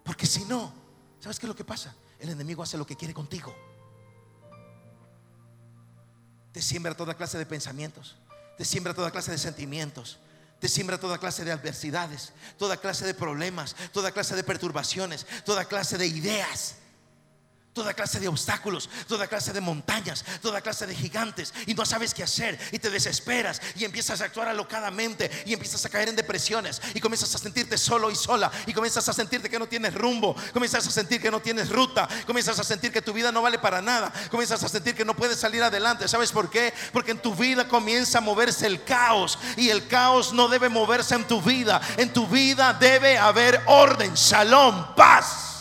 Porque 0.05 0.25
si 0.25 0.45
no, 0.45 0.84
¿sabes 1.25 1.39
qué 1.39 1.47
es 1.47 1.49
lo 1.49 1.55
que 1.55 1.65
pasa? 1.65 1.95
El 2.19 2.29
enemigo 2.29 2.61
hace 2.61 2.77
lo 2.77 2.85
que 2.85 2.95
quiere 2.95 3.11
contigo. 3.11 3.51
Te 6.51 6.61
siembra 6.61 6.95
toda 6.95 7.15
clase 7.15 7.39
de 7.39 7.47
pensamientos, 7.47 8.15
te 8.59 8.63
siembra 8.63 8.93
toda 8.93 9.09
clase 9.09 9.31
de 9.31 9.39
sentimientos, 9.39 10.19
te 10.59 10.67
siembra 10.67 10.99
toda 10.99 11.17
clase 11.17 11.43
de 11.43 11.51
adversidades, 11.51 12.31
toda 12.59 12.77
clase 12.77 13.07
de 13.07 13.15
problemas, 13.15 13.75
toda 13.91 14.11
clase 14.11 14.35
de 14.35 14.43
perturbaciones, 14.43 15.25
toda 15.43 15.65
clase 15.65 15.97
de 15.97 16.05
ideas 16.05 16.75
toda 17.75 17.93
clase 17.93 18.21
de 18.21 18.29
obstáculos, 18.29 18.89
toda 19.05 19.27
clase 19.27 19.51
de 19.51 19.59
montañas, 19.59 20.23
toda 20.41 20.61
clase 20.61 20.87
de 20.87 20.95
gigantes 20.95 21.53
y 21.67 21.73
no 21.73 21.85
sabes 21.85 22.13
qué 22.13 22.23
hacer 22.23 22.57
y 22.71 22.79
te 22.79 22.89
desesperas 22.89 23.61
y 23.75 23.83
empiezas 23.83 24.21
a 24.21 24.25
actuar 24.25 24.47
alocadamente 24.47 25.29
y 25.45 25.51
empiezas 25.51 25.85
a 25.85 25.89
caer 25.89 26.07
en 26.07 26.15
depresiones 26.15 26.81
y 26.93 27.01
comienzas 27.01 27.35
a 27.35 27.37
sentirte 27.37 27.77
solo 27.77 28.09
y 28.09 28.15
sola 28.15 28.49
y 28.65 28.73
comienzas 28.73 29.07
a 29.09 29.13
sentirte 29.13 29.49
que 29.49 29.59
no 29.59 29.67
tienes 29.67 29.93
rumbo, 29.93 30.37
comienzas 30.53 30.87
a 30.87 30.91
sentir 30.91 31.21
que 31.21 31.29
no 31.29 31.41
tienes 31.41 31.67
ruta, 31.69 32.07
comienzas 32.25 32.57
a 32.57 32.63
sentir 32.63 32.93
que 32.93 33.01
tu 33.01 33.11
vida 33.11 33.33
no 33.33 33.41
vale 33.41 33.59
para 33.59 33.81
nada, 33.81 34.11
comienzas 34.31 34.63
a 34.63 34.69
sentir 34.69 34.95
que 34.95 35.03
no 35.03 35.13
puedes 35.13 35.37
salir 35.37 35.61
adelante. 35.61 36.07
¿Sabes 36.07 36.31
por 36.31 36.49
qué? 36.49 36.73
Porque 36.93 37.11
en 37.11 37.19
tu 37.19 37.35
vida 37.35 37.67
comienza 37.67 38.19
a 38.19 38.21
moverse 38.21 38.67
el 38.67 38.85
caos 38.85 39.37
y 39.57 39.69
el 39.69 39.85
caos 39.87 40.31
no 40.31 40.47
debe 40.47 40.69
moverse 40.69 41.15
en 41.15 41.27
tu 41.27 41.41
vida. 41.41 41.81
En 41.97 42.13
tu 42.13 42.25
vida 42.25 42.71
debe 42.71 43.17
haber 43.17 43.61
orden, 43.65 44.13
shalom, 44.13 44.95
paz. 44.95 45.54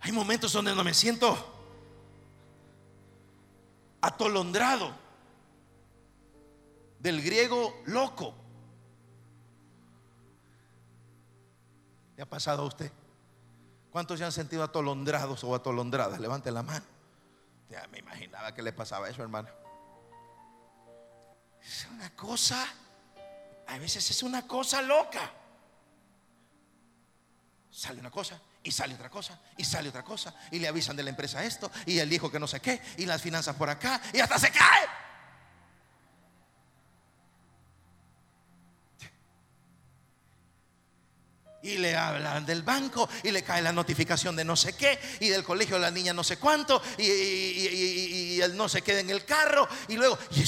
Hay 0.00 0.12
momentos 0.12 0.52
donde 0.52 0.74
no 0.74 0.84
me 0.84 0.94
siento 0.94 1.36
atolondrado 4.00 4.92
del 6.98 7.22
griego 7.22 7.82
loco. 7.86 8.34
¿Le 12.16 12.22
ha 12.22 12.26
pasado 12.28 12.62
a 12.62 12.66
usted? 12.66 12.90
¿Cuántos 13.90 14.18
se 14.18 14.24
han 14.24 14.32
sentido 14.32 14.62
atolondrados 14.62 15.42
o 15.44 15.54
atolondradas? 15.54 16.20
Levante 16.20 16.50
la 16.50 16.62
mano. 16.62 16.84
Ya 17.70 17.86
me 17.88 17.98
imaginaba 17.98 18.54
que 18.54 18.62
le 18.62 18.72
pasaba 18.72 19.08
eso, 19.08 19.22
hermano. 19.22 19.48
Es 21.62 21.86
una 21.92 22.10
cosa, 22.14 22.66
a 23.66 23.78
veces 23.78 24.10
es 24.10 24.22
una 24.22 24.46
cosa 24.46 24.82
loca. 24.82 25.30
Sale 27.70 28.00
una 28.00 28.10
cosa, 28.10 28.40
y 28.68 28.70
sale 28.70 28.94
otra 28.94 29.08
cosa, 29.08 29.38
y 29.56 29.64
sale 29.64 29.88
otra 29.88 30.02
cosa, 30.02 30.34
y 30.50 30.58
le 30.58 30.68
avisan 30.68 30.94
de 30.94 31.02
la 31.02 31.08
empresa 31.08 31.42
esto, 31.42 31.72
y 31.86 31.98
el 32.00 32.12
hijo 32.12 32.30
que 32.30 32.38
no 32.38 32.46
sé 32.46 32.60
qué, 32.60 32.82
y 32.98 33.06
las 33.06 33.22
finanzas 33.22 33.56
por 33.56 33.70
acá, 33.70 33.98
y 34.12 34.20
hasta 34.20 34.38
se 34.38 34.50
cae. 34.50 35.07
Y 41.60 41.76
le 41.78 41.96
hablan 41.96 42.46
del 42.46 42.62
banco 42.62 43.08
y 43.24 43.32
le 43.32 43.42
cae 43.42 43.60
la 43.60 43.72
notificación 43.72 44.36
de 44.36 44.44
no 44.44 44.54
sé 44.54 44.74
qué 44.74 44.96
y 45.18 45.28
del 45.28 45.42
colegio 45.42 45.74
de 45.74 45.82
la 45.82 45.90
niña 45.90 46.12
no 46.12 46.22
sé 46.22 46.36
cuánto 46.36 46.80
y, 46.96 47.02
y, 47.02 48.40
él 48.40 48.56
no 48.56 48.68
se 48.68 48.82
queda 48.82 49.00
en 49.00 49.10
el 49.10 49.24
carro 49.24 49.68
y 49.88 49.96
luego 49.96 50.16
y 50.30 50.44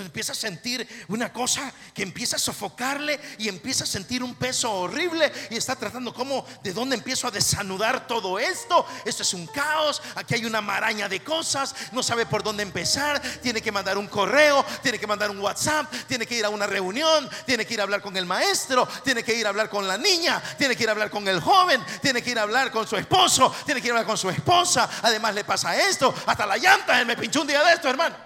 empieza 0.00 0.32
a 0.32 0.34
sentir 0.34 0.88
una 1.08 1.30
cosa 1.34 1.70
que 1.92 2.02
empieza 2.02 2.36
a 2.36 2.38
sofocarle 2.38 3.20
y 3.36 3.48
empieza 3.48 3.84
a 3.84 3.86
sentir 3.86 4.22
un 4.22 4.34
peso 4.36 4.72
horrible 4.72 5.30
y 5.50 5.56
está 5.56 5.76
tratando 5.76 6.14
como 6.14 6.46
de 6.62 6.72
dónde 6.72 6.96
empiezo 6.96 7.28
a 7.28 7.30
desanudar 7.30 8.06
todo 8.06 8.38
esto. 8.38 8.86
Esto 9.04 9.22
es 9.22 9.34
un 9.34 9.46
caos, 9.46 10.00
aquí 10.14 10.34
hay 10.34 10.46
una 10.46 10.62
maraña 10.62 11.10
de 11.10 11.22
cosas, 11.22 11.74
no 11.92 12.02
sabe 12.02 12.24
por 12.24 12.42
dónde 12.42 12.62
empezar, 12.62 13.20
tiene 13.42 13.60
que 13.60 13.70
mandar 13.70 13.98
un 13.98 14.06
correo, 14.06 14.64
tiene 14.82 14.98
que 14.98 15.06
mandar 15.06 15.30
un 15.30 15.40
WhatsApp, 15.40 15.92
tiene 16.08 16.26
que 16.26 16.38
ir 16.38 16.44
a 16.46 16.48
una 16.48 16.66
reunión, 16.66 17.28
tiene 17.44 17.66
que 17.66 17.74
ir 17.74 17.80
a 17.80 17.82
hablar 17.82 18.00
con 18.00 18.16
el 18.16 18.24
maestro, 18.24 18.88
tiene 19.04 19.22
que 19.22 19.34
ir 19.34 19.44
a 19.44 19.50
hablar 19.50 19.68
con 19.68 19.86
la 19.86 19.98
niña 19.98 20.42
tiene 20.56 20.76
que 20.76 20.82
ir 20.82 20.88
a 20.88 20.92
hablar 20.92 21.10
con 21.10 21.26
el 21.28 21.40
joven, 21.40 21.84
tiene 22.00 22.22
que 22.22 22.30
ir 22.30 22.38
a 22.38 22.42
hablar 22.42 22.70
con 22.70 22.86
su 22.86 22.96
esposo, 22.96 23.54
tiene 23.64 23.80
que 23.80 23.88
ir 23.88 23.92
a 23.92 23.96
hablar 23.96 24.06
con 24.06 24.18
su 24.18 24.30
esposa. 24.30 24.88
Además 25.02 25.34
le 25.34 25.44
pasa 25.44 25.76
esto, 25.76 26.14
hasta 26.26 26.46
la 26.46 26.56
llanta, 26.56 27.00
él 27.00 27.06
me 27.06 27.16
pinchó 27.16 27.42
un 27.42 27.46
día 27.46 27.62
de 27.62 27.72
esto, 27.74 27.88
hermano. 27.88 28.16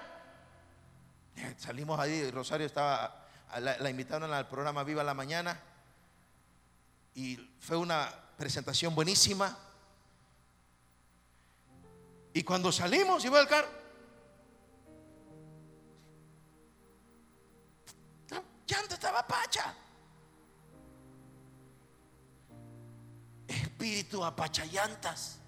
Salimos 1.56 1.98
ahí, 1.98 2.30
Rosario 2.30 2.66
estaba, 2.66 3.26
la, 3.58 3.78
la 3.78 3.90
invitaron 3.90 4.32
al 4.32 4.48
programa 4.48 4.84
Viva 4.84 5.02
la 5.02 5.14
Mañana 5.14 5.60
y 7.14 7.36
fue 7.60 7.76
una 7.76 8.08
presentación 8.36 8.94
buenísima. 8.94 9.56
Y 12.32 12.44
cuando 12.44 12.70
salimos 12.70 13.28
voy 13.28 13.40
al 13.40 13.48
carro, 13.48 13.68
llanta 18.68 18.94
estaba 18.94 19.26
pacha. 19.26 19.74
Espíritu 23.78 24.24
apachayantas. 24.24 25.38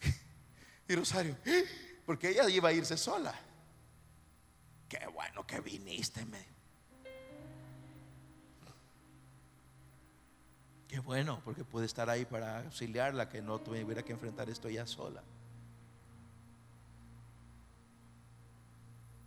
Y 0.88 0.94
Rosario, 0.94 1.36
porque 2.06 2.30
ella 2.30 2.48
iba 2.48 2.68
a 2.68 2.72
irse 2.72 2.96
sola. 2.96 3.34
Qué 4.88 5.04
bueno 5.08 5.46
que 5.46 5.60
viniste, 5.60 6.24
me 6.24 6.48
Qué 10.88 10.98
bueno, 10.98 11.40
porque 11.44 11.64
puede 11.64 11.86
estar 11.86 12.10
ahí 12.10 12.24
para 12.24 12.64
auxiliarla, 12.64 13.28
que 13.28 13.40
no 13.40 13.60
tuviera 13.60 14.02
que 14.02 14.12
enfrentar 14.12 14.50
esto 14.50 14.68
ya 14.68 14.84
sola. 14.88 15.22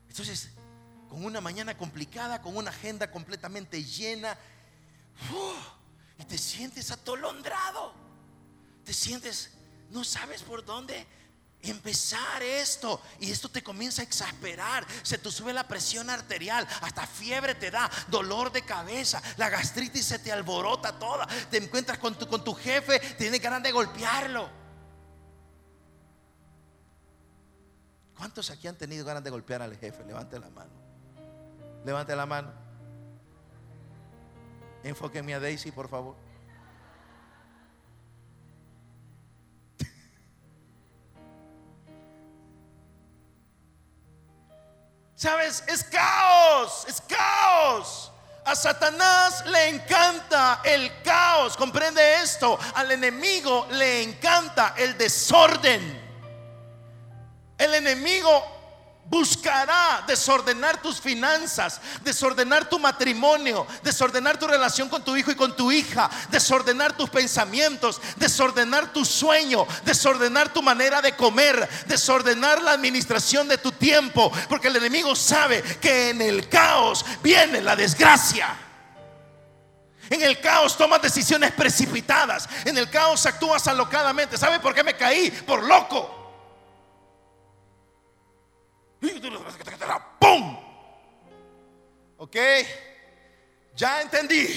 Entonces, 0.10 0.52
con 1.14 1.26
una 1.26 1.42
mañana 1.42 1.78
complicada, 1.78 2.42
con 2.42 2.58
una 2.58 2.72
agenda 2.72 3.12
completamente 3.12 3.84
llena. 3.84 4.36
y 6.18 6.24
te 6.24 6.40
sientes 6.40 6.90
atolondrado. 6.90 7.94
Te 8.84 8.94
sientes, 8.94 9.52
no 9.92 10.04
sabes 10.04 10.42
por 10.42 10.66
dónde 10.66 11.06
empezar 11.62 12.42
esto 12.42 13.00
y 13.20 13.30
esto 13.30 13.48
te 13.48 13.62
comienza 13.62 14.02
a 14.02 14.06
exasperar, 14.06 14.88
se 15.04 15.20
te 15.20 15.32
sube 15.32 15.54
la 15.54 15.68
presión 15.68 16.10
arterial, 16.10 16.68
hasta 16.82 17.06
fiebre 17.06 17.54
te 17.54 17.70
da, 17.70 17.92
dolor 18.08 18.52
de 18.52 18.64
cabeza, 18.64 19.22
la 19.38 19.50
gastritis 19.50 20.06
se 20.06 20.18
te 20.18 20.32
alborota 20.32 20.98
toda, 20.98 21.28
te 21.52 21.58
encuentras 21.58 22.00
con 22.00 22.18
tu, 22.18 22.28
con 22.28 22.44
tu 22.44 22.56
jefe, 22.56 23.00
tienes 23.20 23.40
ganas 23.40 23.62
de 23.62 23.72
golpearlo. 23.72 24.50
¿Cuántos 28.18 28.50
aquí 28.50 28.68
han 28.68 28.80
tenido 28.80 29.06
ganas 29.06 29.24
de 29.24 29.30
golpear 29.30 29.62
al 29.62 29.78
jefe? 29.78 30.04
Levante 30.06 30.40
la 30.40 30.50
mano. 30.50 30.83
Levante 31.86 32.16
la 32.16 32.26
mano. 32.26 32.52
Enfóqueme 34.84 35.34
a 35.34 35.40
Daisy, 35.40 35.72
por 35.72 35.90
favor. 35.90 36.16
¿Sabes? 45.16 45.64
Es 45.68 45.84
caos, 45.86 46.86
es 46.88 47.02
caos. 47.02 48.12
A 48.46 48.56
Satanás 48.56 49.46
le 49.46 49.70
encanta 49.70 50.60
el 50.66 51.02
caos, 51.02 51.56
comprende 51.56 52.16
esto. 52.22 52.60
Al 52.76 52.92
enemigo 52.92 53.68
le 53.72 54.04
encanta 54.04 54.74
el 54.78 54.98
desorden. 54.98 56.02
El 57.58 57.74
enemigo 57.76 58.53
buscará 59.06 60.04
desordenar 60.08 60.82
tus 60.82 61.00
finanzas, 61.00 61.80
desordenar 62.04 62.70
tu 62.70 62.80
matrimonio, 62.80 63.68
desordenar 63.84 64.38
tu 64.38 64.48
relación 64.48 64.90
con 64.90 65.04
tu 65.04 65.16
hijo 65.16 65.32
y 65.32 65.36
con 65.36 65.56
tu 65.56 65.72
hija, 65.72 66.10
desordenar 66.30 66.96
tus 66.96 67.10
pensamientos, 67.10 68.02
desordenar 68.16 68.92
tu 68.92 69.06
sueño, 69.06 69.68
desordenar 69.86 70.52
tu 70.52 70.62
manera 70.62 71.02
de 71.02 71.16
comer, 71.16 71.68
desordenar 71.86 72.62
la 72.62 72.72
administración 72.72 73.48
de 73.48 73.58
tu 73.58 73.72
tiempo, 73.72 74.32
porque 74.50 74.70
el 74.70 74.78
enemigo 74.78 75.16
sabe 75.16 75.62
que 75.62 76.10
en 76.10 76.22
el 76.22 76.50
caos 76.50 77.06
viene 77.22 77.62
la 77.62 77.76
desgracia. 77.76 78.56
En 80.10 80.22
el 80.22 80.40
caos 80.40 80.78
tomas 80.78 81.02
decisiones 81.02 81.52
precipitadas. 81.54 82.48
En 82.66 82.78
el 82.78 82.90
caos 82.90 83.26
actúas 83.26 83.68
alocadamente. 83.68 84.38
¿Sabe 84.38 84.60
por 84.60 84.74
qué 84.76 84.84
me 84.84 84.96
caí? 84.96 85.32
Por 85.32 85.64
loco. 85.64 86.23
¡Pum! 90.20 90.58
¿Ok? 92.18 92.38
Ya 93.76 94.02
entendí. 94.02 94.48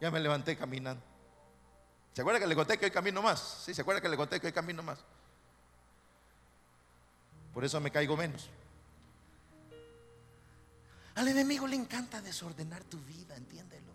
Ya 0.00 0.10
me 0.10 0.18
levanté 0.18 0.56
caminando. 0.56 1.02
¿Se 2.12 2.20
acuerda 2.20 2.40
que 2.40 2.46
le 2.46 2.56
conté 2.56 2.78
que 2.78 2.86
hoy 2.86 2.90
camino 2.90 3.22
más? 3.22 3.62
Sí, 3.64 3.72
¿se 3.72 3.82
acuerda 3.82 4.00
que 4.00 4.08
le 4.08 4.16
conté 4.16 4.40
que 4.40 4.48
hoy 4.48 4.52
camino 4.52 4.82
más? 4.82 4.98
Por 7.54 7.64
eso 7.64 7.80
me 7.80 7.90
caigo 7.90 8.16
menos. 8.16 8.48
Al 11.14 11.28
enemigo 11.28 11.66
le 11.66 11.76
encanta 11.76 12.20
desordenar 12.20 12.82
tu 12.84 12.98
vida, 13.00 13.36
entiéndelo. 13.36 13.91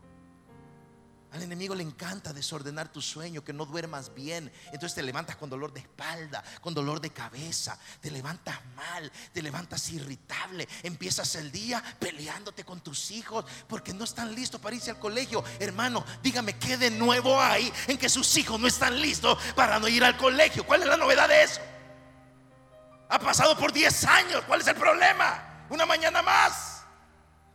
Al 1.34 1.44
enemigo 1.44 1.76
le 1.76 1.84
encanta 1.84 2.32
desordenar 2.32 2.90
tu 2.90 3.02
sueño, 3.02 3.44
que 3.44 3.52
no 3.52 3.66
duermas 3.66 4.14
bien. 4.14 4.52
Entonces 4.68 4.96
te 4.96 5.04
levantas 5.04 5.36
con 5.36 5.50
dolor 5.50 5.74
de 5.74 5.82
espalda, 5.82 6.42
con 6.62 6.74
dolor 6.74 7.02
de 7.02 7.10
cabeza, 7.10 7.78
te 8.00 8.10
levantas 8.10 8.58
mal, 8.76 9.12
te 9.34 9.42
levantas 9.42 9.90
irritable, 9.90 10.68
empiezas 10.84 11.36
el 11.36 11.52
día 11.52 11.84
peleándote 12.00 12.64
con 12.64 12.80
tus 12.80 13.12
hijos 13.12 13.46
porque 13.68 13.94
no 13.94 14.06
están 14.06 14.34
listos 14.34 14.62
para 14.62 14.76
irse 14.78 14.92
al 14.92 15.00
colegio. 15.00 15.44
Hermano, 15.60 16.06
dígame 16.24 16.58
qué 16.58 16.78
de 16.78 16.92
nuevo 16.92 17.40
hay 17.42 17.72
en 17.88 17.98
que 17.98 18.08
sus 18.08 18.38
hijos 18.38 18.58
no 18.58 18.68
están 18.68 19.00
listos 19.02 19.38
para 19.54 19.80
no 19.80 19.90
ir 19.90 20.06
al 20.06 20.16
colegio. 20.16 20.66
¿Cuál 20.66 20.84
es 20.84 20.88
la 20.88 20.98
novedad 20.98 21.28
de 21.28 21.44
eso? 21.44 21.60
Ha 23.10 23.20
pasado 23.20 23.58
por 23.58 23.74
10 23.74 24.06
años, 24.06 24.44
¿cuál 24.48 24.62
es 24.62 24.68
el 24.68 24.76
problema? 24.76 25.66
Una 25.70 25.86
mañana 25.86 26.22
más. 26.22 26.84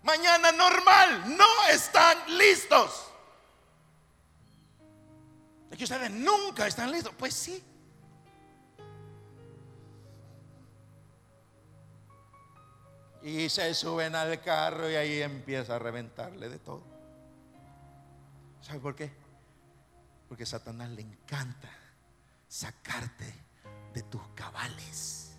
Mañana 0.03 0.53
normal, 0.53 1.37
no 1.37 1.47
están 1.71 2.19
listos. 2.37 3.12
Es 5.73 5.79
que 5.79 5.85
ustedes 5.85 6.11
nunca 6.11 6.67
están 6.67 6.93
listos. 6.93 7.15
Pues 7.19 7.33
sí. 7.33 7.65
Y 13.23 13.49
se 13.49 13.73
suben 13.73 14.15
al 14.15 14.43
carro 14.43 14.91
y 14.91 14.97
ahí 14.97 15.23
empieza 15.23 15.77
a 15.77 15.79
reventarle 15.79 16.51
de 16.51 16.59
todo. 16.59 16.83
¿Sabe 18.61 18.81
por 18.81 18.95
qué? 18.95 19.11
Porque 20.29 20.43
a 20.43 20.47
Satanás 20.47 20.91
le 20.91 21.01
encanta 21.01 21.71
sacarte 22.49 23.33
de 23.95 24.03
tus 24.03 24.23
cabales 24.35 25.33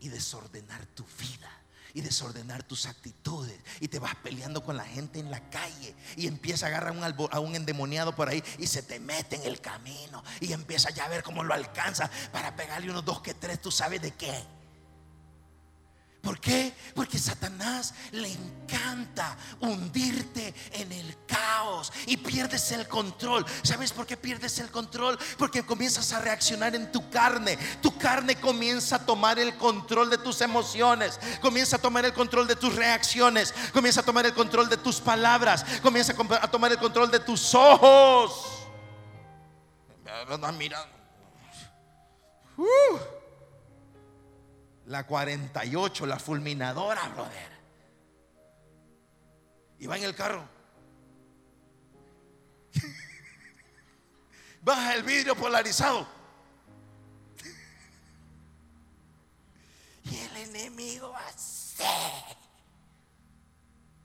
y 0.00 0.08
desordenar 0.08 0.84
tu 0.86 1.04
vida 1.18 1.50
y 1.96 2.02
desordenar 2.02 2.62
tus 2.62 2.84
actitudes. 2.84 3.58
Y 3.80 3.88
te 3.88 3.98
vas 3.98 4.14
peleando 4.16 4.62
con 4.62 4.76
la 4.76 4.84
gente 4.84 5.18
en 5.18 5.30
la 5.30 5.40
calle. 5.48 5.94
Y 6.14 6.26
empieza 6.26 6.66
a 6.66 6.68
agarrar 6.68 6.92
un 6.92 7.02
a 7.02 7.40
un 7.40 7.56
endemoniado 7.56 8.14
por 8.14 8.28
ahí 8.28 8.44
y 8.58 8.66
se 8.66 8.82
te 8.82 9.00
mete 9.00 9.36
en 9.36 9.44
el 9.44 9.62
camino. 9.62 10.22
Y 10.40 10.52
empieza 10.52 10.90
ya 10.90 11.06
a 11.06 11.08
ver 11.08 11.22
cómo 11.22 11.42
lo 11.42 11.54
alcanza 11.54 12.10
para 12.32 12.54
pegarle 12.54 12.90
unos 12.90 13.02
dos 13.02 13.22
que 13.22 13.32
tres. 13.32 13.62
Tú 13.62 13.70
sabes 13.70 14.02
de 14.02 14.10
qué. 14.10 14.44
¿Por 16.26 16.40
qué? 16.40 16.74
Porque 16.92 17.20
Satanás 17.20 17.94
le 18.10 18.32
encanta 18.32 19.36
hundirte 19.60 20.52
en 20.72 20.90
el 20.90 21.18
caos 21.24 21.92
y 22.04 22.16
pierdes 22.16 22.72
el 22.72 22.88
control. 22.88 23.46
¿Sabes 23.62 23.92
por 23.92 24.08
qué 24.08 24.16
pierdes 24.16 24.58
el 24.58 24.68
control? 24.72 25.16
Porque 25.38 25.64
comienzas 25.64 26.12
a 26.12 26.18
reaccionar 26.18 26.74
en 26.74 26.90
tu 26.90 27.08
carne. 27.10 27.56
Tu 27.80 27.96
carne 27.96 28.40
comienza 28.40 28.96
a 28.96 29.06
tomar 29.06 29.38
el 29.38 29.56
control 29.56 30.10
de 30.10 30.18
tus 30.18 30.40
emociones, 30.40 31.20
comienza 31.40 31.76
a 31.76 31.78
tomar 31.78 32.04
el 32.04 32.12
control 32.12 32.48
de 32.48 32.56
tus 32.56 32.74
reacciones, 32.74 33.54
comienza 33.72 34.00
a 34.00 34.04
tomar 34.04 34.26
el 34.26 34.34
control 34.34 34.68
de 34.68 34.78
tus 34.78 35.00
palabras, 35.00 35.64
comienza 35.80 36.12
a 36.42 36.50
tomar 36.50 36.72
el 36.72 36.78
control 36.78 37.08
de 37.08 37.20
tus 37.20 37.54
ojos. 37.54 38.66
Mira. 40.58 40.84
Uh 42.58 43.15
la 44.86 45.06
48, 45.06 46.06
la 46.06 46.18
fulminadora, 46.18 47.08
brother. 47.08 47.56
Y 49.78 49.86
va 49.86 49.96
en 49.98 50.04
el 50.04 50.14
carro. 50.14 50.48
Baja 54.62 54.94
el 54.94 55.02
vidrio 55.02 55.36
polarizado. 55.36 56.06
Y 60.04 60.16
el 60.16 60.36
enemigo 60.36 61.12
ser. 61.36 61.86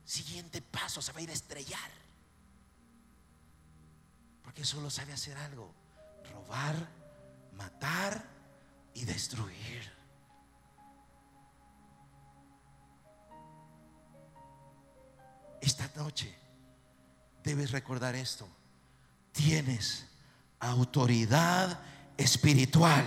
Siguiente 0.03 0.61
paso, 0.61 1.01
se 1.01 1.13
va 1.13 1.19
a 1.19 1.21
ir 1.21 1.29
a 1.29 1.33
estrellar. 1.33 1.91
Porque 4.43 4.65
solo 4.65 4.89
sabe 4.89 5.13
hacer 5.13 5.37
algo. 5.37 5.73
Robar, 6.33 6.75
matar 7.53 8.25
y 8.93 9.05
destruir. 9.05 10.00
Esta 15.61 15.89
noche 15.95 16.33
debes 17.43 17.71
recordar 17.71 18.15
esto. 18.15 18.47
Tienes 19.31 20.07
autoridad 20.59 21.79
espiritual 22.17 23.05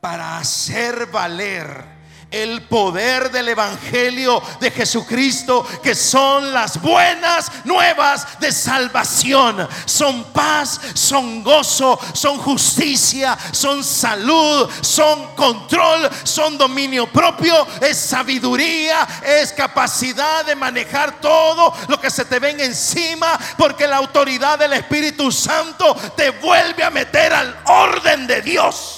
para 0.00 0.38
hacer 0.38 1.06
valer 1.06 1.97
el 2.30 2.62
poder 2.62 3.30
del 3.30 3.48
Evangelio 3.48 4.42
de 4.60 4.70
Jesucristo, 4.70 5.66
que 5.82 5.94
son 5.94 6.52
las 6.52 6.80
buenas 6.80 7.50
nuevas 7.64 8.38
de 8.40 8.52
salvación. 8.52 9.66
Son 9.86 10.24
paz, 10.32 10.80
son 10.94 11.42
gozo, 11.42 11.98
son 12.12 12.38
justicia, 12.38 13.36
son 13.52 13.82
salud, 13.82 14.68
son 14.82 15.34
control, 15.34 16.08
son 16.24 16.58
dominio 16.58 17.06
propio, 17.10 17.66
es 17.80 17.96
sabiduría, 17.96 19.06
es 19.24 19.52
capacidad 19.52 20.44
de 20.44 20.54
manejar 20.54 21.20
todo 21.20 21.74
lo 21.88 22.00
que 22.00 22.10
se 22.10 22.24
te 22.24 22.38
ven 22.38 22.60
encima, 22.60 23.38
porque 23.56 23.86
la 23.86 23.96
autoridad 23.96 24.58
del 24.58 24.74
Espíritu 24.74 25.32
Santo 25.32 25.94
te 26.16 26.30
vuelve 26.30 26.84
a 26.84 26.90
meter 26.90 27.32
al 27.32 27.58
orden 27.64 28.26
de 28.26 28.42
Dios. 28.42 28.97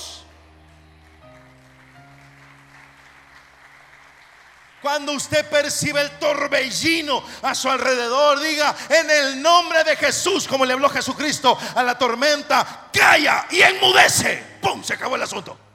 Cuando 4.83 5.13
usted 5.13 5.47
percibe 5.49 6.01
el 6.01 6.11
torbellino 6.19 7.23
a 7.43 7.55
su 7.55 7.69
alrededor, 7.69 8.41
diga 8.41 8.75
en 8.89 9.11
el 9.11 9.43
nombre 9.43 9.85
de 9.85 9.95
Jesús, 9.97 10.49
como 10.49 10.65
le 10.65 10.73
habló 10.73 10.89
Jesucristo 10.89 11.59
a 11.75 11.83
la 11.83 11.99
tormenta, 11.99 12.89
calla 12.93 13.47
y 13.51 13.61
enmudece. 13.61 14.59
¡Pum! 14.63 14.83
Se 14.83 14.95
acabó 14.95 15.17
el 15.17 15.23
asunto. 15.23 15.70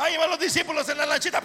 Ahí 0.00 0.16
van 0.16 0.30
los 0.30 0.40
discípulos 0.40 0.88
en 0.88 0.96
la 0.96 1.04
lanchita 1.04 1.42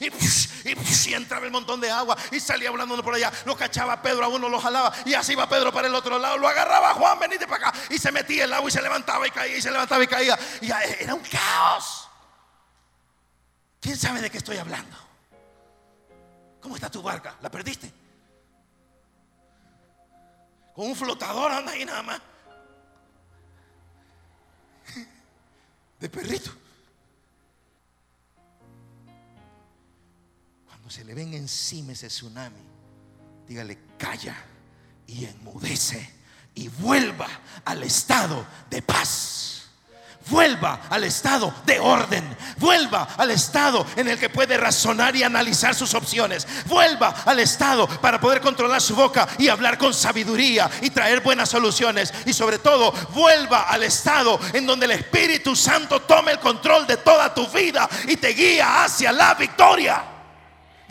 y, 0.00 1.14
entraba 1.14 1.46
el 1.46 1.52
montón 1.52 1.80
de 1.80 1.88
agua 1.88 2.16
y 2.32 2.40
salía 2.40 2.68
hablando 2.68 2.94
uno 2.94 3.02
por 3.04 3.14
allá. 3.14 3.32
Lo 3.44 3.56
cachaba 3.56 4.02
Pedro 4.02 4.24
a 4.24 4.28
uno, 4.28 4.48
lo 4.48 4.60
jalaba 4.60 4.92
y 5.04 5.14
así 5.14 5.32
iba 5.32 5.48
Pedro 5.48 5.72
para 5.72 5.86
el 5.86 5.94
otro 5.94 6.18
lado. 6.18 6.36
Lo 6.36 6.48
agarraba 6.48 6.94
Juan, 6.94 7.20
venite 7.20 7.46
para 7.46 7.68
acá 7.68 7.78
y 7.90 7.98
se 7.98 8.10
metía 8.10 8.44
el 8.44 8.52
agua 8.52 8.68
y 8.68 8.72
se 8.72 8.82
levantaba 8.82 9.24
y 9.24 9.30
caía 9.30 9.56
y 9.56 9.62
se 9.62 9.70
levantaba 9.70 10.02
y 10.02 10.08
caía. 10.08 10.36
Y 10.60 10.70
era 11.00 11.14
un 11.14 11.22
caos. 11.22 12.08
¿Quién 13.80 13.96
sabe 13.96 14.20
de 14.20 14.30
qué 14.30 14.38
estoy 14.38 14.56
hablando? 14.56 14.96
¿Cómo 16.60 16.74
está 16.74 16.90
tu 16.90 17.02
barca? 17.02 17.36
¿La 17.40 17.52
perdiste? 17.52 17.92
Con 20.74 20.86
un 20.86 20.96
flotador 20.96 21.52
anda 21.52 21.70
ahí 21.70 21.84
nada 21.84 22.02
más. 22.02 22.20
De 26.00 26.08
perrito. 26.08 26.61
Se 30.92 31.04
le 31.04 31.14
ven 31.14 31.32
encima 31.32 31.92
ese 31.92 32.08
tsunami, 32.08 32.60
dígale, 33.48 33.78
calla 33.96 34.36
y 35.06 35.24
enmudece 35.24 36.06
y 36.54 36.68
vuelva 36.68 37.28
al 37.64 37.82
estado 37.82 38.46
de 38.68 38.82
paz. 38.82 39.48
Vuelva 40.28 40.82
al 40.90 41.02
estado 41.04 41.52
de 41.64 41.80
orden. 41.80 42.36
Vuelva 42.58 43.08
al 43.16 43.30
estado 43.30 43.86
en 43.96 44.06
el 44.06 44.18
que 44.18 44.28
puede 44.28 44.58
razonar 44.58 45.16
y 45.16 45.22
analizar 45.22 45.74
sus 45.74 45.94
opciones. 45.94 46.46
Vuelva 46.66 47.22
al 47.24 47.40
estado 47.40 47.88
para 47.88 48.20
poder 48.20 48.42
controlar 48.42 48.82
su 48.82 48.94
boca 48.94 49.26
y 49.38 49.48
hablar 49.48 49.78
con 49.78 49.94
sabiduría 49.94 50.70
y 50.82 50.90
traer 50.90 51.22
buenas 51.22 51.48
soluciones. 51.48 52.12
Y 52.26 52.34
sobre 52.34 52.58
todo, 52.58 52.92
vuelva 53.14 53.62
al 53.62 53.82
estado 53.82 54.38
en 54.52 54.66
donde 54.66 54.84
el 54.84 54.92
Espíritu 54.92 55.56
Santo 55.56 56.02
tome 56.02 56.32
el 56.32 56.38
control 56.38 56.86
de 56.86 56.98
toda 56.98 57.34
tu 57.34 57.48
vida 57.48 57.88
y 58.06 58.16
te 58.16 58.28
guía 58.28 58.84
hacia 58.84 59.10
la 59.10 59.34
victoria. 59.34 60.11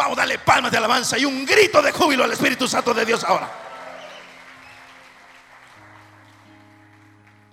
Vamos 0.02 0.18
a 0.18 0.22
darle 0.22 0.40
palmas 0.40 0.72
de 0.72 0.80
alabanza 0.80 1.16
y 1.20 1.26
un 1.26 1.46
grito 1.46 1.80
de 1.80 1.92
júbilo 1.92 2.24
al 2.24 2.32
Espíritu 2.32 2.68
Santo 2.68 2.92
de 2.92 3.06
Dios 3.06 3.24
ahora. 3.24 3.52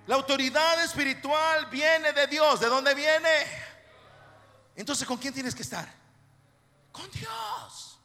La 0.07 0.15
autoridad 0.15 0.83
espiritual 0.83 1.67
viene 1.67 2.15
de 2.15 2.27
Dios. 2.27 2.59
¿De 2.59 2.69
dónde 2.69 2.95
viene? 2.95 3.29
Entonces, 4.75 5.07
¿con 5.07 5.19
quién 5.19 5.35
tienes 5.35 5.55
que 5.55 5.61
estar? 5.61 5.93
Con 6.91 7.11
Dios. 7.11 7.99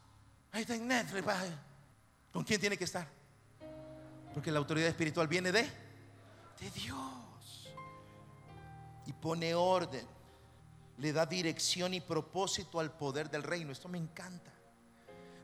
¿Con 2.33 2.43
quién 2.43 2.59
tiene 2.59 2.75
que 2.75 2.83
estar? 2.83 3.07
Porque 4.33 4.51
la 4.51 4.59
autoridad 4.59 4.89
espiritual 4.89 5.29
viene 5.29 5.53
de, 5.53 5.63
de 5.63 6.69
Dios. 6.75 7.69
Y 9.05 9.13
pone 9.13 9.55
orden 9.55 10.12
le 10.97 11.13
da 11.13 11.25
dirección 11.25 11.93
y 11.93 12.01
propósito 12.01 12.79
al 12.79 12.95
poder 12.95 13.29
del 13.29 13.43
reino. 13.43 13.71
Esto 13.71 13.89
me 13.89 13.97
encanta. 13.97 14.51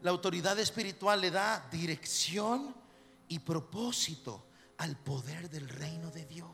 La 0.02 0.12
autoridad 0.12 0.58
espiritual 0.60 1.20
le 1.20 1.32
da 1.32 1.68
dirección 1.72 2.76
y 3.28 3.40
propósito 3.40 4.48
al 4.78 4.98
poder 4.98 5.50
del 5.50 5.68
reino 5.68 6.10
de 6.12 6.26
Dios. 6.26 6.50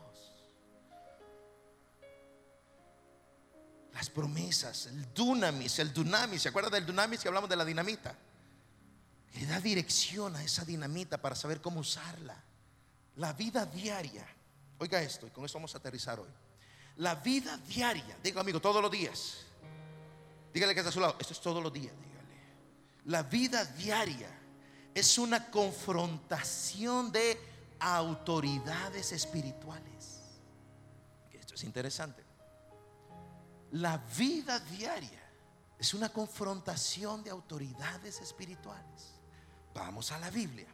Las 3.92 4.10
promesas, 4.10 4.86
el 4.86 5.14
dunamis, 5.14 5.78
el 5.78 5.92
dunamis. 5.92 6.42
¿Se 6.42 6.48
acuerdan 6.48 6.72
del 6.72 6.86
dunamis 6.86 7.20
que 7.20 7.28
hablamos 7.28 7.48
de 7.48 7.56
la 7.56 7.64
dinamita? 7.64 8.16
Le 9.34 9.46
da 9.46 9.60
dirección 9.60 10.34
a 10.36 10.42
esa 10.42 10.64
dinamita 10.64 11.18
para 11.18 11.34
saber 11.34 11.60
cómo 11.60 11.80
usarla. 11.80 12.42
La 13.16 13.32
vida 13.32 13.64
diaria. 13.64 14.26
Oiga 14.78 15.00
esto, 15.00 15.26
y 15.26 15.30
con 15.30 15.44
esto 15.44 15.58
vamos 15.58 15.74
a 15.74 15.78
aterrizar 15.78 16.18
hoy. 16.20 16.28
La 16.96 17.14
vida 17.14 17.56
diaria, 17.58 18.16
digo 18.22 18.40
amigo, 18.40 18.60
todos 18.60 18.80
los 18.80 18.90
días. 18.90 19.44
Dígale 20.52 20.72
que 20.72 20.80
está 20.80 20.88
a 20.88 20.92
su 20.92 21.00
lado, 21.00 21.16
esto 21.18 21.34
es 21.34 21.40
todos 21.40 21.62
los 21.62 21.72
días, 21.72 21.92
dígale. 21.92 22.16
La 23.04 23.22
vida 23.22 23.64
diaria 23.64 24.30
es 24.94 25.18
una 25.18 25.50
confrontación 25.50 27.12
de 27.12 27.38
autoridades 27.78 29.12
espirituales. 29.12 30.22
Esto 31.32 31.54
es 31.54 31.64
interesante. 31.64 32.24
La 33.72 33.98
vida 33.98 34.58
diaria 34.58 35.22
es 35.78 35.92
una 35.92 36.08
confrontación 36.08 37.22
de 37.22 37.30
autoridades 37.30 38.20
espirituales. 38.20 39.20
Vamos 39.74 40.10
a 40.12 40.18
la 40.18 40.30
Biblia. 40.30 40.68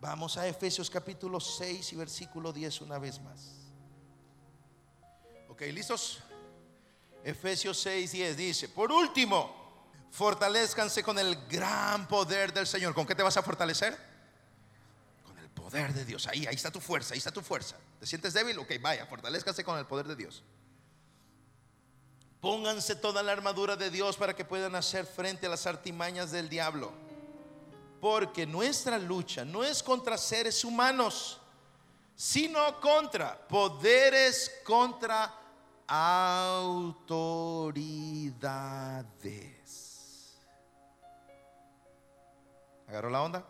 Vamos 0.00 0.36
a 0.36 0.46
Efesios 0.46 0.88
capítulo 0.88 1.40
6 1.40 1.92
y 1.92 1.96
versículo 1.96 2.52
10 2.52 2.82
una 2.82 2.98
vez 2.98 3.20
más. 3.20 3.57
Ok, 5.58 5.62
¿listos? 5.72 6.20
Efesios 7.24 7.80
6, 7.80 8.12
10 8.12 8.36
dice, 8.36 8.68
por 8.68 8.92
último, 8.92 9.90
fortalezcanse 10.12 11.02
con 11.02 11.18
el 11.18 11.34
gran 11.48 12.06
poder 12.06 12.52
del 12.52 12.64
Señor. 12.64 12.94
¿Con 12.94 13.04
qué 13.04 13.16
te 13.16 13.24
vas 13.24 13.36
a 13.38 13.42
fortalecer? 13.42 13.98
Con 15.26 15.36
el 15.36 15.50
poder 15.50 15.92
de 15.94 16.04
Dios. 16.04 16.28
Ahí, 16.28 16.46
ahí 16.46 16.54
está 16.54 16.70
tu 16.70 16.78
fuerza, 16.78 17.14
ahí 17.14 17.18
está 17.18 17.32
tu 17.32 17.40
fuerza. 17.40 17.74
¿Te 17.98 18.06
sientes 18.06 18.34
débil? 18.34 18.56
Ok, 18.60 18.70
vaya, 18.80 19.04
fortalezcanse 19.06 19.64
con 19.64 19.76
el 19.76 19.84
poder 19.84 20.06
de 20.06 20.14
Dios. 20.14 20.44
Pónganse 22.40 22.94
toda 22.94 23.20
la 23.24 23.32
armadura 23.32 23.74
de 23.74 23.90
Dios 23.90 24.16
para 24.16 24.36
que 24.36 24.44
puedan 24.44 24.76
hacer 24.76 25.06
frente 25.06 25.46
a 25.46 25.50
las 25.50 25.66
artimañas 25.66 26.30
del 26.30 26.48
diablo. 26.48 26.92
Porque 28.00 28.46
nuestra 28.46 28.96
lucha 28.96 29.44
no 29.44 29.64
es 29.64 29.82
contra 29.82 30.18
seres 30.18 30.64
humanos, 30.64 31.40
sino 32.14 32.80
contra 32.80 33.36
poderes, 33.48 34.60
contra 34.64 35.37
autoridades. 35.88 37.08
¿Agarró 42.86 43.10
la 43.10 43.22
onda? 43.22 43.44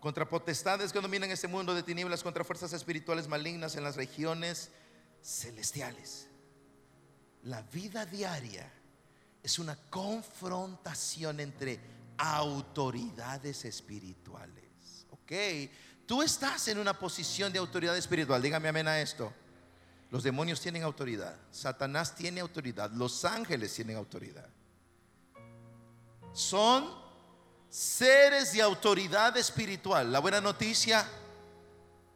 Contra 0.00 0.28
potestades 0.28 0.92
que 0.92 1.00
dominan 1.00 1.30
este 1.30 1.46
mundo 1.46 1.74
de 1.74 1.82
tinieblas, 1.82 2.22
contra 2.22 2.42
fuerzas 2.44 2.72
espirituales 2.72 3.28
malignas 3.28 3.76
en 3.76 3.84
las 3.84 3.96
regiones 3.96 4.70
celestiales. 5.22 6.28
La 7.44 7.62
vida 7.62 8.04
diaria 8.06 8.72
es 9.42 9.58
una 9.58 9.76
confrontación 9.90 11.40
entre 11.40 11.78
autoridades 12.16 13.64
espirituales. 13.64 15.06
Ok, 15.10 15.32
tú 16.06 16.22
estás 16.22 16.68
en 16.68 16.78
una 16.78 16.98
posición 16.98 17.52
de 17.52 17.58
autoridad 17.58 17.96
espiritual. 17.96 18.40
Dígame 18.42 18.68
amén 18.68 18.88
a 18.88 19.00
esto. 19.00 19.32
Los 20.12 20.22
demonios 20.22 20.60
tienen 20.60 20.82
autoridad. 20.82 21.34
Satanás 21.50 22.14
tiene 22.14 22.42
autoridad. 22.42 22.90
Los 22.90 23.24
ángeles 23.24 23.72
tienen 23.74 23.96
autoridad. 23.96 24.46
Son 26.34 26.86
seres 27.70 28.52
de 28.52 28.60
autoridad 28.60 29.34
espiritual. 29.38 30.12
La 30.12 30.18
buena 30.18 30.42
noticia 30.42 31.08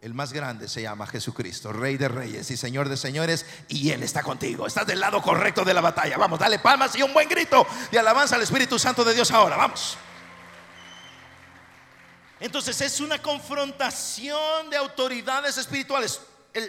el 0.02 0.12
más 0.12 0.34
grande 0.34 0.68
se 0.68 0.82
llama 0.82 1.06
Jesucristo, 1.06 1.72
Rey 1.72 1.96
de 1.96 2.08
Reyes 2.08 2.50
y 2.50 2.58
Señor 2.58 2.90
de 2.90 2.98
Señores, 2.98 3.46
y 3.66 3.90
Él 3.90 4.02
está 4.02 4.22
contigo. 4.22 4.66
Estás 4.66 4.86
del 4.86 5.00
lado 5.00 5.22
correcto 5.22 5.64
de 5.64 5.72
la 5.72 5.80
batalla. 5.80 6.18
Vamos, 6.18 6.38
dale 6.38 6.58
palmas 6.58 6.94
y 6.96 7.02
un 7.02 7.14
buen 7.14 7.30
grito 7.30 7.66
de 7.90 7.98
alabanza 7.98 8.36
al 8.36 8.42
Espíritu 8.42 8.78
Santo 8.78 9.04
de 9.04 9.14
Dios 9.14 9.30
ahora. 9.30 9.56
Vamos. 9.56 9.96
Entonces 12.40 12.78
es 12.82 13.00
una 13.00 13.22
confrontación 13.22 14.68
de 14.68 14.76
autoridades 14.76 15.56
espirituales. 15.56 16.20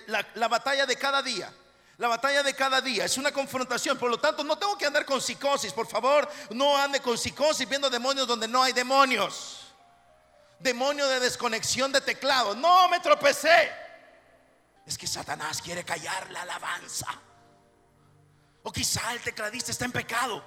La, 0.08 0.26
la 0.36 0.48
batalla 0.48 0.86
de 0.86 0.96
cada 0.96 1.22
día. 1.22 1.54
La 1.98 2.08
batalla 2.08 2.44
de 2.44 2.54
cada 2.54 2.80
día 2.80 3.06
es 3.06 3.18
una 3.18 3.32
confrontación. 3.32 3.98
Por 3.98 4.12
lo 4.12 4.20
tanto, 4.20 4.44
no 4.44 4.58
tengo 4.58 4.78
que 4.78 4.86
andar 4.86 5.06
con 5.06 5.20
psicosis. 5.20 5.74
Por 5.74 5.88
favor, 5.88 6.30
no 6.52 6.78
ande 6.78 7.00
con 7.00 7.18
psicosis 7.18 7.68
viendo 7.68 7.90
demonios 7.90 8.28
donde 8.28 8.48
no 8.48 8.62
hay 8.62 8.74
demonios 8.74 9.68
demonio 10.60 11.08
de 11.08 11.20
desconexión 11.20 11.92
de 11.92 12.02
teclado. 12.02 12.56
No 12.56 12.90
me 12.90 13.00
tropecé. 13.00 13.72
Es 14.86 14.98
que 14.98 15.08
Satanás 15.08 15.62
quiere 15.62 15.84
callar 15.84 16.32
la 16.32 16.44
alabanza. 16.44 17.08
O 18.64 18.72
quizá 18.72 19.14
el 19.14 19.22
tecladista 19.22 19.72
está 19.72 19.86
en 19.86 19.92
pecado. 19.92 20.44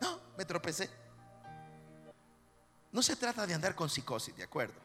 No, 0.00 0.20
me 0.36 0.44
tropecé. 0.44 0.90
No 2.92 3.02
se 3.02 3.16
trata 3.16 3.46
de 3.46 3.54
andar 3.54 3.74
con 3.74 3.90
psicosis, 3.90 4.36
¿de 4.36 4.44
acuerdo? 4.44 4.83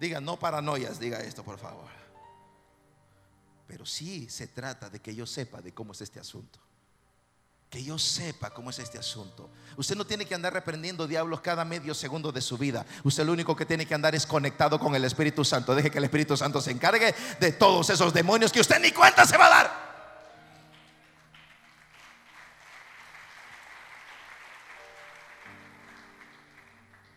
Diga, 0.00 0.20
no 0.20 0.38
paranoias, 0.38 0.98
diga 0.98 1.20
esto, 1.20 1.44
por 1.44 1.58
favor. 1.58 1.88
Pero 3.66 3.86
sí 3.86 4.28
se 4.28 4.48
trata 4.48 4.90
de 4.90 4.98
que 5.00 5.14
yo 5.14 5.26
sepa 5.26 5.60
de 5.60 5.72
cómo 5.72 5.92
es 5.92 6.00
este 6.00 6.18
asunto 6.18 6.58
que 7.70 7.84
yo 7.84 7.96
sepa 7.98 8.50
cómo 8.50 8.70
es 8.70 8.80
este 8.80 8.98
asunto. 8.98 9.48
Usted 9.76 9.94
no 9.94 10.04
tiene 10.04 10.26
que 10.26 10.34
andar 10.34 10.52
reprendiendo 10.52 11.06
diablos 11.06 11.40
cada 11.40 11.64
medio 11.64 11.94
segundo 11.94 12.32
de 12.32 12.40
su 12.40 12.58
vida. 12.58 12.84
Usted 13.04 13.24
lo 13.24 13.32
único 13.32 13.54
que 13.54 13.64
tiene 13.64 13.86
que 13.86 13.94
andar 13.94 14.12
es 14.16 14.26
conectado 14.26 14.78
con 14.80 14.96
el 14.96 15.04
Espíritu 15.04 15.44
Santo. 15.44 15.72
Deje 15.76 15.88
que 15.88 15.98
el 15.98 16.04
Espíritu 16.04 16.36
Santo 16.36 16.60
se 16.60 16.72
encargue 16.72 17.14
de 17.38 17.52
todos 17.52 17.88
esos 17.90 18.12
demonios 18.12 18.50
que 18.50 18.60
usted 18.60 18.80
ni 18.80 18.90
cuenta 18.90 19.24
se 19.24 19.38
va 19.38 19.46
a 19.46 19.50
dar. 19.50 19.89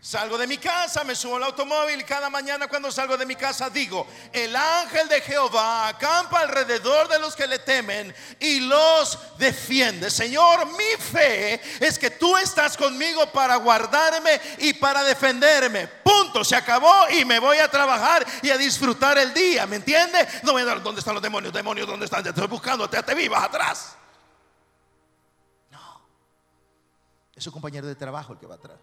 Salgo 0.04 0.36
de 0.36 0.46
mi 0.46 0.58
casa, 0.58 1.02
me 1.02 1.16
subo 1.16 1.36
al 1.36 1.44
automóvil 1.44 2.04
cada 2.04 2.28
mañana 2.28 2.68
cuando 2.68 2.92
salgo 2.92 3.16
de 3.16 3.24
mi 3.24 3.36
casa 3.36 3.70
digo, 3.70 4.06
el 4.34 4.54
ángel 4.54 5.08
de 5.08 5.22
Jehová 5.22 5.88
acampa 5.88 6.40
alrededor 6.40 7.08
de 7.08 7.18
los 7.18 7.34
que 7.34 7.46
le 7.46 7.60
temen 7.60 8.14
y 8.38 8.60
los 8.60 9.18
defiende. 9.38 10.10
Señor, 10.10 10.66
mi 10.66 11.02
fe 11.02 11.54
es 11.80 11.98
que 11.98 12.10
tú 12.10 12.36
estás 12.36 12.76
conmigo 12.76 13.32
para 13.32 13.56
guardarme 13.56 14.38
y 14.58 14.74
para 14.74 15.02
defenderme. 15.04 15.88
Punto, 15.88 16.44
se 16.44 16.54
acabó 16.54 17.08
y 17.08 17.24
me 17.24 17.38
voy 17.38 17.56
a 17.56 17.70
trabajar 17.70 18.26
y 18.42 18.50
a 18.50 18.58
disfrutar 18.58 19.16
el 19.16 19.32
día, 19.32 19.66
¿me 19.66 19.76
entiende? 19.76 20.18
No 20.42 20.52
voy 20.52 20.60
a 20.60 20.66
dar, 20.66 20.82
¿dónde 20.82 20.98
están 20.98 21.14
los 21.14 21.22
demonios? 21.22 21.50
Demonios, 21.50 21.86
¿dónde 21.86 22.04
están? 22.04 22.22
Te 22.22 22.28
estoy 22.28 22.46
buscando, 22.46 22.90
te, 22.90 23.02
te 23.02 23.14
vivas 23.14 23.42
atrás. 23.42 23.96
No, 25.70 26.02
es 27.34 27.42
su 27.42 27.50
compañero 27.50 27.86
de 27.86 27.94
trabajo 27.94 28.34
el 28.34 28.38
que 28.38 28.46
va 28.46 28.56
atrás. 28.56 28.76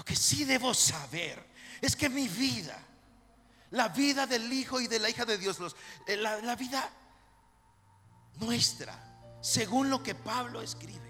Lo 0.00 0.04
que 0.06 0.16
sí 0.16 0.44
debo 0.46 0.72
saber 0.72 1.44
es 1.78 1.94
que 1.94 2.08
mi 2.08 2.26
vida, 2.26 2.82
la 3.72 3.88
vida 3.88 4.26
del 4.26 4.50
Hijo 4.50 4.80
y 4.80 4.86
de 4.86 4.98
la 4.98 5.10
hija 5.10 5.26
de 5.26 5.36
Dios, 5.36 5.58
eh, 6.06 6.16
la, 6.16 6.40
la 6.40 6.56
vida 6.56 6.90
nuestra, 8.36 8.98
según 9.42 9.90
lo 9.90 10.02
que 10.02 10.14
Pablo 10.14 10.62
escribe 10.62 11.09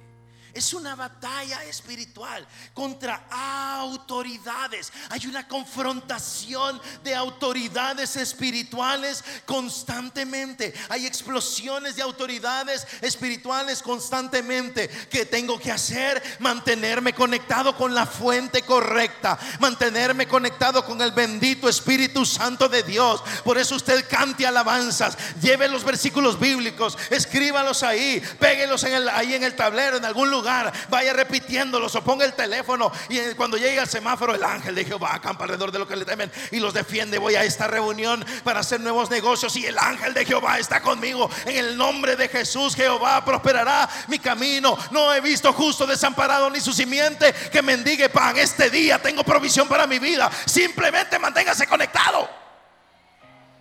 es 0.52 0.74
una 0.74 0.94
batalla 0.94 1.64
espiritual 1.64 2.46
contra 2.74 3.26
autoridades. 3.30 4.92
Hay 5.10 5.26
una 5.26 5.46
confrontación 5.46 6.80
de 7.04 7.14
autoridades 7.14 8.16
espirituales 8.16 9.24
constantemente. 9.46 10.74
Hay 10.88 11.06
explosiones 11.06 11.96
de 11.96 12.02
autoridades 12.02 12.86
espirituales 13.00 13.82
constantemente. 13.82 14.88
¿Qué 15.10 15.24
tengo 15.24 15.58
que 15.58 15.70
hacer? 15.70 16.22
Mantenerme 16.40 17.12
conectado 17.12 17.76
con 17.76 17.94
la 17.94 18.06
fuente 18.06 18.62
correcta. 18.62 19.38
Mantenerme 19.60 20.26
conectado 20.26 20.84
con 20.84 21.00
el 21.00 21.12
bendito 21.12 21.68
Espíritu 21.68 22.24
Santo 22.24 22.68
de 22.68 22.82
Dios. 22.82 23.22
Por 23.44 23.56
eso 23.58 23.76
usted 23.76 24.04
cante 24.08 24.46
alabanzas. 24.46 25.16
Lleve 25.40 25.68
los 25.68 25.84
versículos 25.84 26.38
bíblicos. 26.38 26.98
Escríbalos 27.10 27.82
ahí. 27.82 28.20
Péguelos 28.38 28.82
en 28.84 28.94
el, 28.94 29.08
ahí 29.08 29.34
en 29.34 29.44
el 29.44 29.54
tablero, 29.54 29.96
en 29.96 30.04
algún 30.04 30.30
lugar 30.30 30.39
vaya 30.88 31.12
repitiéndolos 31.12 31.94
o 31.94 32.02
ponga 32.02 32.24
el 32.24 32.34
teléfono 32.34 32.90
y 33.08 33.18
cuando 33.34 33.56
llegue 33.56 33.80
al 33.80 33.88
semáforo 33.88 34.34
el 34.34 34.42
ángel 34.42 34.74
de 34.74 34.84
Jehová 34.84 35.14
acampa 35.14 35.44
alrededor 35.44 35.72
de 35.72 35.78
lo 35.78 35.88
que 35.88 35.96
le 35.96 36.04
temen 36.04 36.30
y 36.50 36.60
los 36.60 36.74
defiende. 36.74 37.18
Voy 37.18 37.34
a 37.34 37.44
esta 37.44 37.66
reunión 37.66 38.24
para 38.44 38.60
hacer 38.60 38.80
nuevos 38.80 39.10
negocios 39.10 39.56
y 39.56 39.66
el 39.66 39.78
ángel 39.78 40.14
de 40.14 40.24
Jehová 40.24 40.58
está 40.58 40.80
conmigo. 40.80 41.30
En 41.46 41.56
el 41.56 41.76
nombre 41.76 42.16
de 42.16 42.28
Jesús 42.28 42.74
Jehová 42.74 43.24
prosperará 43.24 43.88
mi 44.08 44.18
camino. 44.18 44.76
No 44.90 45.12
he 45.12 45.20
visto 45.20 45.52
justo 45.52 45.86
desamparado 45.86 46.50
ni 46.50 46.60
su 46.60 46.72
simiente 46.72 47.32
que 47.52 47.62
mendigue 47.62 48.08
pan. 48.08 48.36
Este 48.36 48.70
día 48.70 49.00
tengo 49.00 49.24
provisión 49.24 49.68
para 49.68 49.86
mi 49.86 49.98
vida. 49.98 50.30
Simplemente 50.46 51.18
manténgase 51.18 51.66
conectado. 51.66 52.28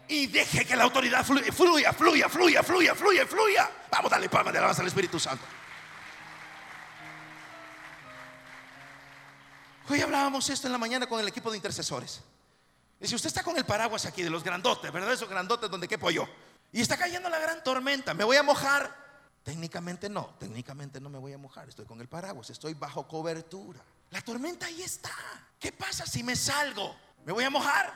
Y 0.08 0.26
deje 0.26 0.66
que 0.66 0.76
la 0.76 0.86
autoridad 0.86 1.24
fluya, 1.24 1.94
fluya, 1.94 1.94
fluya, 1.94 2.64
fluya, 2.64 2.96
fluya, 2.96 3.28
fluya. 3.28 3.70
Vamos 3.92 4.12
a 4.12 4.16
darle 4.16 4.28
palmas 4.28 4.52
de 4.52 4.58
alabanza 4.58 4.82
al 4.82 4.88
Espíritu 4.88 5.20
Santo. 5.20 5.59
Hoy 9.92 10.02
hablábamos 10.02 10.48
esto 10.52 10.68
en 10.68 10.72
la 10.72 10.78
mañana 10.78 11.08
con 11.08 11.20
el 11.20 11.28
equipo 11.28 11.50
de 11.50 11.58
intercesores. 11.58 12.22
Dice, 13.00 13.16
usted 13.16 13.28
está 13.28 13.42
con 13.42 13.58
el 13.58 13.66
paraguas 13.66 14.06
aquí 14.06 14.22
de 14.22 14.30
los 14.30 14.44
grandotes, 14.44 14.92
¿verdad? 14.92 15.12
Esos 15.12 15.28
grandotes 15.28 15.68
donde 15.68 15.88
quepo 15.88 16.12
yo. 16.12 16.30
Y 16.72 16.80
está 16.80 16.96
cayendo 16.96 17.28
la 17.28 17.40
gran 17.40 17.64
tormenta. 17.64 18.14
¿Me 18.14 18.24
voy 18.24 18.38
a 18.38 18.44
mojar? 18.44 18.96
Técnicamente 19.44 20.08
no, 20.08 20.36
técnicamente 20.40 21.02
no 21.02 21.10
me 21.10 21.18
voy 21.18 21.34
a 21.34 21.40
mojar. 21.40 21.68
Estoy 21.70 21.86
con 21.86 22.00
el 22.02 22.08
paraguas, 22.08 22.52
estoy 22.52 22.76
bajo 22.76 23.08
cobertura. 23.08 23.80
La 24.12 24.22
tormenta 24.22 24.68
ahí 24.68 24.84
está. 24.84 25.16
¿Qué 25.60 25.72
pasa 25.72 26.06
si 26.06 26.22
me 26.22 26.36
salgo? 26.36 26.96
¿Me 27.26 27.34
voy 27.34 27.46
a 27.46 27.50
mojar? 27.50 27.92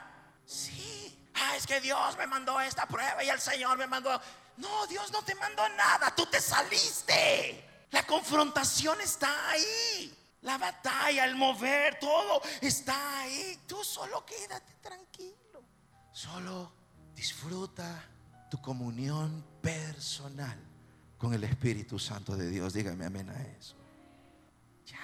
Sí. 0.47 1.29
Ah, 1.35 1.55
es 1.55 1.67
que 1.67 1.79
Dios 1.79 2.17
me 2.17 2.25
mandó 2.25 2.59
esta 2.59 2.87
prueba 2.87 3.23
y 3.23 3.29
el 3.29 3.39
Señor 3.39 3.77
me 3.77 3.85
mandó. 3.85 4.19
No, 4.57 4.87
Dios 4.87 5.11
no 5.11 5.21
te 5.21 5.35
mandó 5.35 5.67
nada, 5.69 6.15
tú 6.15 6.25
te 6.25 6.41
saliste. 6.41 7.85
La 7.91 8.03
confrontación 8.07 8.99
está 8.99 9.51
ahí. 9.51 10.22
La 10.43 10.57
batalla, 10.57 11.25
el 11.25 11.35
mover, 11.35 11.97
todo 11.99 12.41
está 12.61 13.21
ahí. 13.21 13.59
Tú 13.65 13.83
solo 13.83 14.25
quédate 14.25 14.73
tranquilo. 14.81 15.63
Solo 16.11 16.71
disfruta 17.15 18.03
tu 18.51 18.61
comunión 18.61 19.43
personal 19.61 20.59
con 21.17 21.33
el 21.33 21.43
Espíritu 21.45 21.97
Santo 21.97 22.35
de 22.35 22.49
Dios. 22.49 22.73
Dígame 22.73 23.05
amén 23.05 23.29
a 23.29 23.41
eso. 23.41 23.75
Ya. 24.85 24.99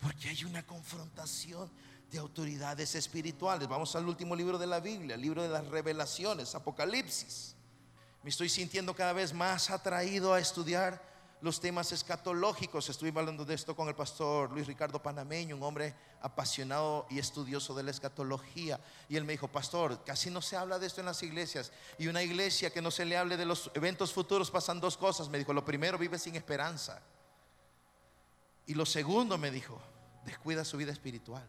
Porque 0.00 0.28
hay 0.28 0.44
una 0.44 0.66
confrontación 0.66 1.70
de 2.10 2.18
autoridades 2.18 2.96
espirituales. 2.96 3.68
Vamos 3.68 3.94
al 3.94 4.08
último 4.08 4.34
libro 4.34 4.58
de 4.58 4.66
la 4.66 4.80
Biblia, 4.80 5.14
el 5.14 5.20
libro 5.20 5.42
de 5.42 5.48
las 5.48 5.66
revelaciones, 5.68 6.54
Apocalipsis. 6.54 7.54
Me 8.24 8.30
estoy 8.30 8.48
sintiendo 8.48 8.94
cada 8.94 9.12
vez 9.12 9.32
más 9.32 9.70
atraído 9.70 10.34
a 10.34 10.40
estudiar 10.40 11.13
los 11.44 11.60
temas 11.60 11.92
escatológicos. 11.92 12.88
Estuve 12.88 13.12
hablando 13.14 13.44
de 13.44 13.54
esto 13.54 13.76
con 13.76 13.86
el 13.88 13.94
pastor 13.94 14.50
Luis 14.50 14.66
Ricardo 14.66 15.00
Panameño, 15.02 15.56
un 15.56 15.62
hombre 15.62 15.94
apasionado 16.22 17.06
y 17.10 17.18
estudioso 17.18 17.74
de 17.74 17.82
la 17.82 17.90
escatología. 17.90 18.80
Y 19.08 19.16
él 19.16 19.24
me 19.24 19.34
dijo, 19.34 19.46
pastor, 19.48 20.02
casi 20.04 20.30
no 20.30 20.40
se 20.40 20.56
habla 20.56 20.78
de 20.78 20.86
esto 20.86 21.00
en 21.00 21.06
las 21.06 21.22
iglesias. 21.22 21.70
Y 21.98 22.06
una 22.06 22.22
iglesia 22.22 22.70
que 22.70 22.80
no 22.80 22.90
se 22.90 23.04
le 23.04 23.16
hable 23.16 23.36
de 23.36 23.44
los 23.44 23.70
eventos 23.74 24.12
futuros 24.12 24.50
pasan 24.50 24.80
dos 24.80 24.96
cosas. 24.96 25.28
Me 25.28 25.38
dijo, 25.38 25.52
lo 25.52 25.64
primero, 25.64 25.98
vive 25.98 26.18
sin 26.18 26.34
esperanza. 26.34 27.02
Y 28.66 28.74
lo 28.74 28.86
segundo, 28.86 29.36
me 29.36 29.50
dijo, 29.50 29.78
descuida 30.24 30.64
su 30.64 30.78
vida 30.78 30.92
espiritual. 30.92 31.46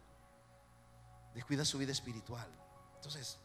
Descuida 1.34 1.64
su 1.64 1.78
vida 1.78 1.94
espiritual. 1.94 2.48
Entonces, 2.98 3.40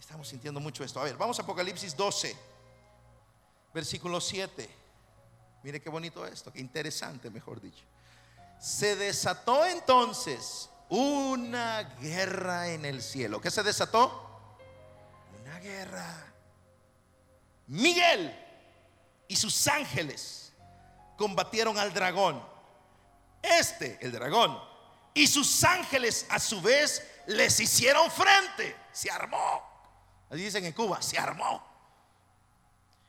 Estamos 0.00 0.28
sintiendo 0.28 0.58
mucho 0.58 0.82
esto. 0.82 0.98
A 0.98 1.04
ver, 1.04 1.16
vamos 1.16 1.38
a 1.38 1.42
Apocalipsis 1.42 1.94
12, 1.94 2.34
versículo 3.74 4.18
7. 4.18 4.79
Mire 5.62 5.80
qué 5.80 5.90
bonito 5.90 6.26
esto, 6.26 6.52
qué 6.52 6.60
interesante, 6.60 7.30
mejor 7.30 7.60
dicho. 7.60 7.84
Se 8.58 8.96
desató 8.96 9.64
entonces 9.66 10.70
una 10.88 11.82
guerra 12.00 12.68
en 12.68 12.84
el 12.84 13.02
cielo. 13.02 13.40
¿Qué 13.40 13.50
se 13.50 13.62
desató? 13.62 14.56
Una 15.40 15.58
guerra. 15.58 16.26
Miguel 17.68 18.36
y 19.28 19.36
sus 19.36 19.66
ángeles 19.68 20.52
combatieron 21.16 21.78
al 21.78 21.92
dragón. 21.92 22.42
Este, 23.42 23.98
el 24.02 24.12
dragón, 24.12 24.58
y 25.14 25.26
sus 25.26 25.64
ángeles 25.64 26.26
a 26.28 26.38
su 26.38 26.60
vez 26.60 27.06
les 27.26 27.58
hicieron 27.60 28.10
frente. 28.10 28.76
Se 28.92 29.10
armó. 29.10 29.62
Así 30.28 30.42
dicen 30.42 30.64
en 30.64 30.72
Cuba, 30.72 31.00
se 31.00 31.18
armó. 31.18 31.62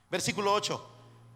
Versículo 0.10 0.54
8. 0.54 0.89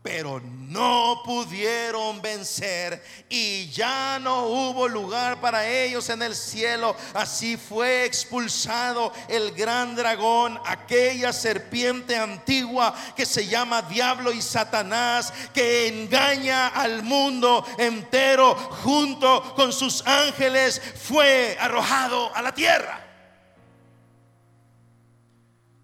Pero 0.05 0.39
no 0.39 1.23
pudieron 1.25 2.21
vencer 2.21 3.03
y 3.27 3.71
ya 3.71 4.19
no 4.19 4.45
hubo 4.45 4.87
lugar 4.87 5.41
para 5.41 5.67
ellos 5.67 6.09
en 6.09 6.21
el 6.21 6.35
cielo. 6.35 6.95
Así 7.15 7.57
fue 7.57 8.05
expulsado 8.05 9.11
el 9.27 9.51
gran 9.53 9.95
dragón, 9.95 10.61
aquella 10.63 11.33
serpiente 11.33 12.15
antigua 12.15 12.93
que 13.15 13.25
se 13.25 13.47
llama 13.47 13.81
Diablo 13.81 14.31
y 14.31 14.43
Satanás, 14.43 15.33
que 15.55 15.87
engaña 15.87 16.67
al 16.67 17.01
mundo 17.01 17.65
entero 17.79 18.53
junto 18.83 19.55
con 19.55 19.73
sus 19.73 20.05
ángeles, 20.05 20.79
fue 21.01 21.57
arrojado 21.59 22.31
a 22.35 22.43
la 22.43 22.53
tierra. 22.53 23.03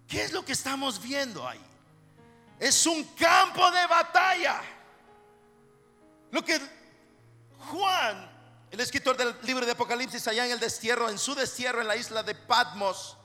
¿Qué 0.06 0.22
es 0.22 0.32
lo 0.32 0.44
que 0.44 0.52
estamos 0.52 1.02
viendo 1.02 1.48
ahí? 1.48 1.71
Es 2.62 2.86
un 2.86 3.02
campo 3.14 3.68
de 3.72 3.86
batalla. 3.88 4.62
Lo 6.30 6.44
que 6.44 6.60
Juan, 7.58 8.30
el 8.70 8.78
escritor 8.78 9.16
del 9.16 9.34
libro 9.42 9.66
de 9.66 9.72
Apocalipsis, 9.72 10.28
allá 10.28 10.46
en 10.46 10.52
el 10.52 10.60
destierro, 10.60 11.10
en 11.10 11.18
su 11.18 11.34
destierro 11.34 11.80
en 11.80 11.88
la 11.88 11.96
isla 11.96 12.22
de 12.22 12.36
Patmos, 12.36 13.16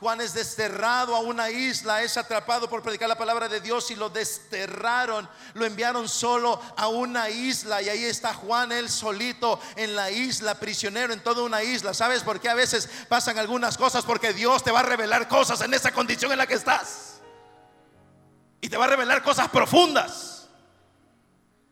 Juan 0.00 0.22
es 0.22 0.32
desterrado 0.32 1.14
a 1.14 1.20
una 1.20 1.50
isla, 1.50 2.02
es 2.02 2.16
atrapado 2.16 2.66
por 2.70 2.82
predicar 2.82 3.10
la 3.10 3.18
palabra 3.18 3.46
de 3.46 3.60
Dios 3.60 3.90
y 3.90 3.94
lo 3.94 4.08
desterraron, 4.08 5.28
lo 5.52 5.66
enviaron 5.66 6.08
solo 6.08 6.58
a 6.78 6.88
una 6.88 7.28
isla 7.28 7.82
y 7.82 7.90
ahí 7.90 8.04
está 8.04 8.32
Juan 8.32 8.72
él 8.72 8.88
solito 8.88 9.60
en 9.74 9.94
la 9.94 10.10
isla, 10.10 10.58
prisionero 10.58 11.12
en 11.12 11.22
toda 11.22 11.42
una 11.42 11.62
isla. 11.62 11.92
¿Sabes 11.92 12.22
por 12.22 12.40
qué 12.40 12.48
a 12.48 12.54
veces 12.54 12.88
pasan 13.10 13.38
algunas 13.38 13.76
cosas? 13.76 14.02
Porque 14.06 14.32
Dios 14.32 14.64
te 14.64 14.70
va 14.70 14.80
a 14.80 14.84
revelar 14.84 15.28
cosas 15.28 15.60
en 15.60 15.74
esa 15.74 15.92
condición 15.92 16.32
en 16.32 16.38
la 16.38 16.46
que 16.46 16.54
estás. 16.54 17.15
Y 18.66 18.68
te 18.68 18.76
va 18.76 18.86
a 18.86 18.88
revelar 18.88 19.22
cosas 19.22 19.48
profundas. 19.48 20.48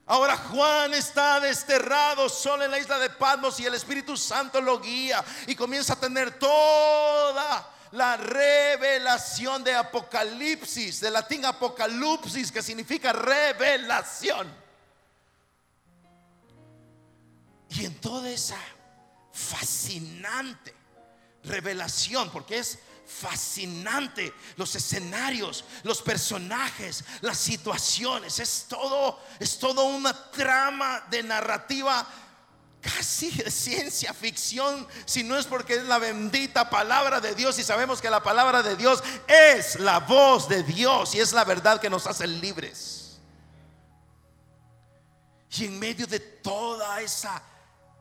Ahora 0.06 0.36
Juan 0.36 0.94
está 0.94 1.40
desterrado 1.40 2.28
solo 2.28 2.62
en 2.62 2.70
la 2.70 2.78
isla 2.78 3.00
de 3.00 3.10
Patmos 3.10 3.58
y 3.58 3.66
el 3.66 3.74
Espíritu 3.74 4.16
Santo 4.16 4.60
lo 4.60 4.78
guía 4.78 5.24
y 5.48 5.56
comienza 5.56 5.94
a 5.94 5.96
tener 5.98 6.38
toda 6.38 7.68
la 7.90 8.16
revelación 8.16 9.64
de 9.64 9.74
Apocalipsis, 9.74 11.00
de 11.00 11.10
latín 11.10 11.44
apocalipsis, 11.44 12.52
que 12.52 12.62
significa 12.62 13.12
revelación. 13.12 14.46
Y 17.70 17.86
en 17.86 18.00
toda 18.00 18.30
esa 18.30 18.60
fascinante 19.32 20.72
revelación, 21.42 22.30
porque 22.30 22.58
es 22.58 22.78
fascinante 23.06 24.32
los 24.56 24.74
escenarios, 24.74 25.64
los 25.82 26.02
personajes, 26.02 27.04
las 27.20 27.38
situaciones, 27.38 28.38
es 28.38 28.66
todo 28.68 29.20
es 29.38 29.58
todo 29.58 29.84
una 29.84 30.30
trama 30.30 31.04
de 31.10 31.22
narrativa 31.22 32.06
casi 32.84 33.30
de 33.30 33.50
ciencia 33.50 34.12
ficción, 34.12 34.86
si 35.06 35.22
no 35.22 35.38
es 35.38 35.46
porque 35.46 35.74
es 35.74 35.84
la 35.84 35.98
bendita 35.98 36.68
palabra 36.68 37.18
de 37.20 37.34
Dios 37.34 37.58
y 37.58 37.64
sabemos 37.64 38.02
que 38.02 38.10
la 38.10 38.22
palabra 38.22 38.62
de 38.62 38.76
Dios 38.76 39.02
es 39.26 39.80
la 39.80 40.00
voz 40.00 40.48
de 40.48 40.62
Dios 40.62 41.14
y 41.14 41.20
es 41.20 41.32
la 41.32 41.44
verdad 41.44 41.80
que 41.80 41.88
nos 41.88 42.06
hace 42.06 42.26
libres. 42.26 43.18
Y 45.56 45.66
en 45.66 45.78
medio 45.78 46.06
de 46.06 46.20
toda 46.20 47.00
esa 47.00 47.42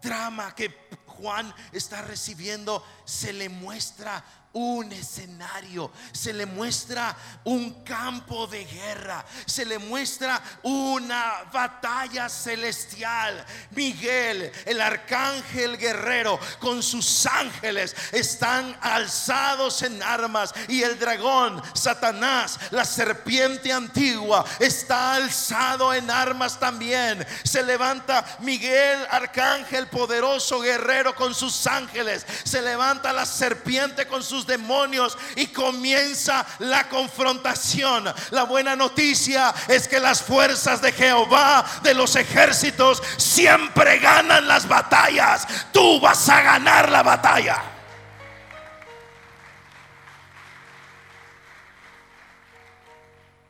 trama 0.02 0.54
que 0.54 0.76
Juan 1.06 1.54
está 1.72 2.02
recibiendo, 2.02 2.86
se 3.06 3.34
le 3.34 3.50
muestra 3.50 4.24
un 4.54 4.92
escenario, 4.92 5.92
se 6.12 6.32
le 6.32 6.46
muestra 6.46 7.16
un 7.44 7.84
campo 7.84 8.46
de 8.46 8.64
guerra, 8.66 9.26
se 9.48 9.66
le 9.66 9.80
muestra 9.80 10.40
una 10.62 11.44
batalla 11.52 12.30
celestial. 12.30 13.44
Miguel, 13.72 14.52
el 14.66 14.80
arcángel 14.80 15.78
guerrero, 15.78 16.40
con 16.60 16.84
sus 16.84 17.26
ángeles 17.26 17.96
están 18.12 18.78
alzados 18.82 19.82
en 19.82 20.02
armas 20.04 20.54
y 20.68 20.84
el 20.84 21.00
dragón, 21.00 21.62
Satanás, 21.74 22.60
la 22.70 22.86
serpiente 22.86 23.74
antigua, 23.74 24.46
está 24.60 25.16
alzado 25.16 25.94
en 25.96 26.12
armas 26.12 26.60
también. 26.60 27.26
Se 27.44 27.64
levanta 27.64 28.24
Miguel, 28.42 29.00
arcángel 29.10 29.88
poderoso 29.88 30.60
guerrero 30.60 31.16
con 31.16 31.34
sus 31.34 31.66
ángeles, 31.66 32.24
se 32.44 32.62
levanta 32.62 32.93
la 33.02 33.26
serpiente 33.26 34.08
con 34.08 34.24
sus 34.24 34.46
demonios 34.46 35.18
y 35.36 35.48
comienza 35.48 36.46
la 36.60 36.88
confrontación. 36.90 38.14
La 38.32 38.44
buena 38.44 38.76
noticia 38.76 39.54
es 39.68 39.88
que 39.88 40.00
las 40.00 40.22
fuerzas 40.22 40.82
de 40.82 40.92
Jehová, 40.92 41.66
de 41.82 41.94
los 41.94 42.16
ejércitos, 42.16 43.02
siempre 43.18 44.00
ganan 44.00 44.48
las 44.48 44.68
batallas. 44.68 45.48
Tú 45.72 46.00
vas 46.00 46.30
a 46.30 46.42
ganar 46.42 46.92
la 46.92 47.04
batalla. 47.04 47.64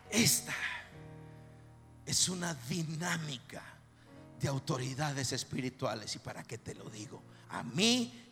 Esta 0.09 0.53
es 2.05 2.29
una 2.29 2.53
dinámica 2.53 3.63
de 4.39 4.47
autoridades 4.47 5.31
espirituales. 5.31 6.15
¿Y 6.15 6.19
para 6.19 6.43
qué 6.43 6.59
te 6.59 6.75
lo 6.75 6.89
digo? 6.89 7.23
A 7.49 7.63
mí 7.63 8.22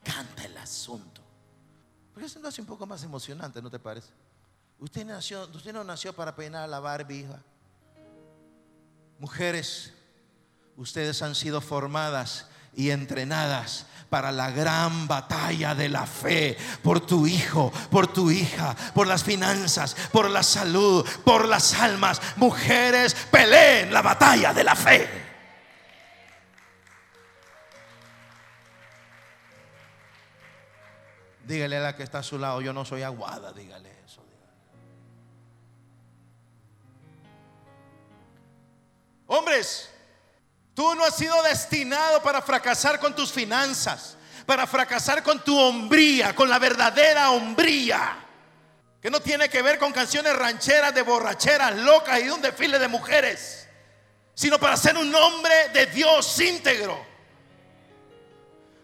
encanta 0.00 0.44
el 0.44 0.56
asunto. 0.56 1.22
Pero 2.14 2.26
eso 2.26 2.40
no 2.40 2.48
hace 2.48 2.60
un 2.60 2.66
poco 2.66 2.86
más 2.86 3.02
emocionante, 3.02 3.62
¿no 3.62 3.70
te 3.70 3.78
parece? 3.78 4.08
Usted, 4.80 5.04
nació, 5.04 5.48
usted 5.54 5.72
no 5.72 5.84
nació 5.84 6.12
para 6.12 6.34
peinar 6.34 6.64
a 6.64 6.66
la 6.66 6.80
Barbie, 6.80 7.26
Mujeres, 9.18 9.92
ustedes 10.76 11.22
han 11.22 11.34
sido 11.34 11.60
formadas 11.60 12.46
y 12.74 12.90
entrenadas 12.90 13.86
para 14.08 14.30
la 14.30 14.50
gran 14.52 15.08
batalla 15.08 15.74
de 15.74 15.88
la 15.88 16.06
fe, 16.06 16.56
por 16.82 17.04
tu 17.04 17.26
hijo, 17.26 17.72
por 17.90 18.06
tu 18.12 18.30
hija, 18.30 18.76
por 18.94 19.06
las 19.06 19.24
finanzas, 19.24 19.96
por 20.12 20.30
la 20.30 20.42
salud, 20.42 21.04
por 21.24 21.48
las 21.48 21.74
almas. 21.74 22.20
Mujeres, 22.36 23.14
peleen 23.30 23.92
la 23.92 24.02
batalla 24.02 24.54
de 24.54 24.64
la 24.64 24.76
fe. 24.76 25.27
Dígale 31.48 31.78
a 31.78 31.80
la 31.80 31.96
que 31.96 32.04
está 32.04 32.20
a 32.20 32.22
su 32.22 32.38
lado, 32.38 32.60
yo 32.60 32.72
no 32.72 32.84
soy 32.84 33.02
aguada, 33.02 33.52
dígale 33.52 33.90
eso. 34.04 34.22
Hombres, 39.26 39.90
Tú 40.78 40.94
no 40.94 41.04
has 41.04 41.16
sido 41.16 41.42
destinado 41.42 42.22
para 42.22 42.40
fracasar 42.40 43.00
con 43.00 43.12
tus 43.12 43.32
finanzas, 43.32 44.16
para 44.46 44.64
fracasar 44.64 45.24
con 45.24 45.42
tu 45.42 45.58
hombría, 45.58 46.36
con 46.36 46.48
la 46.48 46.60
verdadera 46.60 47.32
hombría. 47.32 48.16
Que 49.02 49.10
no 49.10 49.18
tiene 49.18 49.48
que 49.48 49.60
ver 49.60 49.80
con 49.80 49.90
canciones 49.90 50.36
rancheras 50.36 50.94
de 50.94 51.02
borracheras 51.02 51.74
locas 51.78 52.20
y 52.20 52.26
de 52.26 52.32
un 52.32 52.40
desfile 52.40 52.78
de 52.78 52.86
mujeres, 52.86 53.66
sino 54.34 54.60
para 54.60 54.76
ser 54.76 54.96
un 54.96 55.12
hombre 55.12 55.70
de 55.70 55.86
Dios 55.86 56.38
íntegro 56.38 57.04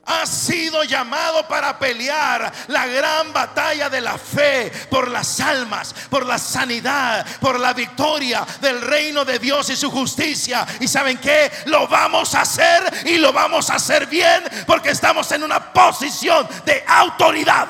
ha 0.06 0.26
sido 0.26 0.84
llamado 0.84 1.46
para 1.48 1.78
pelear 1.78 2.52
la 2.68 2.86
gran 2.86 3.32
batalla 3.32 3.88
de 3.88 4.00
la 4.00 4.18
fe 4.18 4.70
por 4.90 5.08
las 5.10 5.40
almas, 5.40 5.94
por 6.10 6.26
la 6.26 6.38
sanidad, 6.38 7.26
por 7.40 7.58
la 7.58 7.72
victoria 7.72 8.46
del 8.60 8.80
reino 8.80 9.24
de 9.24 9.38
Dios 9.38 9.70
y 9.70 9.76
su 9.76 9.90
justicia. 9.90 10.66
¿Y 10.80 10.88
saben 10.88 11.18
qué? 11.18 11.50
Lo 11.66 11.88
vamos 11.88 12.34
a 12.34 12.42
hacer 12.42 13.06
y 13.06 13.18
lo 13.18 13.32
vamos 13.32 13.70
a 13.70 13.76
hacer 13.76 14.06
bien 14.06 14.44
porque 14.66 14.90
estamos 14.90 15.30
en 15.32 15.42
una 15.42 15.72
posición 15.72 16.46
de 16.64 16.84
autoridad. 16.86 17.68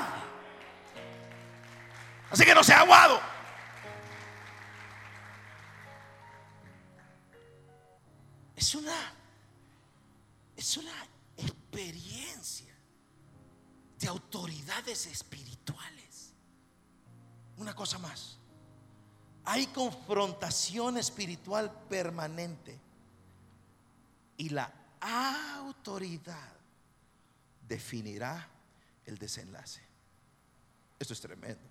Así 2.31 2.45
que 2.45 2.55
no 2.55 2.65
sea 2.65 2.81
aguado. 2.81 3.21
Es 8.57 8.75
una 8.75 9.13
es 10.57 10.77
una 10.77 10.93
autoridades 14.07 15.07
espirituales. 15.07 16.33
Una 17.57 17.75
cosa 17.75 17.99
más. 17.99 18.39
Hay 19.45 19.67
confrontación 19.69 20.99
espiritual 20.99 21.71
permanente. 21.89 22.81
Y 24.37 24.49
la 24.49 24.73
autoridad 25.01 26.53
definirá 27.69 28.49
el 29.07 29.19
desenlace. 29.19 29.83
Esto 30.99 31.13
es 31.13 31.21
tremendo. 31.21 31.63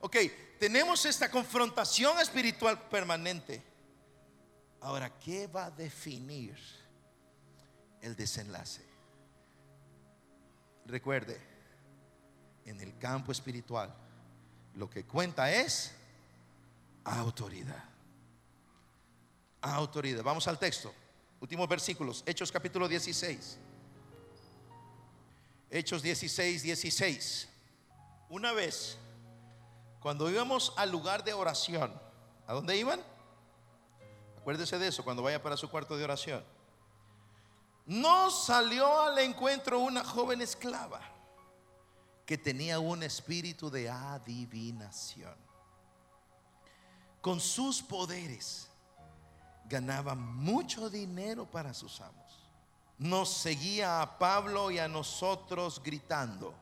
Ok, 0.00 0.16
tenemos 0.60 1.04
esta 1.06 1.30
confrontación 1.30 2.18
espiritual 2.20 2.88
permanente. 2.88 3.62
Ahora, 4.80 5.18
¿qué 5.18 5.46
va 5.46 5.66
a 5.66 5.70
definir 5.70 6.56
el 8.02 8.14
desenlace? 8.14 8.95
Recuerde, 10.86 11.40
en 12.64 12.80
el 12.80 12.96
campo 12.96 13.32
espiritual, 13.32 13.92
lo 14.74 14.88
que 14.88 15.04
cuenta 15.04 15.50
es 15.50 15.92
autoridad. 17.04 17.84
Autoridad. 19.62 20.22
Vamos 20.22 20.46
al 20.46 20.58
texto. 20.58 20.94
Últimos 21.40 21.68
versículos. 21.68 22.22
Hechos 22.24 22.52
capítulo 22.52 22.86
16. 22.86 23.58
Hechos 25.70 26.02
16, 26.02 26.62
16. 26.62 27.48
Una 28.28 28.52
vez, 28.52 28.96
cuando 29.98 30.30
íbamos 30.30 30.72
al 30.76 30.92
lugar 30.92 31.24
de 31.24 31.32
oración, 31.32 31.92
¿a 32.46 32.52
dónde 32.52 32.76
iban? 32.76 33.00
Acuérdese 34.38 34.78
de 34.78 34.86
eso 34.86 35.02
cuando 35.02 35.24
vaya 35.24 35.42
para 35.42 35.56
su 35.56 35.68
cuarto 35.68 35.96
de 35.96 36.04
oración 36.04 36.55
no 37.86 38.30
salió 38.30 39.00
al 39.02 39.18
encuentro 39.18 39.78
una 39.78 40.04
joven 40.04 40.40
esclava 40.40 41.00
que 42.24 42.36
tenía 42.36 42.80
un 42.80 43.04
espíritu 43.04 43.70
de 43.70 43.88
adivinación. 43.88 45.36
Con 47.20 47.40
sus 47.40 47.80
poderes 47.80 48.68
ganaba 49.68 50.16
mucho 50.16 50.90
dinero 50.90 51.48
para 51.48 51.72
sus 51.72 52.00
amos. 52.00 52.50
Nos 52.98 53.32
seguía 53.32 54.02
a 54.02 54.18
Pablo 54.18 54.70
y 54.70 54.78
a 54.78 54.88
nosotros 54.88 55.80
gritando, 55.84 56.54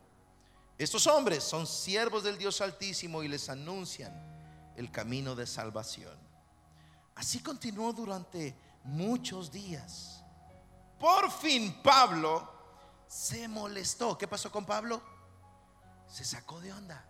estos 0.77 1.07
hombres 1.07 1.45
son 1.45 1.66
siervos 1.66 2.25
del 2.25 2.37
Dios 2.37 2.61
Altísimo 2.61 3.22
y 3.22 3.29
les 3.29 3.49
anuncian 3.49 4.12
el 4.77 4.91
camino 4.91 5.35
de 5.35 5.47
salvación. 5.47 6.18
Así 7.14 7.39
continuó 7.39 7.93
durante 7.93 8.55
muchos 8.83 9.53
días 9.53 10.14
por 10.99 11.31
fin 11.31 11.83
Pablo 11.83 12.51
se 13.07 13.49
molestó. 13.49 14.17
¿Qué 14.19 14.27
pasó 14.27 14.51
con 14.51 14.65
Pablo? 14.65 15.03
Se 16.09 16.25
sacó 16.25 16.61
de 16.61 16.73
onda. 16.73 17.09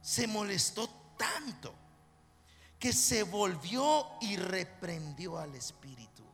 Se 0.00 0.26
molestó 0.26 0.88
tanto 1.16 1.74
que 2.78 2.92
se 2.92 3.22
volvió 3.22 4.06
y 4.22 4.36
reprendió 4.36 5.38
al 5.38 5.54
Espíritu. 5.54 6.24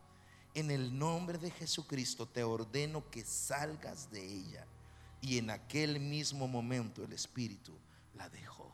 En 0.54 0.70
el 0.70 0.96
nombre 0.96 1.38
de 1.38 1.50
Jesucristo 1.50 2.26
te 2.26 2.44
ordeno 2.44 3.10
que 3.10 3.24
salgas 3.24 4.10
de 4.10 4.24
ella. 4.24 4.66
Y 5.20 5.38
en 5.38 5.50
aquel 5.50 5.98
mismo 5.98 6.46
momento 6.46 7.02
el 7.04 7.12
Espíritu 7.12 7.76
la 8.14 8.28
dejó. 8.28 8.72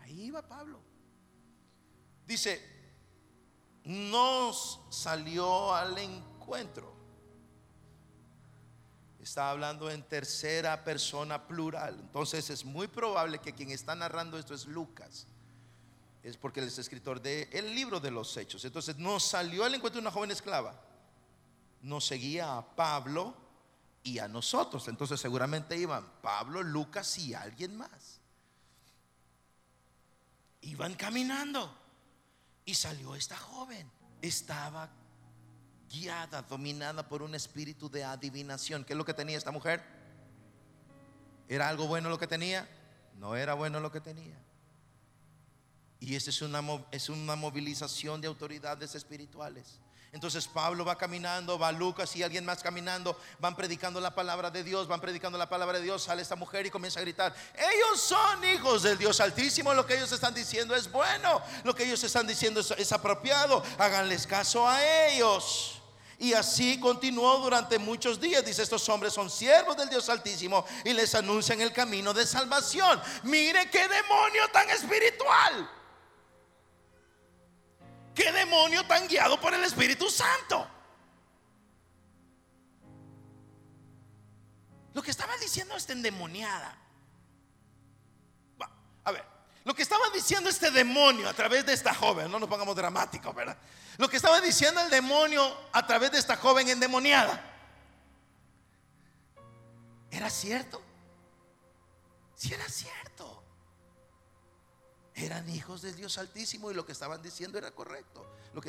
Ahí 0.00 0.24
iba 0.24 0.46
Pablo. 0.46 0.80
Dice, 2.26 2.75
nos 3.86 4.80
salió 4.90 5.72
al 5.72 5.96
encuentro. 5.96 6.92
Está 9.20 9.50
hablando 9.50 9.90
en 9.90 10.02
tercera 10.02 10.84
persona 10.84 11.46
plural. 11.46 11.96
Entonces 12.00 12.50
es 12.50 12.64
muy 12.64 12.88
probable 12.88 13.38
que 13.38 13.54
quien 13.54 13.70
está 13.70 13.94
narrando 13.94 14.38
esto 14.38 14.54
es 14.54 14.66
Lucas. 14.66 15.26
Es 16.24 16.36
porque 16.36 16.58
él 16.60 16.66
es 16.66 16.78
escritor 16.78 17.22
del 17.22 17.48
el 17.52 17.74
libro 17.74 18.00
de 18.00 18.10
los 18.10 18.36
hechos. 18.36 18.64
Entonces 18.64 18.96
nos 18.98 19.22
salió 19.24 19.64
al 19.64 19.74
encuentro 19.74 20.00
una 20.00 20.10
joven 20.10 20.32
esclava. 20.32 20.80
Nos 21.82 22.06
seguía 22.06 22.56
a 22.56 22.74
Pablo 22.74 23.36
y 24.02 24.18
a 24.18 24.26
nosotros. 24.26 24.88
Entonces 24.88 25.20
seguramente 25.20 25.76
iban 25.76 26.04
Pablo, 26.22 26.60
Lucas 26.62 27.18
y 27.18 27.34
alguien 27.34 27.76
más. 27.76 28.20
Iban 30.62 30.94
caminando. 30.94 31.85
Y 32.66 32.74
salió 32.74 33.14
esta 33.14 33.36
joven. 33.36 33.90
Estaba 34.20 34.90
guiada, 35.88 36.42
dominada 36.42 37.08
por 37.08 37.22
un 37.22 37.34
espíritu 37.34 37.88
de 37.88 38.04
adivinación. 38.04 38.84
¿Qué 38.84 38.92
es 38.92 38.96
lo 38.96 39.04
que 39.04 39.14
tenía 39.14 39.38
esta 39.38 39.52
mujer? 39.52 39.82
¿Era 41.48 41.68
algo 41.68 41.86
bueno 41.86 42.10
lo 42.10 42.18
que 42.18 42.26
tenía? 42.26 42.68
No 43.18 43.36
era 43.36 43.54
bueno 43.54 43.80
lo 43.80 43.90
que 43.90 44.00
tenía. 44.00 44.36
Y 46.00 46.16
esa 46.16 46.30
es 46.30 46.42
una, 46.42 46.60
es 46.90 47.08
una 47.08 47.36
movilización 47.36 48.20
de 48.20 48.26
autoridades 48.26 48.94
espirituales. 48.94 49.80
Entonces 50.16 50.48
Pablo 50.48 50.82
va 50.82 50.96
caminando, 50.96 51.58
va 51.58 51.70
Lucas 51.70 52.16
y 52.16 52.22
alguien 52.22 52.42
más 52.42 52.62
caminando, 52.62 53.20
van 53.38 53.54
predicando 53.54 54.00
la 54.00 54.14
palabra 54.14 54.50
de 54.50 54.64
Dios, 54.64 54.88
van 54.88 54.98
predicando 54.98 55.36
la 55.36 55.46
palabra 55.46 55.76
de 55.76 55.84
Dios, 55.84 56.04
sale 56.04 56.22
esta 56.22 56.36
mujer 56.36 56.64
y 56.64 56.70
comienza 56.70 57.00
a 57.00 57.02
gritar, 57.02 57.34
ellos 57.54 58.00
son 58.00 58.42
hijos 58.42 58.82
del 58.82 58.96
Dios 58.96 59.20
Altísimo, 59.20 59.74
lo 59.74 59.84
que 59.84 59.94
ellos 59.94 60.10
están 60.10 60.32
diciendo 60.32 60.74
es 60.74 60.90
bueno, 60.90 61.42
lo 61.64 61.74
que 61.74 61.84
ellos 61.84 62.02
están 62.02 62.26
diciendo 62.26 62.60
es, 62.60 62.92
apropiado, 62.92 63.62
háganles 63.76 64.26
caso 64.26 64.66
a 64.66 64.82
ellos. 65.08 65.82
Y 66.18 66.32
así 66.32 66.80
continuó 66.80 67.36
durante 67.40 67.78
muchos 67.78 68.18
días. 68.18 68.42
Dice, 68.42 68.62
estos 68.62 68.88
hombres 68.88 69.12
son 69.12 69.28
siervos 69.28 69.76
del 69.76 69.90
Dios 69.90 70.08
Altísimo 70.08 70.64
y 70.82 70.94
les 70.94 71.14
anuncian 71.14 71.60
el 71.60 71.74
camino 71.74 72.14
de 72.14 72.26
salvación. 72.26 73.02
Mire 73.24 73.68
qué 73.68 73.86
demonio 73.86 74.48
tan 74.50 74.70
espiritual. 74.70 75.75
¿Qué 78.16 78.32
demonio 78.32 78.84
tan 78.86 79.06
guiado 79.06 79.38
por 79.38 79.52
el 79.52 79.62
Espíritu 79.62 80.08
Santo? 80.08 80.66
Lo 84.94 85.02
que 85.02 85.10
estaba 85.10 85.36
diciendo 85.36 85.76
esta 85.76 85.92
endemoniada. 85.92 86.74
A 89.04 89.12
ver, 89.12 89.22
lo 89.64 89.74
que 89.74 89.82
estaba 89.82 90.08
diciendo 90.14 90.48
este 90.48 90.70
demonio 90.70 91.28
a 91.28 91.34
través 91.34 91.66
de 91.66 91.74
esta 91.74 91.92
joven, 91.92 92.30
no 92.30 92.40
nos 92.40 92.48
pongamos 92.48 92.74
dramáticos, 92.74 93.34
¿verdad? 93.34 93.58
Lo 93.98 94.08
que 94.08 94.16
estaba 94.16 94.40
diciendo 94.40 94.80
el 94.80 94.88
demonio 94.88 95.54
a 95.72 95.86
través 95.86 96.10
de 96.10 96.18
esta 96.18 96.38
joven 96.38 96.70
endemoniada. 96.70 97.44
¿Era 100.10 100.30
cierto? 100.30 100.80
Si 102.34 102.54
era 102.54 102.66
cierto. 102.66 103.35
Eran 105.16 105.48
hijos 105.48 105.80
de 105.80 105.94
Dios 105.94 106.18
Altísimo 106.18 106.70
y 106.70 106.74
lo 106.74 106.84
que 106.84 106.92
estaban 106.92 107.22
diciendo 107.22 107.56
era 107.56 107.70
correcto. 107.70 108.24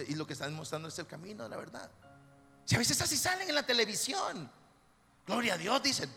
Y 0.07 0.15
lo 0.15 0.25
que 0.25 0.33
están 0.33 0.53
mostrando 0.53 0.87
es 0.87 0.97
el 0.97 1.05
camino 1.05 1.43
de 1.43 1.49
la 1.49 1.57
verdad. 1.57 1.91
Si 2.65 2.75
a 2.75 2.79
veces 2.79 2.99
así 3.01 3.17
salen 3.17 3.49
en 3.49 3.55
la 3.55 3.65
televisión, 3.65 4.49
gloria 5.25 5.55
a 5.55 5.57
Dios, 5.57 5.83
dicen. 5.83 6.09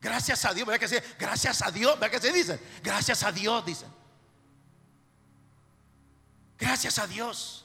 Gracias 0.00 0.44
a 0.44 0.52
Dios, 0.52 0.66
¿verdad 0.66 0.80
que 0.80 0.88
se 0.88 1.00
Gracias 1.18 1.62
a 1.62 1.70
Dios, 1.70 1.98
¿verdad 1.98 2.10
que 2.10 2.26
se 2.26 2.32
dicen? 2.32 2.60
Gracias 2.82 3.22
a 3.22 3.32
Dios, 3.32 3.64
dicen. 3.64 3.88
Gracias 6.58 6.98
a 6.98 7.06
Dios. 7.06 7.64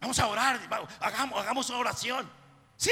Vamos 0.00 0.18
a 0.18 0.26
orar, 0.26 0.60
hagamos, 1.00 1.40
hagamos 1.40 1.70
una 1.70 1.78
oración. 1.78 2.30
Sí, 2.76 2.90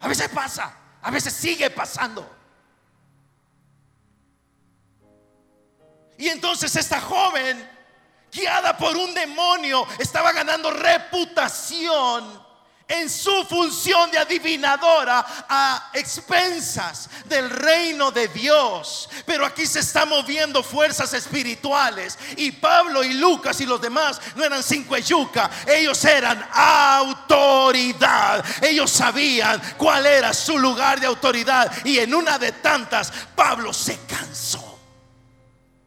a 0.00 0.08
veces 0.08 0.28
pasa, 0.30 0.76
a 1.00 1.10
veces 1.12 1.32
sigue 1.32 1.70
pasando. 1.70 2.43
Y 6.18 6.28
entonces 6.28 6.74
esta 6.76 7.00
joven, 7.00 7.70
guiada 8.32 8.76
por 8.76 8.96
un 8.96 9.12
demonio, 9.14 9.86
estaba 9.98 10.32
ganando 10.32 10.70
reputación 10.70 12.44
en 12.86 13.08
su 13.08 13.44
función 13.46 14.10
de 14.10 14.18
adivinadora 14.18 15.24
a 15.48 15.90
expensas 15.94 17.08
del 17.24 17.48
reino 17.48 18.10
de 18.10 18.28
Dios. 18.28 19.08
Pero 19.24 19.46
aquí 19.46 19.66
se 19.66 19.80
están 19.80 20.08
moviendo 20.08 20.62
fuerzas 20.62 21.12
espirituales. 21.14 22.18
Y 22.36 22.52
Pablo 22.52 23.02
y 23.02 23.14
Lucas 23.14 23.60
y 23.60 23.66
los 23.66 23.80
demás 23.80 24.20
no 24.36 24.44
eran 24.44 24.62
cinco 24.62 24.96
yuca, 24.98 25.50
ellos 25.66 26.04
eran 26.04 26.46
autoridad. 26.52 28.44
Ellos 28.62 28.90
sabían 28.90 29.60
cuál 29.76 30.06
era 30.06 30.34
su 30.34 30.58
lugar 30.58 31.00
de 31.00 31.06
autoridad. 31.06 31.72
Y 31.84 31.98
en 31.98 32.14
una 32.14 32.38
de 32.38 32.52
tantas, 32.52 33.12
Pablo 33.34 33.72
se 33.72 33.98
cansó. 34.06 34.63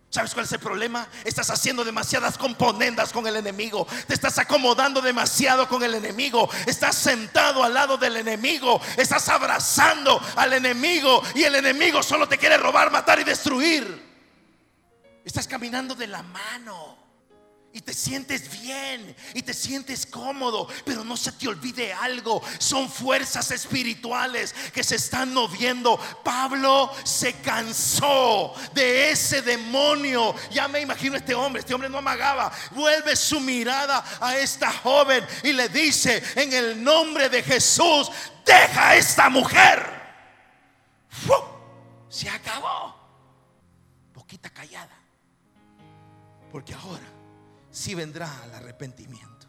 ¿Sabes 0.10 0.34
cuál 0.34 0.46
es 0.46 0.52
el 0.54 0.60
problema? 0.60 1.08
Estás 1.26 1.50
haciendo 1.50 1.84
demasiadas 1.84 2.38
componendas 2.38 3.12
con 3.12 3.28
el 3.28 3.36
enemigo. 3.36 3.86
Te 4.08 4.14
estás 4.14 4.38
acomodando 4.38 5.02
demasiado 5.02 5.68
con 5.68 5.84
el 5.84 5.96
enemigo. 5.96 6.50
Estás 6.66 6.96
sentado 6.96 7.64
al 7.64 7.74
lado 7.74 7.98
del 7.98 8.16
enemigo. 8.18 8.80
Estás 8.96 9.28
abrazando 9.28 10.22
al 10.38 10.54
enemigo. 10.54 11.22
Y 11.36 11.44
el 11.44 11.56
enemigo 11.56 12.02
solo 12.02 12.28
te 12.28 12.38
quiere 12.38 12.58
robar, 12.58 12.90
matar 12.90 13.20
y 13.20 13.26
destruir. 13.26 14.08
Estás 15.26 15.46
caminando 15.46 15.94
de 15.94 16.08
la 16.08 16.24
mano 16.24 17.07
y 17.74 17.82
te 17.82 17.94
sientes 17.94 18.50
bien 18.62 19.16
y 19.34 19.44
te 19.44 19.54
sientes 19.54 20.06
cómodo, 20.06 20.68
pero 20.84 21.04
no 21.04 21.16
se 21.16 21.32
te 21.34 21.48
olvide 21.48 21.94
algo, 21.94 22.42
son 22.58 22.90
fuerzas 22.90 23.52
espirituales 23.52 24.56
que 24.74 24.84
se 24.84 24.96
están 24.96 25.34
moviendo. 25.34 26.00
Pablo 26.24 26.92
se 27.04 27.34
cansó 27.42 28.54
de 28.74 29.12
ese 29.12 29.42
demonio. 29.42 30.34
Ya 30.50 30.68
me 30.68 30.82
imagino 30.82 31.18
este 31.18 31.36
hombre, 31.36 31.60
este 31.60 31.74
hombre 31.74 31.90
no 31.90 32.00
amagaba. 32.00 32.52
Vuelve 32.72 33.16
su 33.16 33.40
mirada 33.40 34.04
a 34.20 34.38
esta 34.38 34.72
joven 34.72 35.26
y 35.44 35.54
le 35.54 35.70
dice, 35.70 36.24
en 36.36 36.54
el 36.54 36.84
nombre 36.84 37.30
de 37.30 37.44
Jesús, 37.44 38.10
deja 38.46 38.90
a 38.90 38.96
esta 38.96 39.30
mujer. 39.30 39.98
Se 42.10 42.30
acabó. 42.30 42.96
Poquita 44.14 44.50
callada. 44.50 44.98
Porque 46.52 46.74
ahora 46.74 47.17
si 47.78 47.94
vendrá 47.94 48.42
al 48.42 48.56
arrepentimiento 48.56 49.46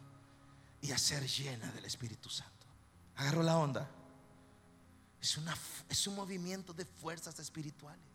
y 0.81 0.91
a 0.91 0.99
ser 0.99 1.25
llena 1.25 1.71
del 1.71 1.85
Espíritu 1.85 2.29
Santo. 2.29 2.67
Agarro 3.15 3.41
la 3.41 3.57
onda. 3.57 3.89
Es, 5.19 6.07
un 6.07 6.15
movimiento 6.15 6.71
de 6.71 6.85
fuerzas 6.85 7.39
espirituales. 7.39 8.05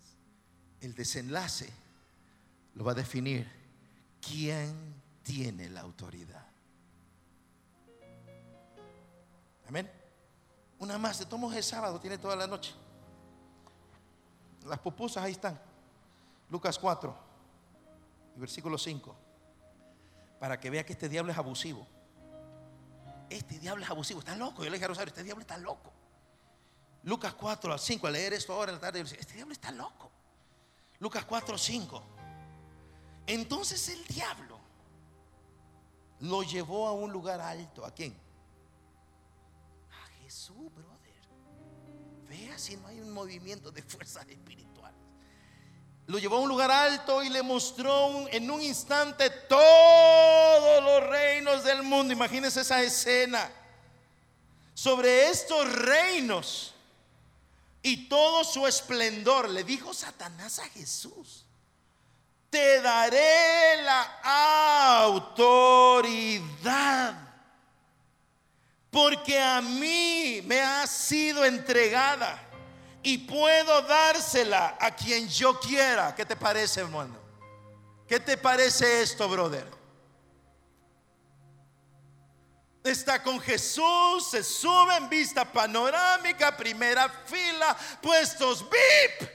El 0.81 0.95
desenlace 0.95 1.69
lo 2.75 2.85
va 2.85 2.93
a 2.93 2.95
definir 2.95 3.51
quién 4.21 5.03
tiene 5.25 5.69
la 5.69 5.81
autoridad. 5.81 6.47
Amén. 9.67 9.91
Una 10.79 10.97
más, 10.97 11.19
de 11.19 11.27
tomos 11.27 11.53
el 11.57 11.65
sábado, 11.65 11.99
tiene 11.99 12.19
toda 12.19 12.37
la 12.37 12.47
noche. 12.47 12.73
Las 14.65 14.79
pupusas 14.79 15.25
ahí 15.25 15.33
están. 15.33 15.61
Lucas 16.51 16.79
4, 16.79 17.19
versículo 18.37 18.79
5 18.79 19.24
para 20.45 20.61
que 20.61 20.69
vea 20.69 20.85
que 20.85 20.93
este 20.93 21.09
diablo 21.09 21.33
es 21.33 21.39
abusivo. 21.39 21.87
Este 23.31 23.59
diablo 23.59 23.83
es 23.83 23.89
abusivo, 23.89 24.21
está 24.21 24.37
loco. 24.37 24.63
Yo 24.63 24.69
le 24.69 24.73
dije 24.73 24.85
a 24.85 24.89
Rosario, 24.89 25.09
este 25.09 25.25
diablo 25.25 25.41
está 25.41 25.57
loco. 25.57 25.91
Lucas 27.05 27.33
4 27.33 27.73
a 27.73 27.79
5, 27.79 28.07
al 28.07 28.13
leer 28.13 28.35
esto 28.35 28.53
ahora 28.53 28.71
en 28.71 28.77
la 28.77 28.81
tarde, 28.83 29.03
yo 29.03 29.17
este 29.19 29.33
diablo 29.33 29.55
está 29.55 29.71
loco. 29.71 30.11
Lucas 30.99 31.25
4 31.25 31.57
5. 31.57 32.03
Entonces 33.27 33.89
el 33.89 34.05
diablo 34.05 34.61
lo 36.21 36.43
llevó 36.43 36.89
a 36.89 36.93
un 36.93 37.11
lugar 37.11 37.41
alto. 37.41 37.87
¿A 37.87 37.91
quién? 37.95 38.15
A 39.93 40.07
Jesús, 40.23 40.71
brother. 40.75 41.23
Vea 42.29 42.59
si 42.59 42.77
no 42.77 42.89
hay 42.89 43.01
un 43.01 43.15
movimiento 43.15 43.71
de 43.73 43.83
fuerzas 43.83 44.29
espirituales. 44.29 44.74
Lo 46.07 46.19
llevó 46.19 46.37
a 46.37 46.41
un 46.41 46.49
lugar 46.49 46.71
alto 46.71 47.23
y 47.23 47.31
le 47.31 47.43
mostró 47.43 48.29
en 48.29 48.51
un 48.51 48.61
instante 48.61 49.31
todos 49.31 50.85
los 50.85 51.09
reinos 51.09 51.65
del 51.65 51.83
mundo. 51.83 52.13
Imagínense 52.13 52.61
esa 52.61 52.83
escena. 52.83 53.51
Sobre 54.75 55.31
estos 55.31 55.73
reinos 55.73 56.75
y 57.83 58.09
todo 58.09 58.45
su 58.45 58.67
esplendor, 58.67 59.49
le 59.49 59.65
dijo 59.65 59.95
Satanás 59.95 60.59
a 60.59 60.69
Jesús, 60.69 61.45
te 62.51 62.81
daré 62.83 63.83
la 63.83 64.03
autoridad, 65.07 65.55
porque 68.91 69.41
a 69.41 69.61
mí 69.63 70.43
me 70.45 70.61
ha 70.61 70.87
sido 70.87 71.45
entregada 71.45 72.43
y 73.05 73.19
puedo 73.19 73.83
dársela 73.83 74.79
a 74.81 74.91
quien 74.91 75.29
yo 75.29 75.61
quiera. 75.61 76.15
¿Qué 76.15 76.25
te 76.25 76.35
parece, 76.35 76.81
hermano? 76.81 77.15
¿Qué 78.09 78.19
te 78.19 78.39
parece 78.39 79.03
esto, 79.03 79.29
brother? 79.29 79.71
Está 82.83 83.23
con 83.23 83.39
Jesús, 83.41 84.31
se 84.31 84.43
sube 84.43 84.97
en 84.97 85.09
vista 85.11 85.45
panorámica, 85.45 86.57
primera 86.57 87.09
fila, 87.27 87.77
puestos 88.01 88.65
VIP. 88.71 89.29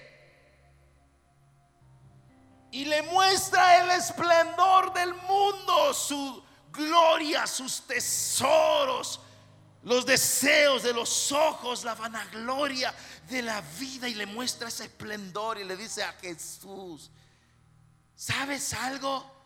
Y 2.72 2.86
le 2.86 3.04
muestra 3.04 3.84
el 3.84 3.92
esplendor 3.92 4.94
del 4.94 5.14
mundo, 5.14 5.94
su 5.94 6.44
gloria, 6.72 7.46
sus 7.46 7.82
tesoros, 7.82 9.20
los 9.84 10.06
deseos 10.06 10.84
de 10.84 10.94
los 10.94 11.32
ojos, 11.32 11.84
la 11.84 11.96
vanagloria 11.96 12.94
de 13.30 13.42
la 13.42 13.62
vida 13.80 14.08
y 14.08 14.14
le 14.14 14.26
muestra 14.26 14.68
ese 14.68 14.86
esplendor 14.86 15.58
y 15.58 15.64
le 15.64 15.78
dice 15.78 16.04
a 16.04 16.14
Jesús, 16.14 17.10
¿sabes 18.16 18.74
algo? 18.74 19.38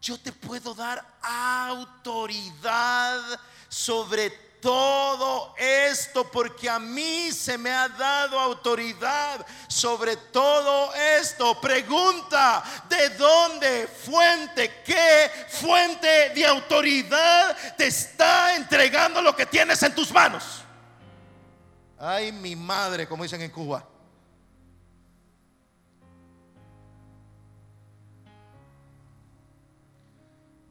Yo 0.00 0.18
te 0.18 0.32
puedo 0.32 0.74
dar 0.74 1.18
autoridad 1.22 3.20
sobre 3.68 4.45
todo 4.66 5.54
esto 5.56 6.28
porque 6.28 6.68
a 6.68 6.80
mí 6.80 7.30
se 7.30 7.56
me 7.56 7.70
ha 7.70 7.88
dado 7.88 8.36
autoridad 8.40 9.46
sobre 9.68 10.16
todo 10.16 10.92
esto. 10.92 11.60
Pregunta, 11.60 12.64
¿de 12.88 13.10
dónde 13.10 13.86
fuente, 13.86 14.82
qué 14.84 15.30
fuente 15.50 16.30
de 16.30 16.44
autoridad 16.44 17.56
te 17.76 17.86
está 17.86 18.56
entregando 18.56 19.22
lo 19.22 19.36
que 19.36 19.46
tienes 19.46 19.80
en 19.84 19.94
tus 19.94 20.10
manos? 20.10 20.64
Ay, 21.96 22.32
mi 22.32 22.56
madre, 22.56 23.06
como 23.06 23.22
dicen 23.22 23.42
en 23.42 23.52
Cuba. 23.52 23.86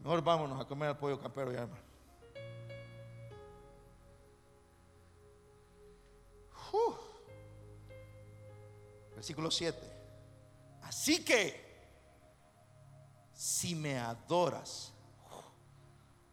Mejor 0.03 0.21
vámonos 0.21 0.59
a 0.59 0.65
comer 0.65 0.89
el 0.89 0.97
pollo 0.97 1.17
campero 1.17 1.53
ya, 1.53 1.61
hermano. 1.61 1.84
Versículo 9.15 9.49
7. 9.49 9.80
Así 10.84 11.23
que, 11.23 11.63
si 13.34 13.76
me 13.76 13.97
adoras, 13.97 14.91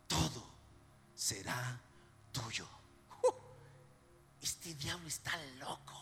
todo 0.06 0.42
será 1.14 1.80
tuyo. 2.32 2.66
Este 4.40 4.74
diablo 4.74 5.08
está 5.08 5.32
loco. 5.58 5.94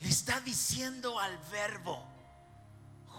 Le 0.00 0.08
está 0.08 0.40
diciendo 0.40 1.18
al 1.18 1.36
verbo, 1.50 2.02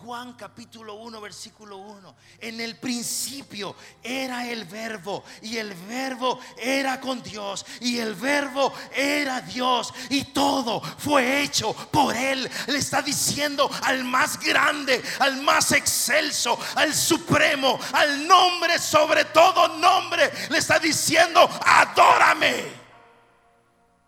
Juan 0.04 0.34
capítulo 0.34 0.96
1, 0.96 1.22
versículo 1.22 1.78
1. 1.78 2.16
En 2.40 2.60
el 2.60 2.78
principio 2.78 3.76
era 4.02 4.48
el 4.50 4.66
verbo 4.66 5.24
y 5.44 5.58
el 5.58 5.74
verbo 5.74 6.40
era 6.58 7.00
con 7.00 7.22
Dios 7.22 7.66
y 7.82 8.00
el 8.00 8.16
verbo 8.16 8.74
era 8.96 9.42
Dios 9.42 9.94
y 10.10 10.26
todo 10.26 10.82
fue 10.82 11.44
hecho 11.44 11.74
por 11.74 12.16
Él. 12.16 12.50
Le 12.68 12.78
está 12.78 13.02
diciendo 13.02 13.70
al 13.84 14.04
más 14.04 14.40
grande, 14.40 15.02
al 15.20 15.42
más 15.42 15.72
excelso, 15.72 16.58
al 16.76 16.96
supremo, 16.96 17.80
al 17.94 18.28
nombre 18.28 18.80
sobre 18.80 19.26
todo 19.26 19.68
nombre. 19.78 20.32
Le 20.50 20.58
está 20.58 20.80
diciendo, 20.80 21.48
adórame. 21.64 22.66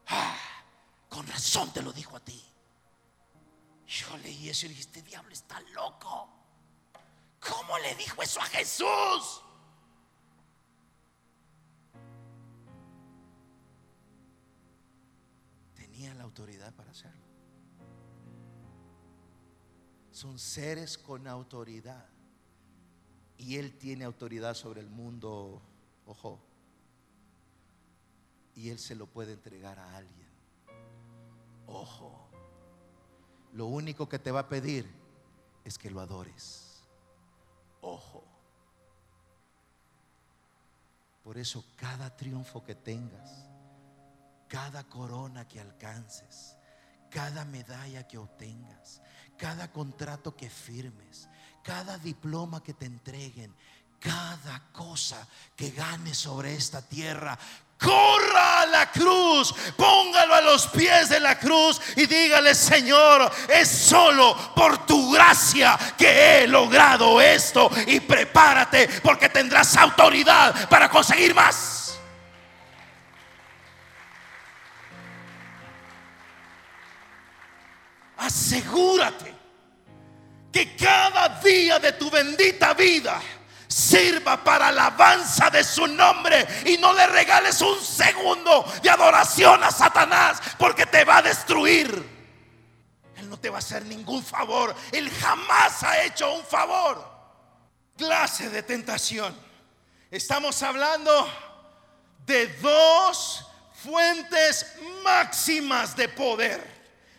Ah, 0.07 0.35
con 1.07 1.27
razón 1.27 1.71
te 1.71 1.81
lo 1.81 1.93
dijo 1.93 2.17
a 2.17 2.19
ti. 2.19 2.52
Yo 3.93 4.17
leí 4.17 4.49
eso 4.49 4.65
y 4.65 4.69
dije, 4.69 4.81
este 4.81 5.03
diablo 5.03 5.31
está 5.31 5.61
loco. 5.75 6.27
¿Cómo 7.39 7.77
le 7.77 7.93
dijo 7.93 8.23
eso 8.23 8.41
a 8.41 8.45
Jesús? 8.45 9.43
Tenía 15.75 16.11
la 16.15 16.23
autoridad 16.23 16.73
para 16.73 16.89
hacerlo. 16.89 17.21
Son 20.11 20.39
seres 20.39 20.97
con 20.97 21.27
autoridad. 21.27 22.09
Y 23.37 23.57
Él 23.57 23.77
tiene 23.77 24.05
autoridad 24.05 24.55
sobre 24.55 24.81
el 24.81 24.89
mundo, 24.89 25.61
ojo. 26.07 26.39
Y 28.55 28.69
Él 28.69 28.79
se 28.79 28.95
lo 28.95 29.05
puede 29.05 29.33
entregar 29.33 29.77
a 29.77 29.97
alguien. 29.97 30.29
Ojo. 31.67 32.22
Lo 33.53 33.67
único 33.67 34.09
que 34.09 34.19
te 34.19 34.31
va 34.31 34.41
a 34.41 34.49
pedir 34.49 34.89
es 35.63 35.77
que 35.77 35.89
lo 35.89 36.01
adores. 36.01 36.83
Ojo. 37.81 38.23
Por 41.23 41.37
eso 41.37 41.63
cada 41.77 42.15
triunfo 42.15 42.63
que 42.63 42.75
tengas, 42.75 43.47
cada 44.47 44.83
corona 44.83 45.47
que 45.47 45.59
alcances, 45.59 46.57
cada 47.09 47.45
medalla 47.45 48.07
que 48.07 48.17
obtengas, 48.17 49.01
cada 49.37 49.71
contrato 49.71 50.35
que 50.35 50.49
firmes, 50.49 51.29
cada 51.63 51.97
diploma 51.97 52.61
que 52.61 52.73
te 52.73 52.85
entreguen, 52.85 53.55
cada 53.99 54.71
cosa 54.73 55.25
que 55.55 55.71
ganes 55.71 56.17
sobre 56.17 56.55
esta 56.55 56.81
tierra, 56.81 57.39
corra 57.84 58.61
a 58.61 58.65
la 58.65 58.91
cruz, 58.91 59.53
póngalo 59.75 60.34
a 60.34 60.41
los 60.41 60.67
pies 60.67 61.09
de 61.09 61.19
la 61.19 61.38
cruz 61.38 61.81
y 61.95 62.05
dígale, 62.05 62.55
Señor, 62.55 63.29
es 63.49 63.67
solo 63.69 64.36
por 64.55 64.86
tu 64.86 65.11
gracia 65.11 65.77
que 65.97 66.43
he 66.43 66.47
logrado 66.47 67.19
esto 67.19 67.69
y 67.88 67.99
prepárate 67.99 68.88
porque 69.03 69.29
tendrás 69.29 69.75
autoridad 69.75 70.69
para 70.69 70.89
conseguir 70.89 71.36
más. 71.36 71.99
Asegúrate 78.17 79.34
que 80.51 80.75
cada 80.77 81.27
día 81.41 81.79
de 81.79 81.91
tu 81.93 82.09
bendita 82.09 82.73
vida 82.73 83.19
sirva 83.74 84.43
para 84.43 84.67
alabanza 84.67 85.49
de 85.49 85.63
su 85.63 85.88
nombre 85.88 86.47
y 86.65 86.78
no 86.78 86.93
le 86.93 87.07
regales 87.07 87.59
un 87.61 87.84
segundo 87.84 88.63
de 88.84 88.89
adoración 88.89 89.63
a 89.63 89.71
Satanás 89.71 90.39
porque 90.59 90.86
te 90.86 91.03
va 91.03 91.17
a 91.17 91.21
destruir. 91.24 92.11
Él 93.15 93.30
no 93.30 93.38
te 93.38 93.49
va 93.49 93.55
a 93.55 93.59
hacer 93.59 93.84
ningún 93.86 94.24
favor. 94.24 94.76
Él 94.91 95.09
jamás 95.09 95.82
ha 95.84 96.03
hecho 96.03 96.32
un 96.34 96.43
favor. 96.43 97.11
Clase 97.97 98.49
de 98.49 98.61
tentación. 98.61 99.36
Estamos 100.11 100.61
hablando 100.61 101.28
de 102.28 102.47
dos 102.57 103.47
fuentes 103.84 104.76
máximas 105.03 105.95
de 105.95 106.09
poder 106.09 106.72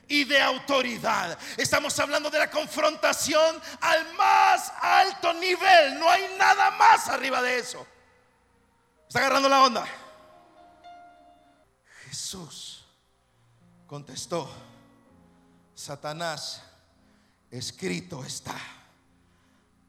y 0.09 0.25
de 0.25 0.41
autoridad. 0.41 1.39
Estamos 1.57 1.99
hablando 1.99 2.31
de 2.31 2.39
la 2.39 2.51
confrontación 2.51 3.61
al 3.81 4.13
más 4.15 4.73
alto 4.81 5.33
nivel. 5.35 5.99
No 5.99 6.11
hay 6.11 6.35
nada 6.39 6.71
más 6.73 7.09
arriba 7.09 7.43
de 7.43 7.59
eso. 7.59 7.87
¿Está 9.09 9.21
agarrando 9.21 9.49
la 9.49 9.63
onda? 9.63 9.87
Jesús 12.09 12.85
contestó, 13.87 14.51
Satanás, 15.75 16.63
escrito 17.51 18.25
está, 18.25 18.57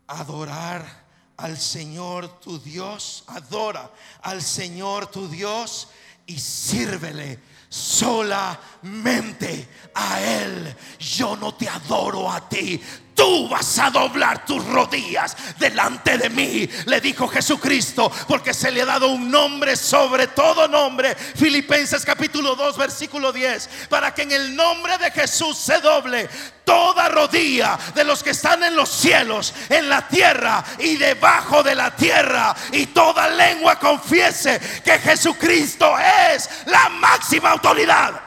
adorar 0.08 1.06
al 1.38 1.58
Señor 1.58 2.40
tu 2.40 2.60
Dios, 2.60 3.24
adora 3.28 3.92
al 4.22 4.42
Señor 4.42 5.08
tu 5.08 5.28
Dios 5.28 5.90
y 6.26 6.40
sírvele 6.40 7.40
solamente 7.76 9.68
a 9.94 10.22
Él. 10.22 10.74
Yo 10.98 11.36
no 11.36 11.54
te 11.54 11.68
adoro 11.68 12.32
a 12.32 12.48
ti. 12.48 12.82
Tú 13.16 13.48
vas 13.48 13.80
a 13.80 13.90
doblar 13.90 14.46
tus 14.46 14.64
rodillas 14.66 15.38
delante 15.58 16.18
de 16.18 16.30
mí, 16.30 16.70
le 16.86 17.00
dijo 17.00 17.30
Jesucristo, 17.30 18.12
porque 18.28 18.54
se 18.54 18.70
le 18.72 18.82
ha 18.82 18.86
dado 18.86 19.08
un 19.08 19.32
nombre 19.32 19.78
sobre 19.78 20.28
todo 20.28 20.68
nombre. 20.68 21.16
Filipenses 21.16 22.04
capítulo 22.04 22.56
2, 22.56 22.78
versículo 22.78 23.32
10, 23.32 23.88
para 23.88 24.14
que 24.14 24.24
en 24.24 24.34
el 24.34 24.54
nombre 24.54 24.98
de 24.98 25.12
Jesús 25.12 25.58
se 25.58 25.80
doble 25.80 26.28
toda 26.66 27.08
rodilla 27.08 27.80
de 27.94 28.04
los 28.04 28.22
que 28.22 28.32
están 28.32 28.62
en 28.64 28.76
los 28.76 28.90
cielos, 28.90 29.54
en 29.70 29.88
la 29.88 30.06
tierra 30.10 30.62
y 30.80 30.98
debajo 30.98 31.64
de 31.64 31.74
la 31.74 31.96
tierra, 31.96 32.54
y 32.74 32.88
toda 32.88 33.30
lengua 33.30 33.80
confiese 33.80 34.60
que 34.84 35.00
Jesucristo 35.00 35.96
es 36.34 36.50
la 36.66 36.90
máxima 36.90 37.52
autoridad. 37.52 38.20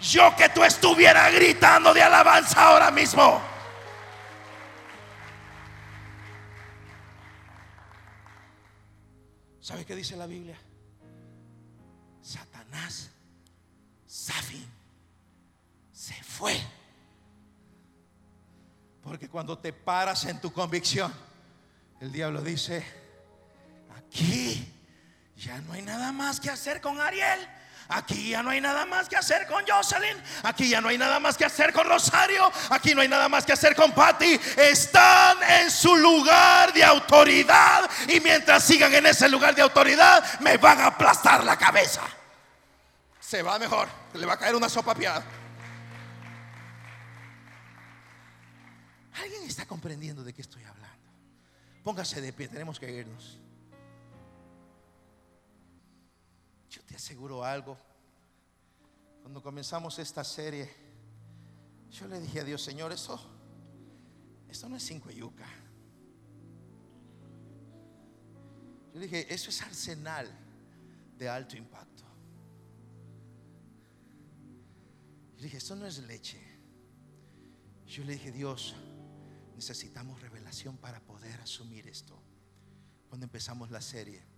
Yo 0.00 0.36
que 0.36 0.48
tú 0.50 0.62
estuviera 0.62 1.28
gritando 1.30 1.92
de 1.92 2.02
alabanza 2.04 2.62
ahora 2.62 2.92
mismo. 2.92 3.53
¿Sabe 9.64 9.86
qué 9.86 9.96
dice 9.96 10.14
la 10.14 10.26
Biblia? 10.26 10.58
Satanás, 12.20 13.08
Safin, 14.06 14.68
se 15.90 16.12
fue. 16.22 16.54
Porque 19.02 19.26
cuando 19.30 19.56
te 19.56 19.72
paras 19.72 20.26
en 20.26 20.38
tu 20.38 20.52
convicción, 20.52 21.10
el 21.98 22.12
diablo 22.12 22.42
dice, 22.42 22.84
aquí 23.96 24.70
ya 25.34 25.58
no 25.62 25.72
hay 25.72 25.80
nada 25.80 26.12
más 26.12 26.40
que 26.40 26.50
hacer 26.50 26.82
con 26.82 27.00
Ariel. 27.00 27.40
Aquí 27.94 28.30
ya 28.30 28.42
no 28.42 28.50
hay 28.50 28.60
nada 28.60 28.84
más 28.86 29.08
que 29.08 29.16
hacer 29.16 29.46
con 29.46 29.64
Jocelyn. 29.64 30.20
Aquí 30.42 30.68
ya 30.68 30.80
no 30.80 30.88
hay 30.88 30.98
nada 30.98 31.20
más 31.20 31.36
que 31.36 31.44
hacer 31.44 31.72
con 31.72 31.86
Rosario. 31.86 32.50
Aquí 32.70 32.92
no 32.92 33.02
hay 33.02 33.08
nada 33.08 33.28
más 33.28 33.46
que 33.46 33.52
hacer 33.52 33.76
con 33.76 33.92
Patty. 33.92 34.38
Están 34.56 35.36
en 35.48 35.70
su 35.70 35.94
lugar 35.96 36.72
de 36.72 36.82
autoridad. 36.82 37.88
Y 38.08 38.18
mientras 38.18 38.64
sigan 38.64 38.92
en 38.92 39.06
ese 39.06 39.28
lugar 39.28 39.54
de 39.54 39.62
autoridad, 39.62 40.40
me 40.40 40.56
van 40.56 40.80
a 40.80 40.86
aplastar 40.86 41.44
la 41.44 41.56
cabeza. 41.56 42.02
Se 43.20 43.42
va 43.42 43.60
mejor. 43.60 43.88
Le 44.14 44.26
va 44.26 44.32
a 44.32 44.38
caer 44.38 44.56
una 44.56 44.68
sopa 44.68 44.92
piada. 44.92 45.24
¿Alguien 49.22 49.44
está 49.44 49.66
comprendiendo 49.66 50.24
de 50.24 50.32
qué 50.32 50.42
estoy 50.42 50.64
hablando? 50.64 50.98
Póngase 51.84 52.20
de 52.20 52.32
pie, 52.32 52.48
tenemos 52.48 52.80
que 52.80 52.90
irnos. 52.90 53.38
Yo 56.74 56.82
te 56.82 56.96
aseguro 56.96 57.44
algo. 57.44 57.78
Cuando 59.22 59.40
comenzamos 59.40 59.96
esta 60.00 60.24
serie, 60.24 60.68
yo 61.88 62.08
le 62.08 62.20
dije 62.20 62.40
a 62.40 62.44
Dios, 62.44 62.60
Señor, 62.62 62.90
esto, 62.90 63.20
esto 64.48 64.68
no 64.68 64.74
es 64.74 64.82
cinco 64.82 65.08
yuca. 65.12 65.46
Yo 68.92 68.98
dije, 68.98 69.32
eso 69.32 69.50
es 69.50 69.62
arsenal 69.62 70.28
de 71.16 71.28
alto 71.28 71.56
impacto. 71.56 72.02
Yo 75.36 75.44
dije, 75.44 75.58
esto 75.58 75.76
no 75.76 75.86
es 75.86 75.98
leche. 75.98 76.40
Yo 77.86 78.02
le 78.02 78.14
dije, 78.14 78.32
Dios, 78.32 78.74
necesitamos 79.54 80.20
revelación 80.20 80.76
para 80.76 80.98
poder 80.98 81.40
asumir 81.40 81.86
esto. 81.86 82.20
Cuando 83.08 83.26
empezamos 83.26 83.70
la 83.70 83.80
serie 83.80 84.33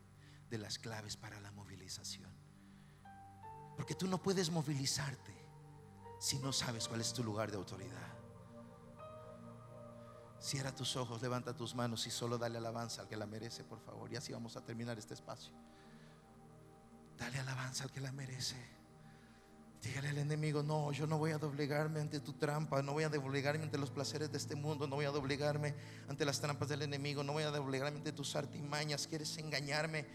de 0.50 0.58
las 0.58 0.78
claves 0.78 1.16
para 1.16 1.40
la 1.40 1.50
movilización. 1.50 2.30
Porque 3.76 3.94
tú 3.94 4.06
no 4.06 4.22
puedes 4.22 4.50
movilizarte 4.50 5.34
si 6.18 6.38
no 6.38 6.52
sabes 6.52 6.88
cuál 6.88 7.00
es 7.00 7.12
tu 7.12 7.22
lugar 7.22 7.50
de 7.50 7.56
autoridad. 7.56 8.16
Cierra 10.40 10.74
tus 10.74 10.96
ojos, 10.96 11.20
levanta 11.22 11.56
tus 11.56 11.74
manos 11.74 12.06
y 12.06 12.10
solo 12.10 12.38
dale 12.38 12.58
alabanza 12.58 13.02
al 13.02 13.08
que 13.08 13.16
la 13.16 13.26
merece, 13.26 13.64
por 13.64 13.80
favor. 13.80 14.12
Y 14.12 14.16
así 14.16 14.32
vamos 14.32 14.56
a 14.56 14.64
terminar 14.64 14.98
este 14.98 15.14
espacio. 15.14 15.52
Dale 17.18 17.38
alabanza 17.38 17.84
al 17.84 17.90
que 17.90 18.00
la 18.00 18.12
merece. 18.12 18.56
Dígale 19.82 20.08
al 20.08 20.18
enemigo, 20.18 20.62
no, 20.62 20.90
yo 20.92 21.06
no 21.06 21.18
voy 21.18 21.30
a 21.30 21.38
doblegarme 21.38 22.00
ante 22.00 22.18
tu 22.20 22.32
trampa, 22.32 22.82
no 22.82 22.92
voy 22.92 23.04
a 23.04 23.08
doblegarme 23.08 23.64
ante 23.64 23.78
los 23.78 23.90
placeres 23.90 24.32
de 24.32 24.38
este 24.38 24.56
mundo, 24.56 24.86
no 24.86 24.96
voy 24.96 25.04
a 25.04 25.10
doblegarme 25.10 25.74
ante 26.08 26.24
las 26.24 26.40
trampas 26.40 26.68
del 26.68 26.82
enemigo, 26.82 27.22
no 27.22 27.34
voy 27.34 27.44
a 27.44 27.50
doblegarme 27.50 27.98
ante 27.98 28.12
tus 28.12 28.34
artimañas, 28.34 29.06
quieres 29.06 29.36
engañarme, 29.38 30.06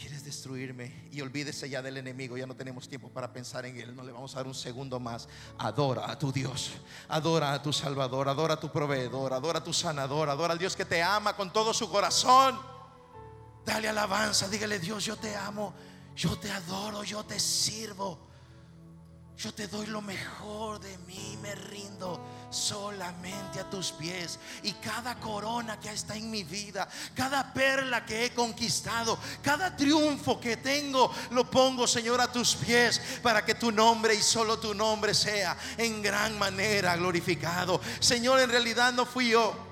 quieres 0.00 0.24
destruirme 0.24 1.08
y 1.12 1.20
olvídese 1.20 1.68
ya 1.68 1.82
del 1.82 1.98
enemigo, 1.98 2.38
ya 2.38 2.46
no 2.46 2.56
tenemos 2.56 2.88
tiempo 2.88 3.10
para 3.10 3.30
pensar 3.32 3.66
en 3.66 3.76
él, 3.78 3.94
no 3.94 4.02
le 4.02 4.12
vamos 4.12 4.34
a 4.34 4.38
dar 4.38 4.46
un 4.46 4.54
segundo 4.54 4.98
más. 4.98 5.28
Adora 5.58 6.10
a 6.10 6.18
tu 6.18 6.32
Dios, 6.32 6.72
adora 7.08 7.52
a 7.52 7.62
tu 7.62 7.70
Salvador, 7.70 8.28
adora 8.28 8.54
a 8.54 8.60
tu 8.60 8.72
proveedor, 8.72 9.34
adora 9.34 9.58
a 9.58 9.64
tu 9.64 9.74
sanador, 9.74 10.30
adora 10.30 10.54
al 10.54 10.58
Dios 10.58 10.74
que 10.74 10.86
te 10.86 11.02
ama 11.02 11.36
con 11.36 11.52
todo 11.52 11.74
su 11.74 11.90
corazón. 11.90 12.58
Dale 13.64 13.88
alabanza, 13.90 14.48
dígale 14.48 14.78
Dios, 14.78 15.04
yo 15.04 15.16
te 15.16 15.36
amo, 15.36 15.74
yo 16.16 16.38
te 16.38 16.50
adoro, 16.50 17.04
yo 17.04 17.22
te 17.24 17.38
sirvo. 17.38 18.29
Yo 19.42 19.54
te 19.54 19.68
doy 19.68 19.86
lo 19.86 20.02
mejor 20.02 20.80
de 20.80 20.98
mí, 20.98 21.38
me 21.40 21.54
rindo 21.54 22.20
solamente 22.50 23.58
a 23.58 23.70
tus 23.70 23.90
pies. 23.90 24.38
Y 24.62 24.72
cada 24.72 25.18
corona 25.18 25.80
que 25.80 25.88
está 25.88 26.14
en 26.14 26.30
mi 26.30 26.44
vida, 26.44 26.86
cada 27.14 27.50
perla 27.54 28.04
que 28.04 28.26
he 28.26 28.34
conquistado, 28.34 29.18
cada 29.42 29.74
triunfo 29.74 30.38
que 30.38 30.58
tengo, 30.58 31.10
lo 31.30 31.50
pongo, 31.50 31.86
Señor, 31.86 32.20
a 32.20 32.30
tus 32.30 32.54
pies 32.54 33.00
para 33.22 33.42
que 33.42 33.54
tu 33.54 33.72
nombre 33.72 34.14
y 34.14 34.20
solo 34.20 34.58
tu 34.58 34.74
nombre 34.74 35.14
sea 35.14 35.56
en 35.78 36.02
gran 36.02 36.38
manera 36.38 36.94
glorificado. 36.96 37.80
Señor, 37.98 38.40
en 38.40 38.50
realidad 38.50 38.92
no 38.92 39.06
fui 39.06 39.30
yo. 39.30 39.69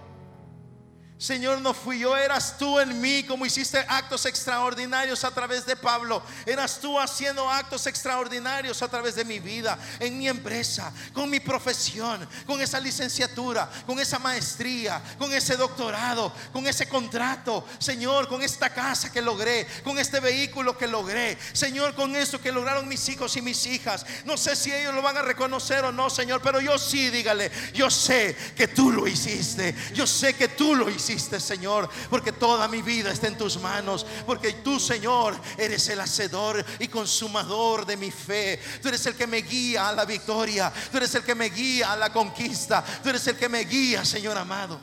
Señor, 1.19 1.61
no 1.61 1.75
fui 1.75 1.99
yo, 1.99 2.17
eras 2.17 2.57
tú 2.57 2.79
en 2.79 3.01
mí, 3.01 3.25
como 3.25 3.45
hiciste 3.45 3.85
actos 3.89 4.25
extraordinarios 4.25 5.25
a 5.25 5.33
través 5.33 5.67
de 5.67 5.75
Pablo. 5.75 6.23
Eras 6.47 6.79
tú 6.81 6.97
haciendo 6.97 7.51
actos 7.51 7.89
extraordinarios 7.89 8.81
a 8.83 8.89
través 8.89 9.17
de 9.17 9.25
mi 9.25 9.41
vida, 9.41 9.77
en 9.99 10.17
mi 10.17 10.29
empresa, 10.29 10.93
con 11.13 11.29
mi 11.29 11.41
profesión, 11.41 12.27
con 12.47 12.61
esa 12.61 12.79
licenciatura, 12.79 13.69
con 13.85 13.99
esa 13.99 14.21
maestría, 14.21 15.03
con 15.19 15.33
ese 15.33 15.57
doctorado, 15.57 16.33
con 16.53 16.69
ese 16.69 16.89
contrato. 16.89 17.67
Señor, 17.81 18.29
con 18.29 18.41
esta 18.41 18.73
casa 18.73 19.11
que 19.11 19.21
logré, 19.21 19.67
con 19.83 19.99
este 19.99 20.21
vehículo 20.21 20.79
que 20.79 20.87
logré. 20.87 21.37
Señor, 21.53 21.97
con 21.97 22.15
esto 22.15 22.41
que 22.41 22.53
lograron 22.53 22.87
mis 22.87 23.09
hijos 23.09 23.37
y 23.37 23.43
mis 23.43 23.67
hijas. 23.67 24.07
No 24.25 24.37
sé 24.37 24.55
si 24.55 24.73
ellos 24.73 24.95
lo 24.95 25.03
van 25.03 25.17
a 25.17 25.23
reconocer 25.23 25.85
o 25.85 25.91
no, 25.91 26.11
Señor, 26.11 26.41
pero 26.43 26.61
yo 26.61 26.79
sí, 26.79 27.11
dígale, 27.11 27.51
yo 27.75 27.91
sé 27.91 28.37
que 28.57 28.69
tú 28.69 28.93
lo 28.93 29.09
hiciste. 29.09 29.75
Yo 29.93 30.07
sé 30.07 30.35
que 30.35 30.47
tú 30.47 30.77
lo 30.77 30.89
hiciste. 30.89 31.08
Señor, 31.17 31.89
porque 32.11 32.33
toda 32.33 32.69
mi 32.69 32.83
vida 32.83 33.11
está 33.11 33.29
en 33.29 33.39
tus 33.39 33.59
manos, 33.61 34.05
porque 34.27 34.53
tú, 34.55 34.79
Señor, 34.79 35.39
eres 35.57 35.89
el 35.89 36.01
hacedor 36.01 36.65
y 36.79 36.89
consumador 36.89 37.87
de 37.87 37.97
mi 37.97 38.11
fe. 38.11 38.61
Tú 38.83 38.89
eres 38.89 39.07
el 39.07 39.15
que 39.15 39.27
me 39.27 39.39
guía 39.39 39.89
a 39.89 39.93
la 39.93 40.05
victoria, 40.05 40.73
tú 40.91 40.99
eres 40.99 41.15
el 41.15 41.23
que 41.23 41.35
me 41.35 41.47
guía 41.47 41.93
a 41.93 41.97
la 41.97 42.13
conquista, 42.13 42.85
tú 43.03 43.09
eres 43.09 43.27
el 43.27 43.37
que 43.37 43.49
me 43.49 43.61
guía, 43.61 44.05
Señor 44.05 44.37
amado, 44.37 44.79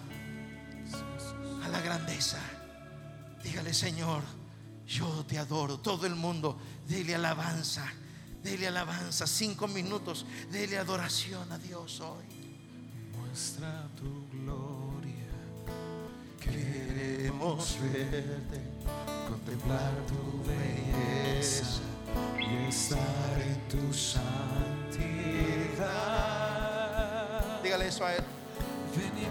a 1.63 1.67
la 1.67 1.79
grandeza. 1.81 2.39
Dígale, 3.43 3.73
Señor, 3.73 4.23
yo 4.87 5.23
te 5.27 5.37
adoro. 5.37 5.79
Todo 5.79 6.07
el 6.07 6.15
mundo, 6.15 6.57
dele 6.87 7.13
alabanza, 7.13 7.85
dele 8.41 8.67
alabanza. 8.67 9.27
Cinco 9.27 9.67
minutos, 9.67 10.25
dele 10.51 10.79
adoración 10.79 11.51
a 11.51 11.59
Dios 11.59 11.99
hoy. 11.99 12.25
Muestra 13.15 13.87
tu. 13.95 14.24
Queremos 16.45 17.77
verte, 17.81 18.59
contemplar 19.29 19.93
tu 20.07 20.43
belleza 20.47 21.81
y 22.39 22.67
estar 22.69 23.41
en 23.41 23.59
tu 23.67 23.93
santidad. 23.93 24.35
Dígale 27.63 27.87
eso 27.87 28.05
a 28.05 28.15
él. 28.15 28.23
Ven 28.95 29.11
y 29.17 29.25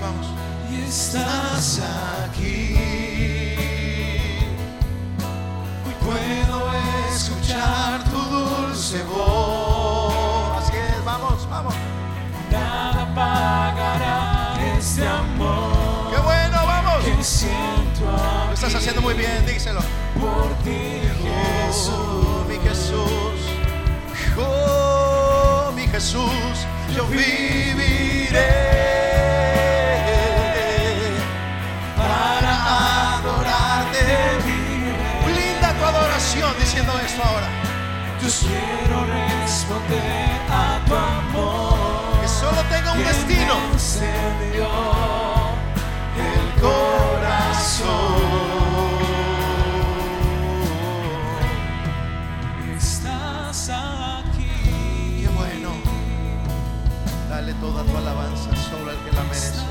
Vamos. 0.00 0.26
Y 0.70 0.82
estás 0.88 1.80
aquí. 2.24 2.76
Hoy 5.86 5.94
puedo 6.04 6.70
escuchar 7.12 8.04
tu 8.04 8.18
dulce 8.18 9.02
voz. 9.04 10.62
Así 10.62 10.76
es, 10.76 11.04
vamos, 11.04 11.48
vamos. 11.50 11.74
Nada 12.50 13.06
pagará 13.14 14.56
este 14.78 15.06
amor 15.06 16.10
Qué 16.10 16.18
bueno, 16.20 16.56
vamos. 16.66 17.04
que 17.04 17.22
siento 17.24 18.04
Lo 18.46 18.52
estás 18.54 18.74
haciendo 18.74 19.02
muy 19.02 19.14
bien, 19.14 19.44
díselo. 19.46 19.80
por 20.18 20.48
ti, 20.64 21.02
Jesús. 21.66 21.92
Oh, 21.92 22.44
mi 22.48 22.56
Jesús. 22.68 23.40
Oh, 24.38 25.72
mi 25.74 25.86
Jesús. 25.88 26.66
Yo 26.94 27.04
viviré 27.06 28.67
ahora. 37.22 37.48
Yo 38.20 38.28
quiero 38.40 39.04
responder 39.04 40.40
a 40.50 40.80
tu 40.86 40.94
amor. 40.94 42.20
Que 42.20 42.28
solo 42.28 42.62
tenga 42.68 42.92
un 42.92 43.04
destino. 43.04 43.54
encendió 43.72 44.68
el 46.16 46.60
corazón. 46.60 47.88
Estás 52.76 53.70
aquí. 53.70 55.22
Qué 55.22 55.28
bueno. 55.36 55.70
Dale 57.30 57.54
toda 57.54 57.84
tu 57.84 57.96
alabanza 57.96 58.50
solo 58.70 58.90
al 58.90 58.96
que 59.04 59.16
la 59.16 59.22
merece. 59.22 59.62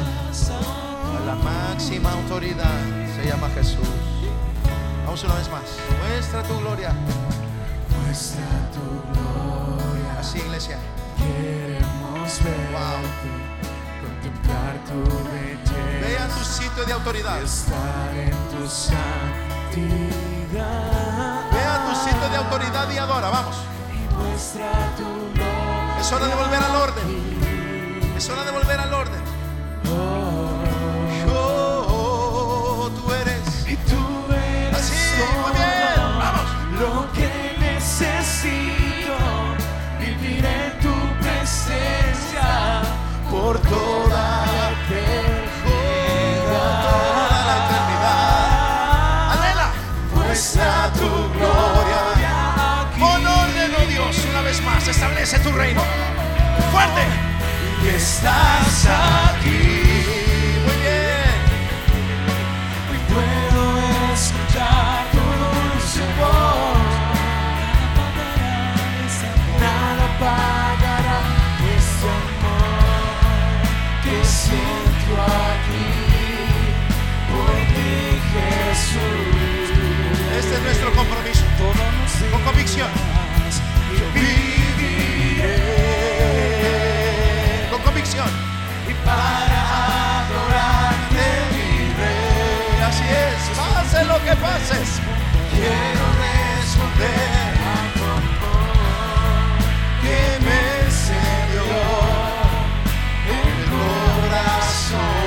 A 0.57 1.25
la 1.25 1.35
máxima 1.35 2.11
autoridad 2.11 2.79
se 3.15 3.27
llama 3.27 3.49
Jesús. 3.55 3.87
Vamos 5.05 5.23
una 5.23 5.35
vez 5.35 5.49
más. 5.49 5.63
Muestra 6.09 6.43
tu 6.43 6.57
gloria. 6.59 6.93
Así, 10.37 10.45
iglesia. 10.45 10.77
Queremos 11.17 12.43
verte, 12.43 13.29
contemplar 14.01 14.73
tu 14.85 14.97
belleza. 16.01 16.37
Tu 16.37 16.43
sitio 16.45 16.85
de 16.85 16.93
autoridad. 16.93 17.41
estar 17.41 18.13
en 18.15 18.31
tu 18.51 18.67
santidad. 18.67 18.97
Tu 21.89 21.95
sitio 22.09 22.29
de 22.29 22.37
autoridad 22.37 22.91
y 22.91 22.97
adora. 22.97 23.29
Vamos. 23.29 23.55
Y 23.91 24.13
muestra 24.13 24.71
tu 24.95 25.03
gloria. 25.33 25.99
Es 25.99 26.11
hora 26.11 26.27
de 26.27 26.35
volver 26.35 26.61
al 26.61 26.75
orden. 26.75 28.13
Es 28.15 28.29
hora 28.29 28.43
de 28.43 28.51
volver 28.51 28.79
al 28.79 28.93
orden. 28.93 29.26
Establece 55.27 55.49
tu 55.49 55.57
reino. 55.57 55.81
Fuerte. 56.71 57.01
Y 57.83 57.87
estás 57.89 58.85
aquí. 58.85 59.59
Muy 60.63 60.77
bien. 60.79 61.37
Hoy 62.89 62.99
puedo 63.11 63.61
escuchar 64.13 65.03
tu 65.11 65.19
dulce 65.19 66.03
voz. 66.17 66.77
Nada 69.59 70.07
pagará 70.17 71.19
este 71.75 72.07
amor 72.07 72.87
que 74.03 74.15
siento 74.23 75.11
aquí 75.43 75.91
por 77.29 77.55
ti, 77.75 77.95
Jesús. 78.31 79.67
Este 80.39 80.53
es 80.55 80.61
nuestro 80.61 80.89
compromiso. 80.93 81.43
Con 82.31 82.41
convicción. 82.43 83.06
Para 89.07 89.61
adorarte 90.19 91.25
mi 91.53 91.69
rey. 91.99 92.81
Así 92.89 93.07
es. 93.25 93.41
Pase 93.57 93.99
lo 94.05 94.17
que 94.25 94.35
pases. 94.35 94.89
Quiero 95.51 96.05
responder 96.25 97.49
a 97.73 97.77
tu 97.97 98.11
que 100.03 100.21
me 100.45 100.59
encendió 100.85 101.65
el 103.39 103.55
corazón. 103.75 105.17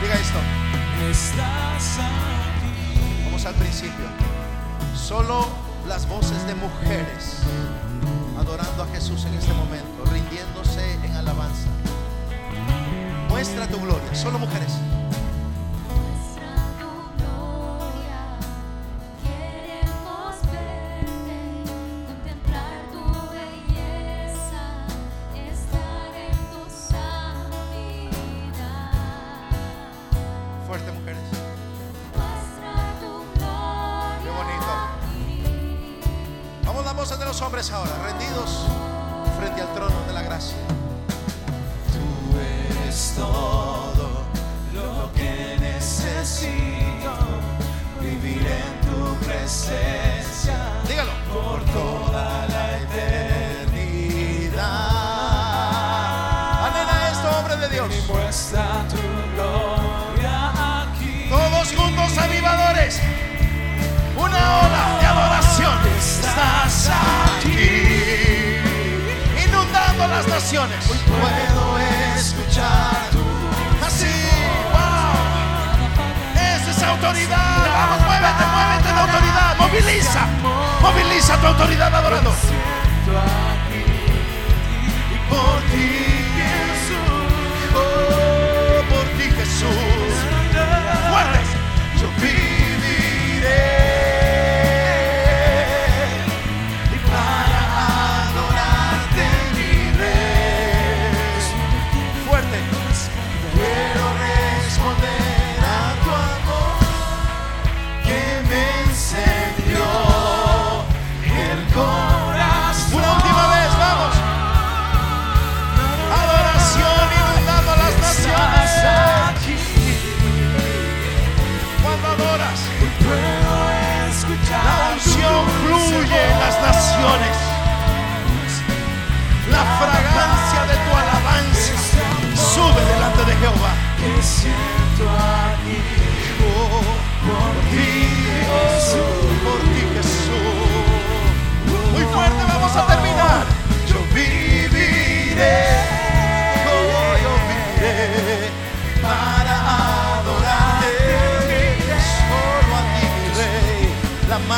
Diga 0.00 0.14
esto. 0.14 0.40
Estás 1.10 1.86
aquí. 1.98 3.24
Vamos 3.24 3.44
al 3.46 3.54
principio. 3.54 4.06
Solo 4.94 5.36
las 5.88 6.06
voces 6.06 6.46
de 6.46 6.54
mujeres 6.54 7.40
adorando 8.40 8.82
a 8.82 8.86
Jesús 8.86 9.24
en 9.26 9.34
este 9.34 9.52
momento, 9.52 10.04
rindiéndose 10.10 10.94
en 11.04 11.12
alabanza. 11.16 11.68
Muestra 13.28 13.66
tu 13.68 13.78
gloria. 13.80 14.14
Solo 14.14 14.38
mujeres. 14.38 14.72
Las 70.40 70.52
naciones. 70.52 70.86
Puedo 70.86 71.78
escuchar 72.16 73.10
tu 73.12 73.18
Así, 73.84 74.06
wow. 74.72 75.12
Es 76.34 76.66
esa 76.66 76.88
autoridad. 76.88 77.66
Vamos, 77.70 78.00
muévete, 78.06 78.44
muévete 78.46 78.88
en 78.88 78.98
autoridad. 78.98 79.56
Moviliza. 79.58 80.26
Moviliza 80.80 81.36
tu 81.36 81.46
autoridad 81.46 81.90
y 85.12 85.18
por 85.28 85.60
ti 85.72 86.19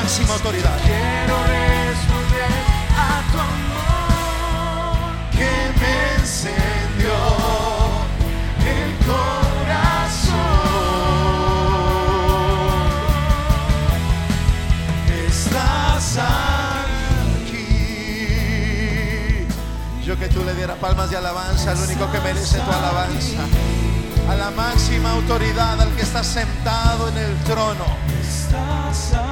máxima 0.02 0.34
autoridad. 0.34 0.76
Quiero 0.82 1.36
responder 1.44 2.50
a 2.98 3.22
tu 3.30 3.38
amor 3.38 4.96
que 5.30 5.52
me 5.80 5.94
encendió 6.18 7.14
el 8.66 8.90
corazón. 9.06 10.32
Estás 15.28 16.18
aquí. 17.38 17.66
Yo 20.04 20.18
que 20.18 20.28
tú 20.28 20.42
le 20.44 20.54
dieras 20.54 20.78
palmas 20.78 21.10
de 21.10 21.16
alabanza 21.16 21.70
al 21.70 21.78
único 21.78 22.10
que 22.10 22.20
merece 22.20 22.58
tu 22.58 22.72
alabanza. 22.72 23.42
A 24.28 24.34
la 24.34 24.50
máxima 24.50 25.12
autoridad, 25.12 25.80
al 25.80 25.94
que 25.94 26.02
está 26.02 26.24
sentado 26.24 27.08
en 27.08 27.18
el 27.18 27.36
trono 27.44 28.01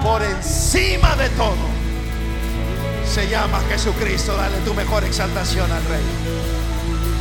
por 0.02 0.22
encima 0.22 1.16
de 1.16 1.28
todo. 1.30 1.68
Se 3.06 3.28
llama 3.28 3.60
Jesucristo. 3.68 4.36
Dale 4.36 4.58
tu 4.58 4.74
mejor 4.74 5.04
exaltación 5.04 5.70
al 5.70 5.84
Rey. 5.84 6.04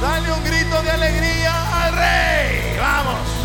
Dale 0.02 0.32
un 0.32 0.44
grito 0.44 0.82
de 0.82 0.92
alegría 0.92 1.86
al 1.86 1.94
Rey. 1.94 2.78
Vamos. 2.80 3.39